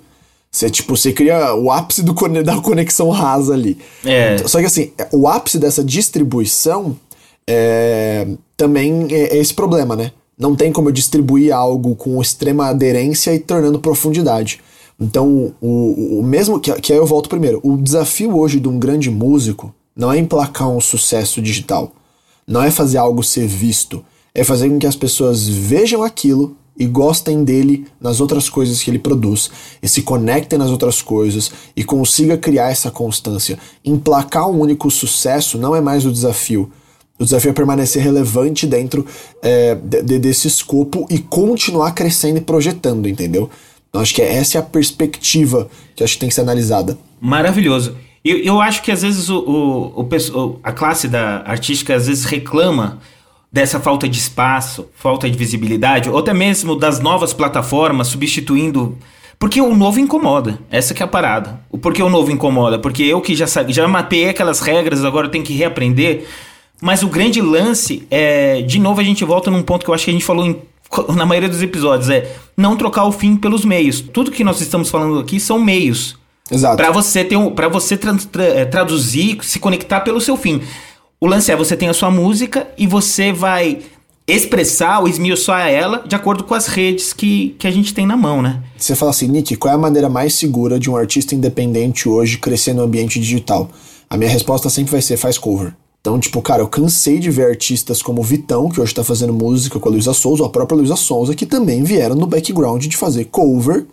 Você, 0.51 0.69
tipo, 0.69 0.95
você 0.95 1.11
cria 1.11 1.55
o 1.55 1.71
ápice 1.71 2.03
do, 2.03 2.13
da 2.43 2.61
conexão 2.61 3.09
rasa 3.09 3.55
ali. 3.55 3.79
É. 4.05 4.37
Só 4.45 4.59
que 4.59 4.65
assim, 4.65 4.91
o 5.11 5.27
ápice 5.27 5.57
dessa 5.57 5.83
distribuição 5.83 6.95
é, 7.47 8.27
também 8.55 9.07
é, 9.09 9.35
é 9.35 9.37
esse 9.37 9.53
problema, 9.53 9.95
né? 9.95 10.11
Não 10.37 10.55
tem 10.55 10.71
como 10.71 10.89
eu 10.89 10.93
distribuir 10.93 11.53
algo 11.53 11.95
com 11.95 12.21
extrema 12.21 12.67
aderência 12.67 13.33
e 13.33 13.39
tornando 13.39 13.79
profundidade. 13.79 14.59
Então, 14.99 15.53
o, 15.61 16.19
o 16.19 16.23
mesmo 16.23 16.59
que, 16.59 16.71
que 16.81 16.93
aí 16.93 16.99
eu 16.99 17.05
volto 17.05 17.29
primeiro. 17.29 17.59
O 17.63 17.77
desafio 17.77 18.37
hoje 18.37 18.59
de 18.59 18.67
um 18.67 18.79
grande 18.79 19.09
músico 19.09 19.73
não 19.95 20.11
é 20.11 20.17
emplacar 20.17 20.69
um 20.69 20.81
sucesso 20.81 21.41
digital. 21.41 21.91
Não 22.47 22.63
é 22.63 22.71
fazer 22.71 22.97
algo 22.97 23.23
ser 23.23 23.47
visto. 23.47 24.03
É 24.33 24.43
fazer 24.43 24.69
com 24.69 24.79
que 24.79 24.87
as 24.87 24.95
pessoas 24.95 25.47
vejam 25.47 26.03
aquilo 26.03 26.55
e 26.77 26.85
gostem 26.85 27.43
dele 27.43 27.85
nas 28.01 28.19
outras 28.19 28.49
coisas 28.49 28.81
que 28.81 28.89
ele 28.89 28.99
produz, 28.99 29.51
e 29.81 29.87
se 29.87 30.01
conectem 30.01 30.57
nas 30.57 30.71
outras 30.71 31.01
coisas 31.01 31.51
e 31.75 31.83
consiga 31.83 32.37
criar 32.37 32.71
essa 32.71 32.89
constância. 32.89 33.59
Emplacar 33.85 34.49
um 34.49 34.59
único 34.59 34.89
sucesso 34.89 35.57
não 35.57 35.75
é 35.75 35.81
mais 35.81 36.05
o 36.05 36.11
desafio. 36.11 36.71
O 37.23 37.25
desafio 37.25 37.51
é 37.51 37.53
permanecer 37.53 38.03
relevante 38.03 38.67
dentro 38.67 39.05
é, 39.41 39.75
de, 39.75 40.19
desse 40.19 40.45
escopo 40.45 41.07
e 41.09 41.19
continuar 41.19 41.93
crescendo 41.93 42.37
e 42.37 42.41
projetando, 42.41 43.07
entendeu? 43.07 43.49
Então 43.89 44.01
acho 44.01 44.13
que 44.13 44.21
essa 44.21 44.57
é 44.57 44.59
a 44.59 44.63
perspectiva 44.63 45.69
que 45.95 46.03
acho 46.03 46.15
que 46.15 46.19
tem 46.19 46.27
que 46.27 46.35
ser 46.35 46.41
analisada. 46.41 46.97
Maravilhoso. 47.21 47.95
Eu, 48.25 48.39
eu 48.39 48.59
acho 48.59 48.83
que 48.83 48.91
às 48.91 49.03
vezes 49.03 49.29
o, 49.29 49.37
o, 49.37 50.01
o, 50.01 50.59
a 50.61 50.73
classe 50.73 51.07
da 51.07 51.43
artística 51.45 51.95
às 51.95 52.07
vezes 52.07 52.25
reclama 52.25 52.99
dessa 53.49 53.79
falta 53.79 54.09
de 54.09 54.17
espaço, 54.17 54.87
falta 54.93 55.29
de 55.29 55.37
visibilidade, 55.37 56.09
ou 56.09 56.17
até 56.17 56.33
mesmo 56.33 56.75
das 56.75 56.99
novas 56.99 57.31
plataformas 57.31 58.07
substituindo. 58.07 58.97
Porque 59.39 59.61
o 59.61 59.73
novo 59.73 59.97
incomoda. 59.97 60.59
Essa 60.69 60.93
que 60.93 61.01
é 61.01 61.05
a 61.05 61.07
parada. 61.07 61.61
Por 61.81 61.93
que 61.93 62.03
o 62.03 62.09
novo 62.09 62.31
incomoda? 62.31 62.77
Porque 62.77 63.03
eu 63.03 63.21
que 63.21 63.33
já, 63.33 63.45
já 63.69 63.87
mapeei 63.87 64.27
aquelas 64.27 64.59
regras, 64.59 65.05
agora 65.05 65.27
eu 65.27 65.31
tenho 65.31 65.45
que 65.45 65.53
reaprender. 65.53 66.25
Mas 66.83 67.01
o 67.01 67.07
grande 67.07 67.39
lance 67.39 68.05
é. 68.11 68.61
De 68.61 68.77
novo, 68.77 68.99
a 68.99 69.03
gente 69.05 69.23
volta 69.23 69.49
num 69.49 69.63
ponto 69.63 69.85
que 69.85 69.89
eu 69.89 69.93
acho 69.93 70.03
que 70.03 70.11
a 70.11 70.13
gente 70.13 70.25
falou 70.25 70.45
em, 70.45 70.61
na 71.15 71.25
maioria 71.25 71.47
dos 71.47 71.61
episódios: 71.61 72.09
é 72.09 72.35
não 72.57 72.75
trocar 72.75 73.05
o 73.05 73.11
fim 73.13 73.37
pelos 73.37 73.63
meios. 73.63 74.01
Tudo 74.01 74.29
que 74.29 74.43
nós 74.43 74.59
estamos 74.59 74.89
falando 74.89 75.17
aqui 75.17 75.39
são 75.39 75.57
meios. 75.57 76.17
Exato. 76.51 76.75
Para 76.75 76.91
você 76.91 77.23
ter 77.23 77.37
um, 77.37 77.51
para 77.51 77.69
você 77.69 77.95
tra 77.95 78.13
tra 78.29 78.43
é, 78.43 78.65
traduzir, 78.65 79.37
se 79.43 79.59
conectar 79.59 80.01
pelo 80.01 80.19
seu 80.19 80.35
fim. 80.35 80.61
O 81.21 81.25
lance 81.25 81.49
é 81.53 81.55
você 81.55 81.77
tem 81.77 81.87
a 81.87 81.93
sua 81.93 82.11
música 82.11 82.67
e 82.77 82.85
você 82.85 83.31
vai 83.31 83.79
expressar 84.27 84.99
ou 84.99 85.07
esmiuçar 85.07 85.69
ela 85.69 86.03
de 86.05 86.17
acordo 86.17 86.43
com 86.43 86.53
as 86.53 86.67
redes 86.67 87.13
que, 87.13 87.55
que 87.57 87.65
a 87.65 87.71
gente 87.71 87.93
tem 87.93 88.05
na 88.05 88.17
mão, 88.17 88.41
né? 88.41 88.61
Você 88.77 88.93
fala 88.93 89.11
assim, 89.11 89.29
Nick, 89.29 89.55
qual 89.55 89.71
é 89.71 89.75
a 89.75 89.79
maneira 89.79 90.09
mais 90.09 90.33
segura 90.33 90.77
de 90.77 90.89
um 90.89 90.97
artista 90.97 91.33
independente 91.33 92.09
hoje 92.09 92.37
crescer 92.37 92.73
no 92.73 92.81
ambiente 92.81 93.21
digital? 93.21 93.71
A 94.09 94.17
minha 94.17 94.29
resposta 94.29 94.69
sempre 94.69 94.91
vai 94.91 95.01
ser 95.01 95.15
faz 95.15 95.37
cover. 95.37 95.73
Então, 96.03 96.19
tipo, 96.19 96.41
cara, 96.41 96.61
eu 96.61 96.67
cansei 96.67 97.17
de 97.17 97.31
ver 97.31 97.47
artistas 97.47 98.01
como 98.01 98.21
Vitão, 98.21 98.67
que 98.67 98.81
hoje 98.81 98.93
tá 98.93 99.05
fazendo 99.05 99.31
música 99.31 99.79
com 99.79 99.87
a 99.87 99.91
Luísa 99.93 100.13
Souza, 100.13 100.43
ou 100.43 100.49
a 100.49 100.51
própria 100.51 100.75
Luísa 100.75 100.97
Souza, 100.97 101.33
que 101.33 101.45
também 101.45 101.81
vieram 101.81 102.13
no 102.13 102.27
background 102.27 102.85
de 102.85 102.97
fazer 102.97 103.23
cover 103.31 103.85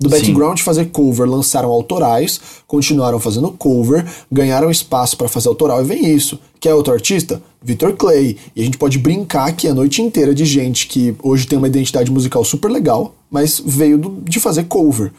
do 0.00 0.08
background 0.08 0.56
Sim. 0.56 0.64
fazer 0.64 0.86
cover, 0.86 1.28
lançaram 1.28 1.68
autorais, 1.68 2.40
continuaram 2.66 3.20
fazendo 3.20 3.52
cover, 3.52 4.06
ganharam 4.32 4.70
espaço 4.70 5.14
para 5.18 5.28
fazer 5.28 5.48
autoral 5.48 5.82
e 5.82 5.84
vem 5.84 6.14
isso. 6.14 6.38
Quer 6.58 6.72
outro 6.72 6.94
artista? 6.94 7.42
Victor 7.62 7.92
Clay. 7.92 8.38
E 8.56 8.62
a 8.62 8.64
gente 8.64 8.78
pode 8.78 8.98
brincar 8.98 9.48
aqui 9.48 9.68
a 9.68 9.74
noite 9.74 10.00
inteira 10.00 10.34
de 10.34 10.46
gente 10.46 10.86
que 10.86 11.14
hoje 11.22 11.46
tem 11.46 11.58
uma 11.58 11.68
identidade 11.68 12.10
musical 12.10 12.42
super 12.42 12.70
legal, 12.70 13.14
mas 13.30 13.62
veio 13.62 13.98
do, 13.98 14.22
de 14.22 14.40
fazer 14.40 14.64
cover. 14.64 15.12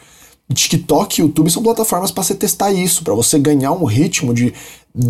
TikTok 0.52 1.18
e 1.18 1.22
YouTube 1.22 1.50
são 1.50 1.62
plataformas 1.62 2.10
para 2.10 2.22
você 2.22 2.34
testar 2.34 2.72
isso, 2.72 3.02
para 3.02 3.14
você 3.14 3.38
ganhar 3.38 3.72
um 3.72 3.84
ritmo 3.84 4.34
de, 4.34 4.52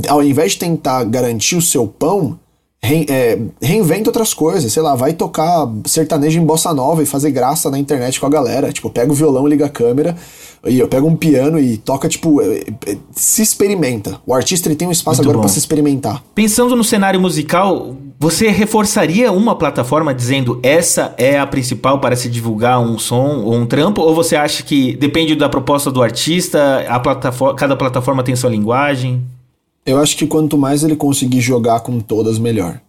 ao 0.09 0.23
invés 0.23 0.53
de 0.53 0.59
tentar 0.59 1.05
garantir 1.05 1.57
o 1.57 1.62
seu 1.62 1.87
pão, 1.87 2.38
Re, 2.85 3.07
é, 3.09 3.38
reinventa 3.62 4.11
outras 4.11 4.35
coisas, 4.35 4.73
sei 4.73 4.83
lá, 4.83 4.97
vai 4.97 5.12
tocar 5.12 5.68
sertanejo 5.85 6.40
em 6.40 6.45
bossa 6.45 6.75
nova 6.75 7.01
e 7.01 7.07
fazer 7.07 7.31
graça 7.31 7.71
na 7.71 7.79
internet 7.79 8.18
com 8.18 8.27
a 8.27 8.29
galera. 8.29 8.73
Tipo, 8.73 8.90
pega 8.90 9.12
o 9.12 9.14
violão, 9.14 9.47
liga 9.47 9.66
a 9.66 9.68
câmera, 9.68 10.16
e 10.66 10.81
eu 10.81 10.88
pego 10.88 11.07
um 11.07 11.14
piano 11.14 11.61
e 11.61 11.77
toca, 11.77 12.09
tipo, 12.09 12.42
é, 12.42 12.64
é, 12.88 12.97
se 13.12 13.40
experimenta. 13.40 14.21
O 14.27 14.35
artista 14.35 14.66
ele 14.66 14.75
tem 14.75 14.88
um 14.88 14.90
espaço 14.90 15.18
Muito 15.18 15.31
agora 15.31 15.42
para 15.42 15.53
se 15.53 15.61
experimentar. 15.61 16.25
Pensando 16.35 16.75
no 16.75 16.83
cenário 16.83 17.21
musical, 17.21 17.97
você 18.18 18.49
reforçaria 18.49 19.31
uma 19.31 19.55
plataforma 19.55 20.12
dizendo 20.12 20.59
essa 20.61 21.14
é 21.16 21.38
a 21.38 21.47
principal 21.47 22.01
para 22.01 22.16
se 22.16 22.29
divulgar 22.29 22.81
um 22.81 22.99
som 22.99 23.42
ou 23.45 23.55
um 23.55 23.64
trampo? 23.64 24.01
Ou 24.01 24.12
você 24.12 24.35
acha 24.35 24.64
que 24.64 24.97
depende 24.97 25.37
da 25.37 25.49
proposta 25.49 25.88
do 25.88 26.03
artista, 26.03 26.85
a 26.88 26.99
plataforma, 26.99 27.55
cada 27.55 27.77
plataforma 27.77 28.25
tem 28.25 28.35
sua 28.35 28.51
linguagem? 28.51 29.23
Eu 29.85 29.99
acho 29.99 30.16
que 30.16 30.27
quanto 30.27 30.57
mais 30.57 30.85
ele 30.85 30.95
conseguir 30.95 31.40
jogar 31.40 31.81
com 31.81 31.99
todas, 32.01 32.38
melhor. 32.38 32.81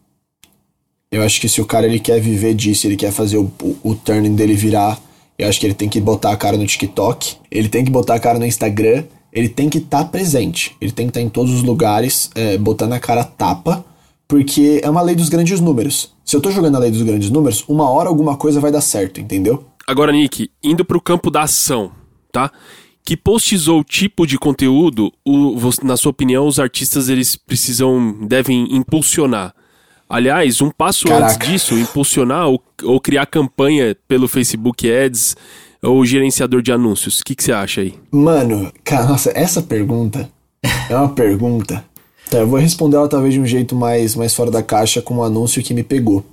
Eu 1.11 1.23
acho 1.23 1.39
que 1.39 1.49
se 1.49 1.61
o 1.61 1.65
cara 1.65 1.85
ele 1.85 1.99
quer 1.99 2.19
viver 2.19 2.53
disso, 2.53 2.87
ele 2.87 2.95
quer 2.95 3.11
fazer 3.11 3.37
o, 3.37 3.51
o, 3.61 3.77
o 3.83 3.95
turning 3.95 4.35
dele 4.35 4.55
virar, 4.55 4.99
eu 5.37 5.47
acho 5.47 5.59
que 5.59 5.65
ele 5.65 5.73
tem 5.73 5.89
que 5.89 5.99
botar 5.99 6.31
a 6.31 6.37
cara 6.37 6.57
no 6.57 6.65
TikTok, 6.65 7.35
ele 7.51 7.69
tem 7.69 7.83
que 7.83 7.91
botar 7.91 8.15
a 8.15 8.19
cara 8.19 8.37
no 8.37 8.45
Instagram, 8.45 9.03
ele 9.31 9.49
tem 9.49 9.69
que 9.69 9.79
estar 9.79 10.03
tá 10.03 10.05
presente, 10.05 10.75
ele 10.79 10.91
tem 10.91 11.07
que 11.07 11.11
estar 11.11 11.19
tá 11.19 11.25
em 11.25 11.29
todos 11.29 11.51
os 11.53 11.63
lugares, 11.63 12.29
é, 12.35 12.57
botando 12.57 12.93
a 12.93 12.99
cara 12.99 13.23
tapa, 13.23 13.83
porque 14.27 14.79
é 14.83 14.89
uma 14.89 15.01
lei 15.01 15.15
dos 15.15 15.29
grandes 15.29 15.59
números. 15.59 16.11
Se 16.23 16.35
eu 16.35 16.41
tô 16.41 16.51
jogando 16.51 16.75
a 16.75 16.79
lei 16.79 16.91
dos 16.91 17.01
grandes 17.01 17.29
números, 17.29 17.63
uma 17.67 17.89
hora 17.89 18.09
alguma 18.09 18.37
coisa 18.37 18.59
vai 18.59 18.71
dar 18.71 18.81
certo, 18.81 19.19
entendeu? 19.19 19.65
Agora, 19.85 20.11
Nick, 20.11 20.49
indo 20.63 20.85
pro 20.85 21.01
campo 21.01 21.29
da 21.29 21.43
ação, 21.43 21.91
tá? 22.31 22.51
Que 23.05 23.17
posts 23.17 23.67
ou 23.67 23.83
tipo 23.83 24.25
de 24.25 24.37
conteúdo, 24.37 25.11
o, 25.25 25.55
na 25.83 25.97
sua 25.97 26.11
opinião, 26.11 26.47
os 26.47 26.59
artistas 26.59 27.09
eles 27.09 27.35
precisam, 27.35 28.17
devem 28.21 28.75
impulsionar? 28.75 29.53
Aliás, 30.07 30.61
um 30.61 30.69
passo 30.69 31.07
Caraca. 31.07 31.33
antes 31.33 31.47
disso, 31.47 31.77
impulsionar 31.77 32.47
ou, 32.47 32.61
ou, 32.83 32.99
criar 32.99 33.25
campanha 33.25 33.95
pelo 34.07 34.27
Facebook 34.27 34.89
Ads 34.89 35.35
ou 35.81 36.05
gerenciador 36.05 36.61
de 36.61 36.71
anúncios. 36.71 37.19
O 37.19 37.23
que, 37.23 37.35
que 37.35 37.43
você 37.43 37.51
acha 37.51 37.81
aí? 37.81 37.95
Mano, 38.11 38.71
cara, 38.83 39.07
nossa, 39.07 39.31
essa 39.35 39.61
pergunta 39.61 40.29
é 40.89 40.95
uma 40.95 41.09
pergunta. 41.09 41.83
Tá, 42.29 42.37
eu 42.37 42.47
vou 42.47 42.59
responder 42.59 42.95
ela 42.97 43.07
talvez 43.09 43.33
de 43.33 43.39
um 43.39 43.45
jeito 43.45 43.75
mais, 43.75 44.15
mais 44.15 44.33
fora 44.33 44.49
da 44.49 44.63
caixa 44.63 45.01
com 45.01 45.15
um 45.15 45.23
anúncio 45.23 45.63
que 45.63 45.73
me 45.73 45.83
pegou. 45.83 46.23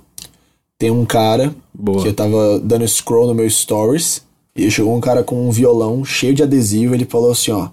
Tem 0.77 0.89
um 0.89 1.05
cara 1.05 1.53
Boa. 1.73 2.01
que 2.01 2.07
eu 2.07 2.13
tava 2.13 2.59
dando 2.59 2.87
scroll 2.87 3.27
no 3.27 3.35
meu 3.35 3.49
stories 3.49 4.23
e 4.55 4.69
chegou 4.69 4.95
um 4.95 5.01
cara 5.01 5.23
com 5.23 5.47
um 5.47 5.51
violão 5.51 6.03
cheio 6.03 6.33
de 6.33 6.43
adesivo. 6.43 6.93
Ele 6.93 7.05
falou 7.05 7.31
assim: 7.31 7.51
Ó, 7.51 7.69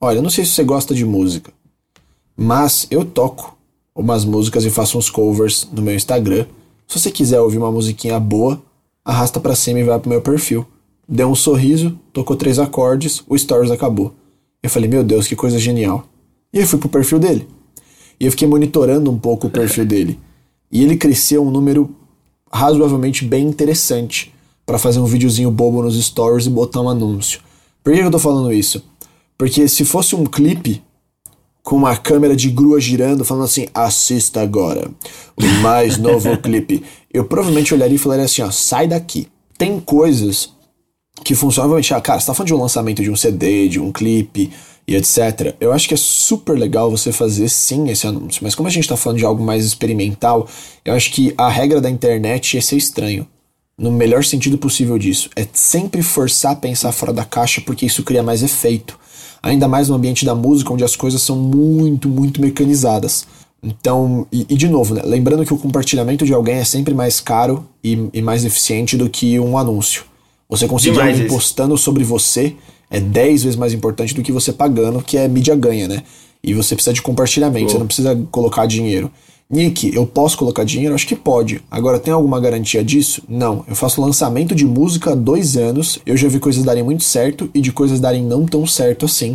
olha, 0.00 0.18
eu 0.18 0.22
não 0.22 0.30
sei 0.30 0.44
se 0.44 0.52
você 0.52 0.64
gosta 0.64 0.94
de 0.94 1.04
música, 1.04 1.52
mas 2.36 2.86
eu 2.90 3.04
toco 3.04 3.56
umas 3.94 4.24
músicas 4.24 4.64
e 4.64 4.70
faço 4.70 4.98
uns 4.98 5.10
covers 5.10 5.68
no 5.72 5.82
meu 5.82 5.94
Instagram. 5.94 6.46
Se 6.86 6.98
você 6.98 7.10
quiser 7.10 7.40
ouvir 7.40 7.58
uma 7.58 7.70
musiquinha 7.70 8.18
boa, 8.18 8.60
arrasta 9.04 9.38
para 9.38 9.54
cima 9.54 9.80
e 9.80 9.84
vai 9.84 9.98
pro 9.98 10.10
meu 10.10 10.20
perfil. 10.20 10.66
Deu 11.08 11.28
um 11.28 11.34
sorriso, 11.34 11.98
tocou 12.12 12.34
três 12.34 12.58
acordes, 12.58 13.22
o 13.28 13.36
Stories 13.36 13.70
acabou. 13.70 14.14
Eu 14.62 14.70
falei, 14.70 14.88
meu 14.88 15.04
Deus, 15.04 15.28
que 15.28 15.36
coisa 15.36 15.58
genial. 15.58 16.06
E 16.52 16.58
eu 16.58 16.66
fui 16.66 16.78
pro 16.78 16.88
perfil 16.88 17.18
dele. 17.18 17.46
E 18.18 18.24
eu 18.24 18.30
fiquei 18.30 18.48
monitorando 18.48 19.10
um 19.10 19.18
pouco 19.18 19.46
o 19.46 19.50
perfil 19.50 19.84
dele. 19.84 20.18
E 20.72 20.82
ele 20.82 20.96
cresceu 20.96 21.44
um 21.44 21.50
número 21.50 21.94
razoavelmente 22.50 23.24
bem 23.24 23.46
interessante 23.46 24.33
para 24.66 24.78
fazer 24.78 25.00
um 25.00 25.06
videozinho 25.06 25.50
bobo 25.50 25.82
nos 25.82 26.02
stories 26.02 26.46
e 26.46 26.50
botar 26.50 26.80
um 26.80 26.88
anúncio. 26.88 27.40
Por 27.82 27.92
que 27.92 28.00
eu 28.00 28.10
tô 28.10 28.18
falando 28.18 28.52
isso? 28.52 28.82
Porque 29.36 29.68
se 29.68 29.84
fosse 29.84 30.14
um 30.14 30.24
clipe 30.24 30.82
com 31.62 31.76
uma 31.76 31.96
câmera 31.96 32.36
de 32.36 32.50
grua 32.50 32.80
girando, 32.80 33.24
falando 33.24 33.44
assim, 33.44 33.66
assista 33.74 34.40
agora, 34.42 34.90
o 35.36 35.44
mais 35.62 35.96
novo 35.96 36.36
clipe, 36.38 36.82
eu 37.12 37.24
provavelmente 37.24 37.72
olharia 37.72 37.96
e 37.96 37.98
falaria 37.98 38.24
assim, 38.26 38.42
ó, 38.42 38.50
sai 38.50 38.86
daqui. 38.86 39.28
Tem 39.56 39.80
coisas 39.80 40.50
que 41.24 41.34
funcionam, 41.34 41.76
ah, 41.76 42.00
cara, 42.00 42.20
você 42.20 42.26
tá 42.26 42.34
falando 42.34 42.48
de 42.48 42.54
um 42.54 42.60
lançamento 42.60 43.02
de 43.02 43.10
um 43.10 43.16
CD, 43.16 43.68
de 43.68 43.80
um 43.80 43.90
clipe 43.92 44.50
e 44.86 44.94
etc. 44.94 45.54
Eu 45.58 45.72
acho 45.72 45.88
que 45.88 45.94
é 45.94 45.96
super 45.96 46.58
legal 46.58 46.90
você 46.90 47.12
fazer 47.12 47.48
sim 47.48 47.88
esse 47.88 48.06
anúncio, 48.06 48.42
mas 48.42 48.54
como 48.54 48.68
a 48.68 48.70
gente 48.70 48.88
tá 48.88 48.96
falando 48.96 49.18
de 49.18 49.24
algo 49.24 49.42
mais 49.42 49.64
experimental, 49.64 50.46
eu 50.84 50.92
acho 50.92 51.10
que 51.12 51.32
a 51.38 51.48
regra 51.48 51.80
da 51.80 51.88
internet 51.88 52.54
ia 52.54 52.62
ser 52.62 52.76
estranho 52.76 53.26
no 53.76 53.90
melhor 53.90 54.24
sentido 54.24 54.56
possível 54.56 54.98
disso. 54.98 55.28
É 55.34 55.46
sempre 55.52 56.02
forçar 56.02 56.52
a 56.52 56.56
pensar 56.56 56.92
fora 56.92 57.12
da 57.12 57.24
caixa 57.24 57.60
porque 57.60 57.86
isso 57.86 58.02
cria 58.02 58.22
mais 58.22 58.42
efeito. 58.42 58.98
Ainda 59.42 59.68
mais 59.68 59.88
no 59.88 59.94
ambiente 59.94 60.24
da 60.24 60.34
música, 60.34 60.72
onde 60.72 60.84
as 60.84 60.96
coisas 60.96 61.20
são 61.20 61.36
muito, 61.36 62.08
muito 62.08 62.40
mecanizadas. 62.40 63.26
Então, 63.62 64.26
e, 64.30 64.46
e 64.48 64.56
de 64.56 64.68
novo, 64.68 64.94
né, 64.94 65.02
lembrando 65.04 65.44
que 65.44 65.52
o 65.52 65.58
compartilhamento 65.58 66.24
de 66.24 66.32
alguém 66.32 66.56
é 66.56 66.64
sempre 66.64 66.94
mais 66.94 67.20
caro 67.20 67.66
e, 67.82 68.08
e 68.12 68.22
mais 68.22 68.44
eficiente 68.44 68.96
do 68.96 69.08
que 69.08 69.38
um 69.40 69.56
anúncio. 69.58 70.04
Você 70.48 70.68
conseguir 70.68 71.00
alguém 71.00 71.26
postando 71.26 71.76
sobre 71.76 72.04
você 72.04 72.54
é 72.90 73.00
10 73.00 73.44
vezes 73.44 73.58
mais 73.58 73.72
importante 73.72 74.14
do 74.14 74.22
que 74.22 74.30
você 74.30 74.52
pagando, 74.52 75.02
que 75.02 75.16
é 75.16 75.26
mídia 75.26 75.56
ganha, 75.56 75.88
né? 75.88 76.02
E 76.42 76.52
você 76.52 76.74
precisa 76.74 76.92
de 76.92 77.00
compartilhamento, 77.00 77.72
você 77.72 77.78
não 77.78 77.86
precisa 77.86 78.14
colocar 78.30 78.66
dinheiro. 78.66 79.10
Nick, 79.54 79.94
eu 79.94 80.04
posso 80.04 80.36
colocar 80.36 80.64
dinheiro? 80.64 80.94
Acho 80.94 81.06
que 81.06 81.14
pode. 81.14 81.62
Agora, 81.70 81.98
tem 81.98 82.12
alguma 82.12 82.40
garantia 82.40 82.82
disso? 82.82 83.22
Não. 83.28 83.64
Eu 83.68 83.76
faço 83.76 84.00
lançamento 84.00 84.54
de 84.54 84.66
música 84.66 85.12
há 85.12 85.14
dois 85.14 85.56
anos, 85.56 86.00
eu 86.04 86.16
já 86.16 86.28
vi 86.28 86.40
coisas 86.40 86.64
darem 86.64 86.82
muito 86.82 87.04
certo 87.04 87.48
e 87.54 87.60
de 87.60 87.70
coisas 87.70 88.00
darem 88.00 88.24
não 88.24 88.46
tão 88.46 88.66
certo 88.66 89.06
assim. 89.06 89.32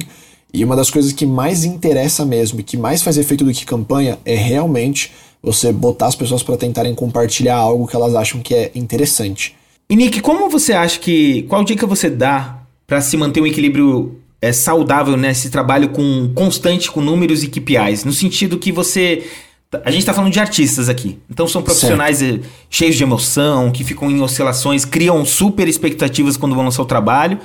E 0.53 0.65
uma 0.65 0.75
das 0.75 0.89
coisas 0.89 1.13
que 1.13 1.25
mais 1.25 1.63
interessa 1.63 2.25
mesmo 2.25 2.59
e 2.59 2.63
que 2.63 2.75
mais 2.75 3.01
faz 3.01 3.17
efeito 3.17 3.45
do 3.45 3.53
que 3.53 3.65
campanha 3.65 4.17
é 4.25 4.35
realmente 4.35 5.11
você 5.41 5.71
botar 5.71 6.07
as 6.07 6.15
pessoas 6.15 6.43
para 6.43 6.57
tentarem 6.57 6.93
compartilhar 6.93 7.55
algo 7.55 7.87
que 7.87 7.95
elas 7.95 8.13
acham 8.13 8.41
que 8.41 8.53
é 8.53 8.71
interessante. 8.75 9.55
E 9.89 9.95
Nick, 9.95 10.21
como 10.21 10.49
você 10.49 10.73
acha 10.73 10.99
que. 10.99 11.43
Qual 11.43 11.63
dica 11.63 11.87
você 11.87 12.09
dá 12.09 12.63
para 12.85 12.99
se 13.01 13.15
manter 13.15 13.41
um 13.41 13.47
equilíbrio 13.47 14.19
é, 14.41 14.51
saudável 14.51 15.15
nesse 15.15 15.49
trabalho 15.49 15.89
com 15.89 16.31
constante 16.35 16.91
com 16.91 17.01
números 17.01 17.43
e 17.43 17.47
KPIs? 17.47 18.03
No 18.03 18.11
sentido 18.11 18.59
que 18.59 18.71
você. 18.71 19.23
A 19.83 19.91
gente 19.91 19.99
está 19.99 20.13
falando 20.13 20.33
de 20.33 20.39
artistas 20.39 20.89
aqui. 20.89 21.19
Então 21.29 21.47
são 21.47 21.61
profissionais 21.61 22.17
certo. 22.17 22.47
Cheios 22.69 22.95
de 22.95 23.03
emoção, 23.03 23.71
que 23.71 23.83
ficam 23.83 24.09
em 24.09 24.19
oscilações, 24.19 24.83
criam 24.83 25.23
super 25.23 25.67
expectativas 25.67 26.35
quando 26.35 26.55
vão 26.55 26.63
lançar 26.63 26.81
o 26.81 26.85
trabalho. 26.85 27.39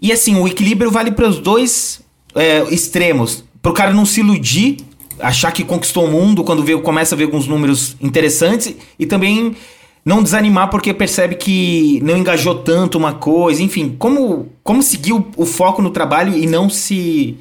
E 0.00 0.12
assim, 0.12 0.38
o 0.38 0.46
equilíbrio 0.46 0.90
vale 0.90 1.10
para 1.10 1.28
os 1.28 1.40
dois 1.40 2.00
é, 2.34 2.62
extremos. 2.72 3.44
Para 3.60 3.72
o 3.72 3.74
cara 3.74 3.92
não 3.92 4.06
se 4.06 4.20
iludir, 4.20 4.76
achar 5.18 5.50
que 5.50 5.64
conquistou 5.64 6.04
o 6.04 6.10
mundo 6.10 6.44
quando 6.44 6.62
vê, 6.62 6.78
começa 6.78 7.16
a 7.16 7.18
ver 7.18 7.24
alguns 7.24 7.48
números 7.48 7.96
interessantes 8.00 8.76
e 8.96 9.04
também 9.04 9.56
não 10.04 10.22
desanimar 10.22 10.70
porque 10.70 10.94
percebe 10.94 11.34
que 11.34 12.00
não 12.04 12.16
engajou 12.16 12.56
tanto 12.56 12.96
uma 12.96 13.14
coisa, 13.14 13.60
enfim, 13.60 13.96
como 13.98 14.52
como 14.62 14.80
seguir 14.80 15.12
o, 15.12 15.26
o, 15.36 15.44
foco 15.44 15.82
no 15.82 15.90
trabalho 15.90 16.38
e 16.38 16.46
não 16.46 16.70
se 16.70 17.36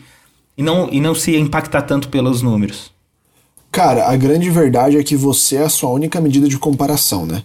e 0.57 0.63
não 0.63 0.89
e 0.91 0.99
não 0.99 1.13
se 1.13 1.35
impactar 1.35 1.83
tanto 1.83 2.09
pelos 2.09 2.41
números. 2.41 2.94
Cara, 3.75 4.07
a 4.09 4.15
grande 4.15 4.49
verdade 4.49 4.97
é 4.97 5.03
que 5.03 5.15
você 5.15 5.57
é 5.57 5.63
a 5.63 5.69
sua 5.69 5.89
única 5.89 6.21
medida 6.21 6.47
de 6.47 6.57
comparação, 6.57 7.25
né? 7.25 7.43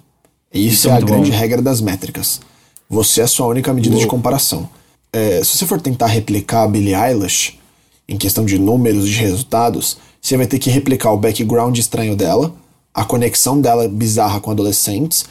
Isso, 0.52 0.74
isso 0.74 0.88
é, 0.88 0.92
é 0.92 0.94
a 0.94 1.00
grande 1.00 1.30
bom. 1.30 1.36
regra 1.36 1.60
das 1.60 1.80
métricas. 1.80 2.40
Você 2.88 3.20
é 3.20 3.24
a 3.24 3.28
sua 3.28 3.46
única 3.48 3.74
medida 3.74 3.94
Uou. 3.94 4.02
de 4.02 4.08
comparação 4.08 4.68
é, 5.12 5.42
se 5.42 5.58
você 5.58 5.66
for 5.66 5.80
tentar 5.80 6.06
replicar 6.06 6.62
a 6.62 6.68
Billie 6.68 6.94
Eilish, 6.94 7.58
em 8.08 8.16
questão 8.16 8.44
de 8.44 8.58
números 8.58 9.08
de 9.08 9.16
resultados, 9.20 9.98
você 10.20 10.36
vai 10.36 10.46
ter 10.46 10.58
que 10.58 10.70
replicar 10.70 11.12
o 11.12 11.16
background 11.16 11.76
estranho 11.76 12.16
dela, 12.16 12.54
a 12.92 13.04
conexão 13.04 13.60
dela 13.60 13.88
bizarra 13.88 14.40
com 14.40 14.50
adolescentes 14.50 15.24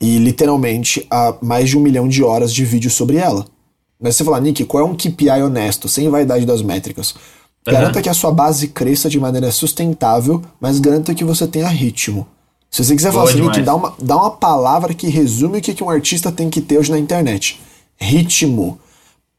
e 0.00 0.18
literalmente 0.18 1.06
a 1.10 1.34
mais 1.40 1.70
de 1.70 1.78
um 1.78 1.80
milhão 1.80 2.06
de 2.08 2.22
horas 2.22 2.52
de 2.52 2.64
vídeo 2.64 2.90
sobre 2.90 3.16
ela. 3.16 3.46
Mas 3.98 4.16
você 4.16 4.24
falar, 4.24 4.40
Nick, 4.40 4.64
qual 4.64 4.86
é 4.86 4.86
um 4.86 4.94
KPI 4.94 5.42
honesto, 5.42 5.88
sem 5.88 6.08
vaidade 6.10 6.44
das 6.44 6.60
métricas? 6.60 7.14
Garanta 7.66 7.98
uhum. 7.98 8.02
que 8.02 8.08
a 8.08 8.14
sua 8.14 8.30
base 8.30 8.68
cresça 8.68 9.08
de 9.08 9.18
maneira 9.18 9.50
sustentável, 9.50 10.42
mas 10.60 10.78
garanta 10.78 11.14
que 11.14 11.24
você 11.24 11.46
tenha 11.46 11.68
ritmo. 11.68 12.26
Se 12.70 12.84
você 12.84 12.94
quiser 12.94 13.10
Boa 13.10 13.26
falar 13.26 13.34
assim, 13.34 13.48
Nick, 13.48 13.62
dá 13.62 13.74
uma, 13.74 13.94
dá 14.00 14.16
uma 14.16 14.30
palavra 14.30 14.94
que 14.94 15.08
resume 15.08 15.58
o 15.58 15.60
que, 15.60 15.74
que 15.74 15.82
um 15.82 15.90
artista 15.90 16.30
tem 16.30 16.48
que 16.50 16.60
ter 16.60 16.78
hoje 16.78 16.90
na 16.90 16.98
internet. 16.98 17.60
Ritmo. 17.96 18.78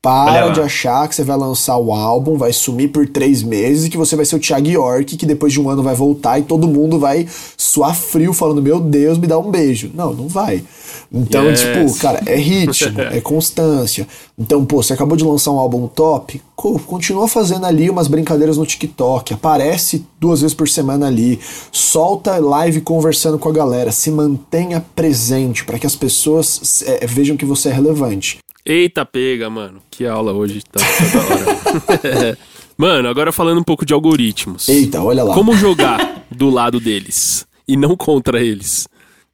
Para 0.08 0.52
de 0.52 0.62
achar 0.62 1.06
que 1.10 1.14
você 1.14 1.24
vai 1.26 1.36
lançar 1.36 1.78
o 1.78 1.92
álbum, 1.92 2.38
vai 2.38 2.54
sumir 2.54 2.94
por 2.94 3.06
três 3.10 3.44
meses 3.44 3.86
e 3.86 3.90
que 3.90 3.98
você 3.98 4.16
vai 4.16 4.24
ser 4.24 4.38
o 4.38 4.40
Thiago 4.40 4.70
York, 4.70 5.18
que 5.18 5.26
depois 5.26 5.52
de 5.52 5.60
um 5.60 5.70
ano 5.70 5.84
vai 5.84 5.94
voltar 5.94 6.40
e 6.40 6.44
todo 6.44 6.66
mundo 6.66 6.98
vai 6.98 7.28
suar 7.58 7.94
frio 7.94 8.32
falando: 8.32 8.62
Meu 8.62 8.80
Deus, 8.80 9.18
me 9.18 9.28
dá 9.28 9.38
um 9.38 9.52
beijo. 9.52 9.92
Não, 9.94 10.14
não 10.14 10.30
vai. 10.30 10.64
Então, 11.12 11.50
yes. 11.50 11.60
tipo, 11.60 12.00
cara, 12.00 12.22
é 12.26 12.38
ritmo, 12.38 13.02
é 13.12 13.20
constância. 13.20 14.08
Então, 14.40 14.66
pô, 14.66 14.82
você 14.82 14.94
acabou 14.94 15.18
de 15.18 15.26
lançar 15.26 15.52
um 15.52 15.60
álbum 15.60 15.88
top, 15.88 16.42
continua 16.56 17.28
fazendo 17.28 17.66
ali 17.66 17.90
umas 17.90 18.08
brincadeiras 18.08 18.58
no 18.58 18.66
TikTok, 18.66 19.34
aparece 19.34 20.06
duas 20.20 20.40
vezes 20.40 20.56
por 20.56 20.70
semana 20.70 21.08
ali, 21.08 21.38
solta 21.72 22.38
live 22.38 22.80
conversando 22.80 23.38
com 23.38 23.50
a 23.50 23.54
galera, 23.54 23.92
se 23.92 24.10
mantenha 24.10 24.84
presente 24.96 25.66
para 25.66 25.78
que 25.78 25.86
as 25.86 25.96
pessoas 25.98 26.82
é, 26.86 27.06
vejam 27.06 27.36
que 27.36 27.46
você 27.46 27.70
é 27.70 27.74
relevante. 27.74 28.38
Eita, 28.70 29.06
pega, 29.06 29.50
mano. 29.50 29.82
Que 29.90 30.06
aula 30.06 30.34
hoje 30.34 30.62
tá 30.62 30.82
toda 30.84 32.16
hora. 32.20 32.38
mano, 32.78 33.08
agora 33.08 33.32
falando 33.32 33.60
um 33.62 33.64
pouco 33.64 33.86
de 33.86 33.94
algoritmos. 33.94 34.68
Eita, 34.68 35.02
olha 35.02 35.24
lá. 35.24 35.34
Como 35.34 35.56
jogar 35.56 36.28
do 36.30 36.50
lado 36.50 36.78
deles 36.78 37.48
e 37.66 37.78
não 37.78 37.96
contra 37.96 38.44
eles? 38.44 38.86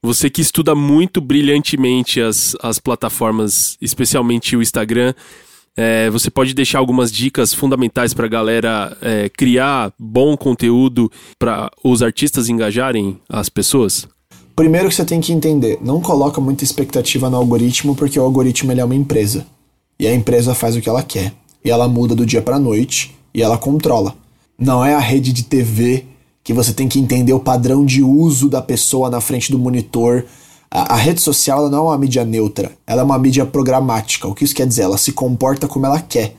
Você 0.03 0.29
que 0.29 0.41
estuda 0.41 0.75
muito 0.75 1.19
brilhantemente 1.19 2.21
as, 2.21 2.55
as 2.61 2.77
plataformas, 2.77 3.75
especialmente 3.81 4.55
o 4.55 4.61
Instagram, 4.61 5.15
é, 5.75 6.11
você 6.11 6.29
pode 6.29 6.53
deixar 6.53 6.77
algumas 6.77 7.11
dicas 7.11 7.55
fundamentais 7.55 8.13
para 8.13 8.27
a 8.27 8.29
galera 8.29 8.95
é, 9.01 9.29
criar 9.29 9.91
bom 9.97 10.38
conteúdo 10.38 11.11
para 11.39 11.71
os 11.84 12.03
artistas 12.03 12.49
engajarem 12.49 13.19
as 13.27 13.49
pessoas? 13.49 14.07
Primeiro 14.56 14.88
que 14.88 14.93
você 14.93 15.04
tem 15.04 15.20
que 15.20 15.34
entender, 15.34 15.80
não 15.82 15.99
coloca 15.99 16.39
muita 16.39 16.64
expectativa 16.64 17.28
no 17.28 17.38
algoritmo, 17.38 17.95
porque 17.95 18.20
o 18.20 18.24
algoritmo 18.24 18.72
ele 18.72 18.82
é 18.82 18.86
uma 18.86 18.93
empresa. 18.93 19.47
E 19.99 20.06
a 20.06 20.14
empresa 20.14 20.54
faz 20.54 20.76
o 20.76 20.82
que 20.82 20.88
ela 20.88 21.01
quer. 21.01 21.34
E 21.66 21.72
ela 21.72 21.88
muda 21.88 22.14
do 22.14 22.26
dia 22.26 22.41
para 22.41 22.60
noite 22.60 23.16
e 23.34 23.41
ela 23.41 23.58
controla. 23.58 24.16
Não 24.58 24.86
é 24.86 24.93
a 24.93 24.99
rede 24.99 25.34
de 25.34 25.43
TV 25.43 26.06
que 26.43 26.54
você 26.54 26.72
tem 26.72 26.88
que 26.88 26.99
entender 26.99 27.34
o 27.34 27.39
padrão 27.39 27.84
de 27.84 28.04
uso 28.04 28.47
da 28.47 28.62
pessoa 28.62 29.10
na 29.10 29.20
frente 29.20 29.51
do 29.51 29.58
monitor. 29.58 30.24
A, 30.70 30.93
a 30.93 30.97
rede 30.97 31.20
social 31.20 31.60
ela 31.60 31.70
não 31.70 31.80
é 31.80 31.89
uma 31.89 31.97
mídia 31.97 32.24
neutra, 32.24 32.72
ela 32.86 33.01
é 33.01 33.06
uma 33.06 33.18
mídia 33.18 33.47
programática. 33.47 34.28
O 34.28 34.36
que 34.36 34.43
isso 34.43 34.54
quer 34.54 34.68
dizer? 34.68 34.84
Ela 34.84 34.99
se 34.99 35.14
comporta 35.14 35.68
como 35.68 35.88
ela 35.88 35.99
quer. 35.99 36.36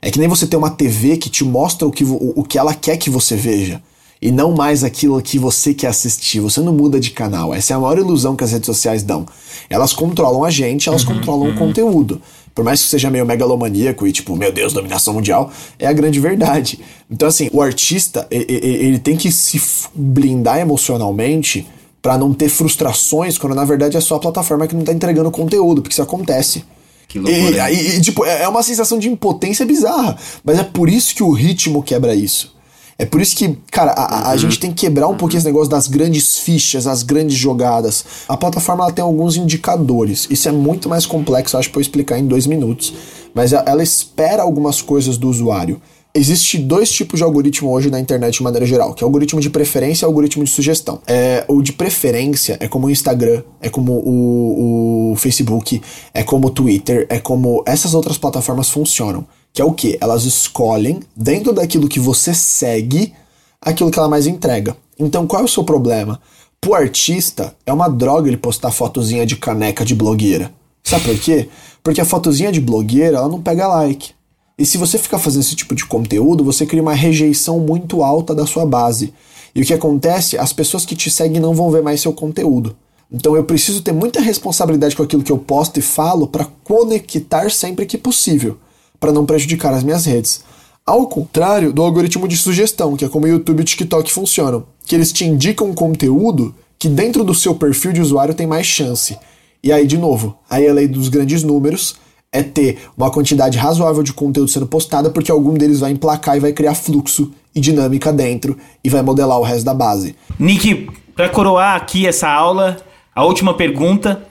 É 0.00 0.08
que 0.08 0.20
nem 0.20 0.28
você 0.28 0.46
ter 0.46 0.56
uma 0.56 0.70
TV 0.70 1.16
que 1.16 1.28
te 1.28 1.42
mostra 1.42 1.88
o 1.88 1.90
que, 1.90 2.04
o, 2.04 2.32
o 2.36 2.44
que 2.44 2.58
ela 2.58 2.74
quer 2.74 2.96
que 2.96 3.10
você 3.10 3.34
veja 3.34 3.82
e 4.20 4.30
não 4.30 4.52
mais 4.52 4.82
aquilo 4.82 5.20
que 5.20 5.38
você 5.38 5.74
quer 5.74 5.88
assistir. 5.88 6.40
Você 6.40 6.60
não 6.60 6.72
muda 6.72 6.98
de 6.98 7.10
canal. 7.10 7.54
Essa 7.54 7.74
é 7.74 7.76
a 7.76 7.78
maior 7.78 7.98
ilusão 7.98 8.34
que 8.34 8.44
as 8.44 8.52
redes 8.52 8.66
sociais 8.66 9.02
dão. 9.02 9.26
Elas 9.68 9.92
controlam 9.92 10.44
a 10.44 10.50
gente, 10.50 10.88
elas 10.88 11.04
uhum, 11.04 11.14
controlam 11.14 11.48
uhum. 11.48 11.54
o 11.54 11.58
conteúdo. 11.58 12.20
Por 12.54 12.64
mais 12.64 12.82
que 12.82 12.88
seja 12.88 13.10
meio 13.10 13.26
megalomaníaco 13.26 14.06
e 14.06 14.12
tipo, 14.12 14.34
meu 14.34 14.50
Deus, 14.50 14.72
dominação 14.72 15.12
mundial, 15.12 15.52
é 15.78 15.86
a 15.86 15.92
grande 15.92 16.18
verdade. 16.18 16.80
Então, 17.10 17.28
assim, 17.28 17.50
o 17.52 17.60
artista, 17.60 18.26
ele, 18.30 18.98
tem 18.98 19.14
que 19.14 19.30
se 19.30 19.60
blindar 19.94 20.58
emocionalmente 20.58 21.66
para 22.00 22.16
não 22.16 22.32
ter 22.32 22.48
frustrações 22.48 23.36
quando 23.36 23.54
na 23.54 23.64
verdade 23.64 23.96
é 23.96 24.00
só 24.00 24.14
a 24.14 24.20
plataforma 24.20 24.66
que 24.66 24.74
não 24.74 24.84
tá 24.84 24.92
entregando 24.92 25.30
conteúdo, 25.30 25.82
porque 25.82 25.92
isso 25.92 26.02
acontece. 26.02 26.64
Que 27.06 27.18
loucura. 27.18 27.70
E, 27.70 27.74
e, 27.74 27.96
e, 27.96 28.00
tipo, 28.00 28.24
é, 28.24 28.44
é 28.44 28.48
uma 28.48 28.62
sensação 28.62 28.98
de 28.98 29.08
impotência 29.08 29.66
bizarra. 29.66 30.16
Mas 30.42 30.58
é 30.58 30.64
por 30.64 30.88
isso 30.88 31.14
que 31.14 31.22
o 31.22 31.30
ritmo 31.32 31.82
quebra 31.82 32.14
isso. 32.14 32.55
É 32.98 33.04
por 33.04 33.20
isso 33.20 33.36
que, 33.36 33.58
cara, 33.70 33.92
a, 33.92 34.28
a 34.28 34.32
uhum. 34.32 34.38
gente 34.38 34.58
tem 34.58 34.70
que 34.70 34.86
quebrar 34.86 35.06
um 35.06 35.10
uhum. 35.10 35.16
pouquinho 35.16 35.38
esse 35.38 35.46
negócio 35.46 35.68
das 35.68 35.86
grandes 35.86 36.38
fichas, 36.38 36.86
as 36.86 37.02
grandes 37.02 37.36
jogadas. 37.36 38.04
A 38.26 38.36
plataforma 38.36 38.84
ela 38.84 38.92
tem 38.92 39.02
alguns 39.02 39.36
indicadores. 39.36 40.26
Isso 40.30 40.48
é 40.48 40.52
muito 40.52 40.88
mais 40.88 41.04
complexo, 41.04 41.58
acho, 41.58 41.70
para 41.70 41.78
eu 41.78 41.82
explicar 41.82 42.18
em 42.18 42.26
dois 42.26 42.46
minutos. 42.46 42.94
Mas 43.34 43.52
ela 43.52 43.82
espera 43.82 44.42
algumas 44.42 44.80
coisas 44.80 45.18
do 45.18 45.28
usuário. 45.28 45.80
Existe 46.14 46.56
dois 46.56 46.90
tipos 46.90 47.18
de 47.18 47.24
algoritmo 47.24 47.70
hoje 47.70 47.90
na 47.90 48.00
internet 48.00 48.38
de 48.38 48.42
maneira 48.42 48.64
geral, 48.64 48.94
que 48.94 49.04
é 49.04 49.06
o 49.06 49.08
algoritmo 49.08 49.38
de 49.38 49.50
preferência 49.50 50.02
e 50.02 50.06
o 50.06 50.08
algoritmo 50.08 50.42
de 50.42 50.48
sugestão. 50.48 50.98
É, 51.06 51.44
o 51.46 51.60
de 51.60 51.74
preferência 51.74 52.56
é 52.58 52.66
como 52.66 52.86
o 52.86 52.90
Instagram, 52.90 53.42
é 53.60 53.68
como 53.68 53.92
o, 53.92 55.12
o 55.12 55.16
Facebook, 55.16 55.82
é 56.14 56.22
como 56.22 56.46
o 56.46 56.50
Twitter, 56.50 57.06
é 57.10 57.18
como 57.18 57.62
essas 57.66 57.92
outras 57.92 58.16
plataformas 58.16 58.70
funcionam. 58.70 59.26
Que 59.56 59.62
é 59.62 59.64
o 59.64 59.72
que? 59.72 59.96
Elas 60.02 60.24
escolhem, 60.24 61.00
dentro 61.16 61.50
daquilo 61.50 61.88
que 61.88 61.98
você 61.98 62.34
segue, 62.34 63.14
aquilo 63.58 63.90
que 63.90 63.98
ela 63.98 64.06
mais 64.06 64.26
entrega. 64.26 64.76
Então 64.98 65.26
qual 65.26 65.40
é 65.40 65.44
o 65.46 65.48
seu 65.48 65.64
problema? 65.64 66.20
Pro 66.60 66.74
artista, 66.74 67.56
é 67.64 67.72
uma 67.72 67.88
droga 67.88 68.28
ele 68.28 68.36
postar 68.36 68.70
fotozinha 68.70 69.24
de 69.24 69.34
caneca 69.34 69.82
de 69.82 69.94
blogueira. 69.94 70.52
Sabe 70.84 71.06
por 71.06 71.18
quê? 71.18 71.48
Porque 71.82 72.02
a 72.02 72.04
fotozinha 72.04 72.52
de 72.52 72.60
blogueira, 72.60 73.16
ela 73.16 73.30
não 73.30 73.40
pega 73.40 73.66
like. 73.66 74.10
E 74.58 74.66
se 74.66 74.76
você 74.76 74.98
ficar 74.98 75.18
fazendo 75.18 75.40
esse 75.40 75.56
tipo 75.56 75.74
de 75.74 75.86
conteúdo, 75.86 76.44
você 76.44 76.66
cria 76.66 76.82
uma 76.82 76.92
rejeição 76.92 77.58
muito 77.58 78.02
alta 78.02 78.34
da 78.34 78.44
sua 78.44 78.66
base. 78.66 79.14
E 79.54 79.62
o 79.62 79.64
que 79.64 79.72
acontece? 79.72 80.36
As 80.36 80.52
pessoas 80.52 80.84
que 80.84 80.94
te 80.94 81.10
seguem 81.10 81.40
não 81.40 81.54
vão 81.54 81.70
ver 81.70 81.82
mais 81.82 82.02
seu 82.02 82.12
conteúdo. 82.12 82.76
Então 83.10 83.34
eu 83.34 83.44
preciso 83.44 83.80
ter 83.80 83.92
muita 83.92 84.20
responsabilidade 84.20 84.94
com 84.94 85.02
aquilo 85.02 85.22
que 85.22 85.32
eu 85.32 85.38
posto 85.38 85.78
e 85.78 85.82
falo 85.82 86.26
para 86.26 86.46
conectar 86.62 87.50
sempre 87.50 87.86
que 87.86 87.96
possível 87.96 88.58
para 88.98 89.12
não 89.12 89.26
prejudicar 89.26 89.72
as 89.72 89.82
minhas 89.82 90.04
redes. 90.04 90.42
Ao 90.84 91.06
contrário 91.06 91.72
do 91.72 91.82
algoritmo 91.82 92.28
de 92.28 92.36
sugestão, 92.36 92.96
que 92.96 93.04
é 93.04 93.08
como 93.08 93.26
o 93.26 93.28
YouTube 93.28 93.58
e 93.58 93.62
o 93.62 93.64
TikTok 93.64 94.12
funcionam, 94.12 94.64
que 94.86 94.94
eles 94.94 95.12
te 95.12 95.24
indicam 95.24 95.74
conteúdo 95.74 96.54
que 96.78 96.88
dentro 96.88 97.24
do 97.24 97.34
seu 97.34 97.54
perfil 97.54 97.92
de 97.92 98.00
usuário 98.00 98.34
tem 98.34 98.46
mais 98.46 98.66
chance. 98.66 99.18
E 99.62 99.72
aí, 99.72 99.86
de 99.86 99.98
novo, 99.98 100.38
aí 100.48 100.68
a 100.68 100.72
lei 100.72 100.86
dos 100.86 101.08
grandes 101.08 101.42
números 101.42 101.96
é 102.30 102.42
ter 102.42 102.78
uma 102.96 103.10
quantidade 103.10 103.56
razoável 103.58 104.02
de 104.02 104.12
conteúdo 104.12 104.50
sendo 104.50 104.66
postada, 104.66 105.10
porque 105.10 105.30
algum 105.30 105.54
deles 105.54 105.80
vai 105.80 105.90
emplacar 105.90 106.36
e 106.36 106.40
vai 106.40 106.52
criar 106.52 106.74
fluxo 106.74 107.32
e 107.54 107.60
dinâmica 107.60 108.12
dentro 108.12 108.56
e 108.84 108.90
vai 108.90 109.02
modelar 109.02 109.40
o 109.40 109.42
resto 109.42 109.64
da 109.64 109.74
base. 109.74 110.14
Nick, 110.38 110.88
para 111.14 111.28
coroar 111.28 111.76
aqui 111.76 112.06
essa 112.06 112.28
aula, 112.28 112.76
a 113.14 113.24
última 113.24 113.54
pergunta 113.54 114.22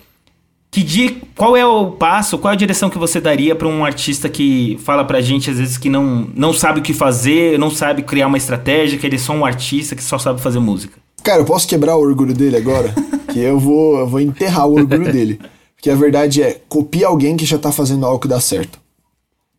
Que 0.75 0.83
dia, 0.83 1.15
qual 1.37 1.55
é 1.55 1.65
o 1.65 1.91
passo, 1.91 2.37
qual 2.37 2.51
é 2.51 2.53
a 2.53 2.57
direção 2.57 2.89
que 2.89 2.97
você 2.97 3.21
daria 3.21 3.55
para 3.55 3.65
um 3.65 3.85
artista 3.85 4.27
que 4.27 4.77
fala 4.83 5.05
pra 5.05 5.21
gente 5.21 5.49
às 5.49 5.57
vezes 5.57 5.77
que 5.77 5.89
não, 5.89 6.27
não 6.35 6.51
sabe 6.51 6.81
o 6.81 6.83
que 6.83 6.93
fazer, 6.93 7.57
não 7.57 7.71
sabe 7.71 8.03
criar 8.03 8.27
uma 8.27 8.35
estratégia, 8.35 8.99
que 8.99 9.07
ele 9.07 9.15
é 9.15 9.17
só 9.17 9.31
um 9.31 9.45
artista 9.45 9.95
que 9.95 10.03
só 10.03 10.19
sabe 10.19 10.41
fazer 10.41 10.59
música? 10.59 10.99
Cara, 11.23 11.39
eu 11.39 11.45
posso 11.45 11.65
quebrar 11.65 11.95
o 11.95 12.01
orgulho 12.01 12.33
dele 12.33 12.57
agora? 12.57 12.93
que 13.31 13.39
eu 13.39 13.57
vou, 13.57 13.99
eu 13.99 14.05
vou 14.05 14.19
enterrar 14.19 14.67
o 14.67 14.73
orgulho 14.73 15.09
dele. 15.09 15.39
Porque 15.77 15.89
a 15.89 15.95
verdade 15.95 16.43
é, 16.43 16.59
copia 16.67 17.07
alguém 17.07 17.37
que 17.37 17.45
já 17.45 17.57
tá 17.57 17.71
fazendo 17.71 18.05
algo 18.05 18.19
que 18.19 18.27
dá 18.27 18.41
certo. 18.41 18.77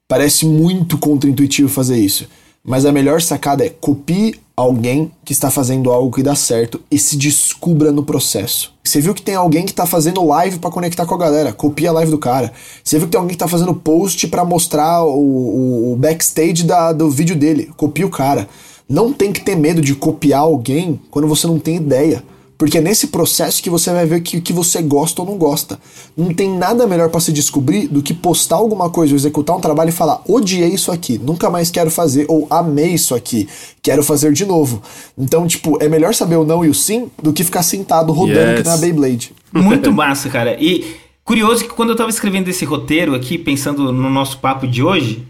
Parece 0.06 0.44
muito 0.44 0.98
contraintuitivo 0.98 1.70
fazer 1.70 1.96
isso. 1.96 2.28
Mas 2.66 2.84
a 2.84 2.90
melhor 2.90 3.22
sacada 3.22 3.64
é 3.64 3.68
copie 3.68 4.34
alguém 4.56 5.12
que 5.24 5.32
está 5.32 5.50
fazendo 5.50 5.92
algo 5.92 6.14
que 6.14 6.22
dá 6.22 6.34
certo 6.34 6.80
e 6.90 6.98
se 6.98 7.16
descubra 7.16 7.92
no 7.92 8.02
processo. 8.02 8.72
Você 8.82 9.00
viu 9.00 9.14
que 9.14 9.22
tem 9.22 9.36
alguém 9.36 9.64
que 9.64 9.70
está 9.70 9.86
fazendo 9.86 10.24
live 10.24 10.58
para 10.58 10.70
conectar 10.70 11.06
com 11.06 11.14
a 11.14 11.18
galera, 11.18 11.52
copia 11.52 11.90
a 11.90 11.92
live 11.92 12.10
do 12.10 12.18
cara. 12.18 12.52
Você 12.82 12.98
viu 12.98 13.06
que 13.06 13.12
tem 13.12 13.18
alguém 13.20 13.36
que 13.36 13.42
está 13.42 13.46
fazendo 13.46 13.72
post 13.72 14.26
para 14.26 14.44
mostrar 14.44 15.04
o, 15.04 15.12
o, 15.12 15.92
o 15.92 15.96
backstage 15.96 16.64
da, 16.64 16.92
do 16.92 17.08
vídeo 17.08 17.36
dele, 17.36 17.70
copia 17.76 18.06
o 18.06 18.10
cara. 18.10 18.48
Não 18.88 19.12
tem 19.12 19.32
que 19.32 19.42
ter 19.42 19.56
medo 19.56 19.80
de 19.80 19.94
copiar 19.94 20.40
alguém 20.40 21.00
quando 21.10 21.28
você 21.28 21.46
não 21.46 21.58
tem 21.58 21.76
ideia. 21.76 22.22
Porque 22.59 22.78
é 22.78 22.80
nesse 22.80 23.09
processo 23.09 23.62
que 23.62 23.68
você 23.68 23.92
vai 23.92 24.07
ver 24.07 24.20
que, 24.20 24.40
que 24.40 24.52
você 24.52 24.80
gosta 24.80 25.20
ou 25.20 25.28
não 25.28 25.36
gosta. 25.36 25.78
Não 26.16 26.32
tem 26.32 26.50
nada 26.50 26.86
melhor 26.86 27.11
para 27.11 27.20
se 27.20 27.30
descobrir 27.30 27.86
do 27.86 28.02
que 28.02 28.14
postar 28.14 28.57
alguma 28.57 28.88
coisa 28.88 29.12
ou 29.12 29.16
executar 29.16 29.57
um 29.57 29.61
trabalho 29.61 29.90
e 29.90 29.92
falar: 29.92 30.22
odiei 30.26 30.70
isso 30.70 30.90
aqui, 30.90 31.18
nunca 31.18 31.50
mais 31.50 31.70
quero 31.70 31.90
fazer, 31.90 32.24
ou 32.28 32.46
amei 32.48 32.94
isso 32.94 33.14
aqui, 33.14 33.46
quero 33.82 34.02
fazer 34.02 34.32
de 34.32 34.46
novo. 34.46 34.82
Então, 35.18 35.46
tipo, 35.46 35.82
é 35.82 35.88
melhor 35.88 36.14
saber 36.14 36.36
o 36.36 36.44
não 36.44 36.64
e 36.64 36.68
o 36.68 36.74
sim 36.74 37.11
do 37.22 37.32
que 37.32 37.44
ficar 37.44 37.62
sentado 37.62 38.12
rodando 38.12 38.52
yes. 38.52 38.62
que 38.62 38.68
na 38.68 38.76
Beyblade. 38.78 39.32
Muito 39.52 39.92
massa, 39.92 40.30
cara. 40.30 40.57
E 40.59 40.96
curioso 41.24 41.64
que 41.64 41.70
quando 41.70 41.90
eu 41.90 41.96
tava 41.96 42.11
escrevendo 42.11 42.48
esse 42.48 42.64
roteiro 42.64 43.14
aqui, 43.14 43.36
pensando 43.36 43.92
no 43.92 44.09
nosso 44.09 44.38
papo 44.38 44.66
de 44.66 44.82
hoje, 44.82 45.28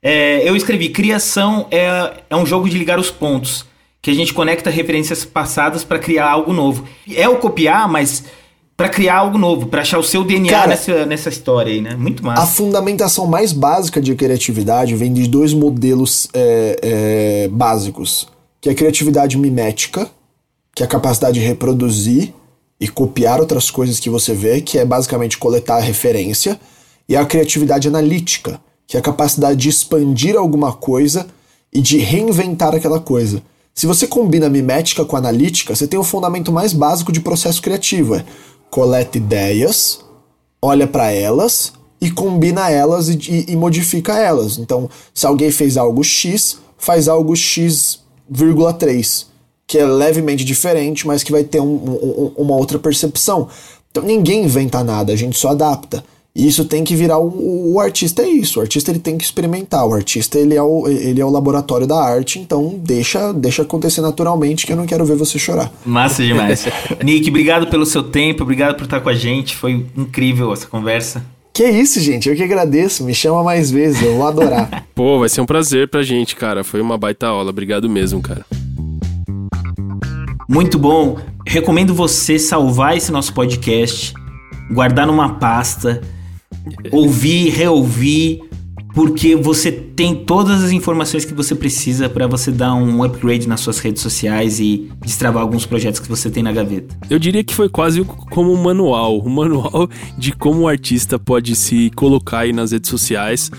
é, 0.00 0.48
eu 0.48 0.54
escrevi: 0.54 0.90
criação 0.90 1.66
é, 1.72 2.22
é 2.30 2.36
um 2.36 2.46
jogo 2.46 2.68
de 2.68 2.78
ligar 2.78 3.00
os 3.00 3.10
pontos 3.10 3.66
que 4.08 4.12
a 4.12 4.14
gente 4.14 4.32
conecta 4.32 4.70
referências 4.70 5.26
passadas 5.26 5.84
para 5.84 5.98
criar 5.98 6.30
algo 6.30 6.50
novo. 6.50 6.84
É 7.14 7.28
o 7.28 7.36
copiar, 7.36 7.86
mas 7.86 8.24
para 8.74 8.88
criar 8.88 9.16
algo 9.16 9.36
novo, 9.36 9.66
para 9.66 9.82
achar 9.82 9.98
o 9.98 10.02
seu 10.02 10.24
DNA 10.24 10.50
Cara, 10.50 10.68
nessa, 10.68 11.04
nessa 11.04 11.28
história 11.28 11.70
aí, 11.70 11.82
né? 11.82 11.94
Muito 11.94 12.24
massa. 12.24 12.42
A 12.42 12.46
fundamentação 12.46 13.26
mais 13.26 13.52
básica 13.52 14.00
de 14.00 14.14
criatividade 14.14 14.94
vem 14.94 15.12
de 15.12 15.28
dois 15.28 15.52
modelos 15.52 16.26
é, 16.32 16.78
é, 16.80 17.48
básicos, 17.48 18.26
que 18.62 18.70
é 18.70 18.72
a 18.72 18.74
criatividade 18.74 19.36
mimética, 19.36 20.08
que 20.74 20.82
é 20.82 20.86
a 20.86 20.88
capacidade 20.88 21.38
de 21.38 21.44
reproduzir 21.44 22.32
e 22.80 22.88
copiar 22.88 23.40
outras 23.40 23.70
coisas 23.70 24.00
que 24.00 24.08
você 24.08 24.32
vê, 24.32 24.62
que 24.62 24.78
é 24.78 24.86
basicamente 24.86 25.36
coletar 25.36 25.76
a 25.76 25.80
referência, 25.80 26.58
e 27.06 27.14
a 27.14 27.26
criatividade 27.26 27.88
analítica, 27.88 28.58
que 28.86 28.96
é 28.96 29.00
a 29.00 29.02
capacidade 29.02 29.60
de 29.60 29.68
expandir 29.68 30.34
alguma 30.34 30.72
coisa 30.72 31.26
e 31.70 31.82
de 31.82 31.98
reinventar 31.98 32.74
aquela 32.74 33.00
coisa. 33.00 33.42
Se 33.78 33.86
você 33.86 34.08
combina 34.08 34.48
mimética 34.48 35.04
com 35.04 35.16
analítica, 35.16 35.72
você 35.72 35.86
tem 35.86 36.00
o 36.00 36.02
fundamento 36.02 36.50
mais 36.50 36.72
básico 36.72 37.12
de 37.12 37.20
processo 37.20 37.62
criativo. 37.62 38.16
É 38.16 38.24
coleta 38.68 39.16
ideias, 39.16 40.00
olha 40.60 40.84
para 40.84 41.12
elas 41.12 41.72
e 42.00 42.10
combina 42.10 42.68
elas 42.68 43.08
e, 43.08 43.16
e, 43.30 43.52
e, 43.52 43.56
modifica 43.56 44.18
elas. 44.18 44.58
Então, 44.58 44.90
se 45.14 45.24
alguém 45.24 45.52
fez 45.52 45.76
algo 45.76 46.02
X, 46.02 46.58
faz 46.76 47.06
algo 47.06 47.36
X,3, 47.36 49.26
que 49.64 49.78
é 49.78 49.86
levemente 49.86 50.44
diferente, 50.44 51.06
mas 51.06 51.22
que 51.22 51.30
vai 51.30 51.44
ter 51.44 51.60
um, 51.60 51.76
um, 51.76 52.32
uma 52.36 52.56
outra 52.56 52.80
percepção. 52.80 53.48
Então, 53.92 54.02
ninguém 54.02 54.42
inventa 54.42 54.82
nada, 54.82 55.12
a 55.12 55.16
gente 55.16 55.38
só 55.38 55.50
adapta. 55.50 56.02
E 56.38 56.46
isso 56.46 56.64
tem 56.64 56.84
que 56.84 56.94
virar 56.94 57.18
o, 57.18 57.72
o, 57.74 57.80
artista 57.80 58.22
é 58.22 58.28
isso. 58.28 58.60
O 58.60 58.62
artista 58.62 58.92
ele 58.92 59.00
tem 59.00 59.18
que 59.18 59.24
experimentar. 59.24 59.84
O 59.84 59.92
artista 59.92 60.38
ele 60.38 60.54
é 60.54 60.62
o, 60.62 60.86
ele 60.86 61.20
é 61.20 61.24
o 61.24 61.30
laboratório 61.30 61.84
da 61.84 62.00
arte. 62.00 62.38
Então 62.38 62.78
deixa 62.78 63.32
deixa 63.32 63.62
acontecer 63.62 64.00
naturalmente 64.00 64.64
que 64.64 64.72
eu 64.72 64.76
não 64.76 64.86
quero 64.86 65.04
ver 65.04 65.16
você 65.16 65.36
chorar. 65.36 65.68
Massa 65.84 66.22
demais. 66.22 66.64
Nick, 67.02 67.28
obrigado 67.28 67.66
pelo 67.66 67.84
seu 67.84 68.04
tempo, 68.04 68.44
obrigado 68.44 68.76
por 68.76 68.84
estar 68.84 69.00
com 69.00 69.08
a 69.08 69.14
gente. 69.14 69.56
Foi 69.56 69.84
incrível 69.96 70.52
essa 70.52 70.68
conversa. 70.68 71.26
Que 71.52 71.68
isso, 71.68 71.98
gente. 71.98 72.28
Eu 72.28 72.36
que 72.36 72.44
agradeço. 72.44 73.02
Me 73.02 73.16
chama 73.16 73.42
mais 73.42 73.68
vezes. 73.68 74.00
Eu 74.00 74.14
vou 74.14 74.28
adorar. 74.28 74.86
Pô, 74.94 75.18
vai 75.18 75.28
ser 75.28 75.40
um 75.40 75.46
prazer 75.46 75.88
pra 75.88 76.04
gente, 76.04 76.36
cara. 76.36 76.62
Foi 76.62 76.80
uma 76.80 76.96
baita 76.96 77.26
aula. 77.26 77.50
Obrigado 77.50 77.90
mesmo, 77.90 78.22
cara. 78.22 78.46
Muito 80.48 80.78
bom. 80.78 81.18
Recomendo 81.44 81.92
você 81.92 82.38
salvar 82.38 82.96
esse 82.96 83.10
nosso 83.10 83.34
podcast, 83.34 84.14
guardar 84.70 85.04
numa 85.04 85.34
pasta 85.34 86.00
ouvir, 86.90 87.50
reouvir, 87.50 88.40
porque 88.94 89.36
você 89.36 89.70
tem 89.70 90.14
todas 90.14 90.64
as 90.64 90.72
informações 90.72 91.24
que 91.24 91.34
você 91.34 91.54
precisa 91.54 92.08
para 92.08 92.26
você 92.26 92.50
dar 92.50 92.74
um 92.74 93.02
upgrade 93.02 93.48
nas 93.48 93.60
suas 93.60 93.78
redes 93.78 94.02
sociais 94.02 94.58
e 94.58 94.88
destravar 95.00 95.42
alguns 95.42 95.66
projetos 95.66 96.00
que 96.00 96.08
você 96.08 96.30
tem 96.30 96.42
na 96.42 96.52
gaveta. 96.52 96.96
Eu 97.08 97.18
diria 97.18 97.44
que 97.44 97.54
foi 97.54 97.68
quase 97.68 98.02
como 98.30 98.52
um 98.52 98.62
manual, 98.62 99.24
um 99.24 99.30
manual 99.30 99.88
de 100.16 100.32
como 100.32 100.62
o 100.62 100.68
artista 100.68 101.18
pode 101.18 101.54
se 101.54 101.90
colocar 101.94 102.40
aí 102.40 102.52
nas 102.52 102.72
redes 102.72 102.90
sociais 102.90 103.50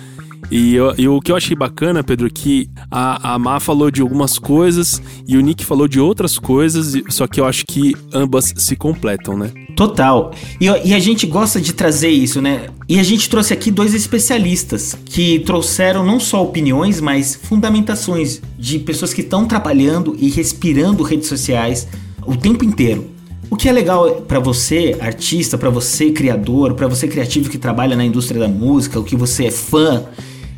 e, 0.51 0.75
eu, 0.75 0.93
e, 0.97 1.07
o 1.07 1.19
que 1.19 1.31
eu 1.31 1.35
achei 1.35 1.55
bacana, 1.55 2.03
Pedro, 2.03 2.27
é 2.27 2.29
que 2.29 2.69
a, 2.89 3.33
a 3.33 3.39
Má 3.39 3.59
falou 3.59 3.91
de 3.91 4.01
algumas 4.01 4.39
coisas 4.39 5.01
e 5.27 5.37
o 5.37 5.41
Nick 5.41 5.63
falou 5.63 5.87
de 5.87 5.99
outras 5.99 6.39
coisas, 6.39 6.93
só 7.09 7.27
que 7.27 7.39
eu 7.39 7.45
acho 7.45 7.65
que 7.67 7.95
ambas 8.13 8.53
se 8.57 8.75
completam, 8.75 9.37
né? 9.37 9.51
Total. 9.75 10.33
E, 10.59 10.65
e 10.65 10.93
a 10.93 10.99
gente 10.99 11.27
gosta 11.27 11.61
de 11.61 11.73
trazer 11.73 12.09
isso, 12.09 12.41
né? 12.41 12.67
E 12.87 12.99
a 12.99 13.03
gente 13.03 13.29
trouxe 13.29 13.53
aqui 13.53 13.69
dois 13.69 13.93
especialistas 13.93 14.97
que 15.05 15.39
trouxeram 15.39 16.05
não 16.05 16.19
só 16.19 16.43
opiniões, 16.43 16.99
mas 16.99 17.35
fundamentações 17.35 18.41
de 18.57 18.79
pessoas 18.79 19.13
que 19.13 19.21
estão 19.21 19.45
trabalhando 19.45 20.15
e 20.19 20.29
respirando 20.29 21.03
redes 21.03 21.27
sociais 21.27 21.87
o 22.25 22.35
tempo 22.35 22.65
inteiro. 22.65 23.09
O 23.49 23.55
que 23.55 23.67
é 23.67 23.71
legal 23.71 24.21
para 24.27 24.39
você, 24.39 24.95
artista, 24.99 25.57
para 25.57 25.69
você, 25.69 26.11
criador, 26.11 26.75
para 26.75 26.87
você 26.87 27.07
criativo 27.07 27.49
que 27.49 27.57
trabalha 27.57 27.95
na 27.95 28.05
indústria 28.05 28.39
da 28.39 28.47
música, 28.47 28.99
o 28.99 29.03
que 29.03 29.15
você 29.15 29.45
é 29.45 29.51
fã, 29.51 30.03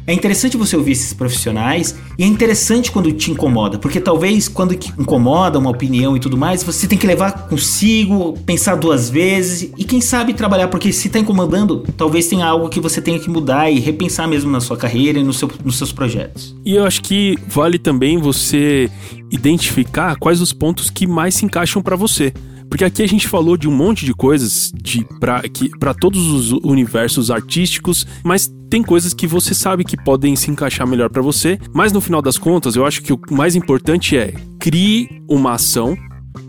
é 0.06 0.14
interessante 0.14 0.58
você 0.58 0.76
ouvir 0.76 0.92
esses 0.92 1.14
profissionais 1.14 1.96
e 2.18 2.24
é 2.24 2.28
interessante 2.28 2.92
quando 2.92 3.12
te 3.12 3.32
incomoda, 3.32 3.78
porque 3.78 4.00
talvez 4.00 4.48
quando 4.48 4.74
incomoda 4.74 5.60
uma 5.60 5.70
opinião 5.70 6.18
e 6.18 6.20
tudo 6.20 6.38
mais, 6.38 6.64
você 6.64 6.88
tem 6.88 6.98
que 6.98 7.06
levar 7.06 7.48
consigo, 7.48 8.34
pensar 8.46 8.76
duas 8.76 9.10
vezes 9.10 9.72
e 9.78 9.84
quem 9.84 10.02
sabe 10.02 10.34
trabalhar, 10.34 10.68
porque 10.68 10.92
se 10.92 11.10
tá 11.10 11.20
incomodando, 11.20 11.84
talvez 11.96 12.28
tenha 12.28 12.46
algo 12.46 12.70
que 12.70 12.80
você 12.80 13.02
tenha 13.02 13.20
que 13.20 13.30
mudar 13.30 13.70
e 13.72 13.80
repensar 13.80 14.28
mesmo 14.28 14.50
na 14.52 14.60
sua 14.60 14.78
carreira 14.78 15.20
e 15.20 15.24
no 15.24 15.34
seu, 15.34 15.50
nos 15.64 15.78
seus 15.78 15.92
projetos. 15.92 16.56
E 16.66 16.76
eu 16.76 16.86
acho 16.86 17.02
que 17.02 17.38
vale 17.48 17.78
também 17.78 18.18
você 18.18 18.90
identificar 19.32 20.16
quais 20.18 20.42
os 20.42 20.52
pontos 20.52 20.90
que 20.90 21.08
mais 21.08 21.36
se 21.36 21.46
encaixam 21.46 21.82
para 21.82 21.96
você. 21.96 22.34
Porque 22.70 22.86
aqui 22.86 23.04
a 23.04 23.08
gente 23.08 23.28
falou 23.28 23.58
de 23.58 23.68
um 23.68 23.72
monte 23.72 24.06
de 24.06 24.14
coisas 24.14 24.72
de 24.74 25.06
para 25.20 25.94
todos 25.94 26.28
os 26.28 26.52
universos 26.64 27.30
artísticos, 27.30 28.08
mas 28.24 28.50
tem 28.72 28.82
coisas 28.82 29.14
que 29.14 29.28
você 29.28 29.54
sabe 29.54 29.84
que 29.84 29.98
podem 29.98 30.34
se 30.34 30.50
encaixar 30.50 30.88
melhor 30.88 31.10
para 31.10 31.22
você, 31.22 31.60
mas 31.74 31.92
no 31.92 32.00
final 32.00 32.22
das 32.22 32.38
contas, 32.38 32.78
eu 32.78 32.86
acho 32.86 33.02
que 33.02 33.12
o 33.12 33.20
mais 33.30 33.54
importante 33.54 34.16
é 34.16 34.34
crie 34.58 35.22
uma 35.30 35.56
ação, 35.56 35.98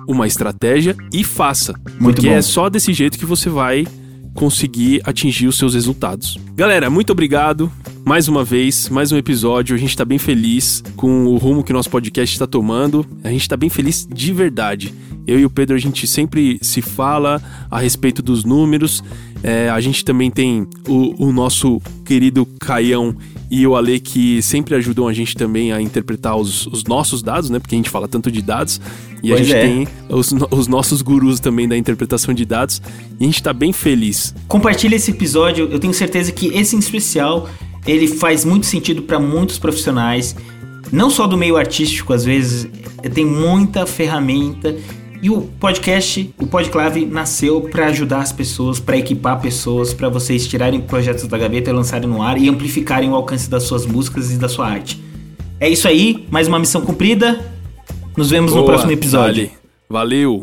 uma 0.06 0.24
estratégia 0.24 0.96
e 1.12 1.24
faça. 1.24 1.74
Muito 1.98 2.14
porque 2.14 2.28
bom. 2.28 2.34
é 2.34 2.40
só 2.40 2.70
desse 2.70 2.92
jeito 2.92 3.18
que 3.18 3.26
você 3.26 3.50
vai 3.50 3.88
conseguir 4.34 5.02
atingir 5.04 5.48
os 5.48 5.58
seus 5.58 5.74
resultados. 5.74 6.38
Galera, 6.54 6.88
muito 6.88 7.10
obrigado 7.10 7.70
mais 8.04 8.28
uma 8.28 8.44
vez, 8.44 8.88
mais 8.88 9.12
um 9.12 9.16
episódio. 9.16 9.74
A 9.74 9.78
gente 9.78 9.90
está 9.90 10.04
bem 10.04 10.18
feliz 10.18 10.82
com 10.96 11.26
o 11.26 11.36
rumo 11.36 11.62
que 11.62 11.72
nosso 11.72 11.88
podcast 11.88 12.34
está 12.34 12.46
tomando. 12.46 13.06
A 13.22 13.30
gente 13.30 13.42
está 13.42 13.56
bem 13.56 13.70
feliz 13.70 14.06
de 14.12 14.32
verdade. 14.32 14.92
Eu 15.26 15.38
e 15.38 15.44
o 15.44 15.50
Pedro, 15.50 15.76
a 15.76 15.78
gente 15.78 16.06
sempre 16.06 16.58
se 16.62 16.82
fala 16.82 17.40
a 17.70 17.78
respeito 17.78 18.20
dos 18.20 18.44
números. 18.44 19.04
É, 19.42 19.70
a 19.70 19.80
gente 19.80 20.04
também 20.04 20.30
tem 20.30 20.66
o, 20.88 21.26
o, 21.26 21.32
nosso 21.32 21.80
querido 22.04 22.46
Caião 22.60 23.14
e 23.50 23.66
o 23.66 23.76
Ale 23.76 24.00
que 24.00 24.42
sempre 24.42 24.74
ajudam 24.74 25.06
a 25.06 25.12
gente 25.12 25.36
também 25.36 25.72
a 25.72 25.80
interpretar 25.80 26.36
os, 26.36 26.66
os 26.66 26.84
nossos 26.84 27.22
dados, 27.22 27.50
né? 27.50 27.60
Porque 27.60 27.74
a 27.74 27.78
gente 27.78 27.90
fala 27.90 28.08
tanto 28.08 28.32
de 28.32 28.42
dados. 28.42 28.80
E 29.22 29.28
pois 29.28 29.40
a 29.40 29.44
gente 29.44 29.54
é. 29.54 29.62
tem 29.62 29.88
os, 30.08 30.32
os, 30.50 30.66
nossos 30.66 31.02
gurus 31.02 31.38
também 31.38 31.68
da 31.68 31.76
interpretação 31.76 32.34
de 32.34 32.44
dados. 32.44 32.82
E 33.20 33.22
a 33.22 33.26
gente 33.26 33.36
está 33.36 33.52
bem 33.52 33.72
feliz. 33.72 34.34
Compartilhe 34.48 34.96
esse 34.96 35.12
episódio. 35.12 35.68
Eu 35.70 35.78
tenho 35.78 35.94
certeza 35.94 36.32
que 36.32 36.48
esse 36.48 36.74
em 36.74 36.80
especial 36.80 37.48
ele 37.86 38.06
faz 38.06 38.44
muito 38.44 38.66
sentido 38.66 39.02
para 39.02 39.18
muitos 39.18 39.58
profissionais, 39.58 40.36
não 40.90 41.10
só 41.10 41.26
do 41.26 41.36
meio 41.36 41.56
artístico, 41.56 42.12
às 42.12 42.24
vezes 42.24 42.68
tem 43.14 43.24
muita 43.24 43.86
ferramenta 43.86 44.76
e 45.22 45.30
o 45.30 45.42
podcast, 45.42 46.34
o 46.36 46.48
Podclave 46.48 47.06
nasceu 47.06 47.60
para 47.60 47.86
ajudar 47.86 48.18
as 48.22 48.32
pessoas, 48.32 48.80
para 48.80 48.96
equipar 48.96 49.40
pessoas, 49.40 49.94
para 49.94 50.08
vocês 50.08 50.48
tirarem 50.48 50.80
projetos 50.80 51.28
da 51.28 51.38
gaveta 51.38 51.70
e 51.70 51.72
lançarem 51.72 52.08
no 52.08 52.20
ar 52.20 52.36
e 52.36 52.48
amplificarem 52.48 53.08
o 53.08 53.14
alcance 53.14 53.48
das 53.48 53.62
suas 53.62 53.86
músicas 53.86 54.32
e 54.32 54.36
da 54.36 54.48
sua 54.48 54.66
arte. 54.66 55.00
É 55.60 55.68
isso 55.68 55.86
aí, 55.86 56.26
mais 56.28 56.48
uma 56.48 56.58
missão 56.58 56.80
cumprida. 56.80 57.40
Nos 58.16 58.30
vemos 58.30 58.50
Boa, 58.50 58.62
no 58.62 58.66
próximo 58.66 58.90
episódio. 58.90 59.48
Vale. 59.88 60.40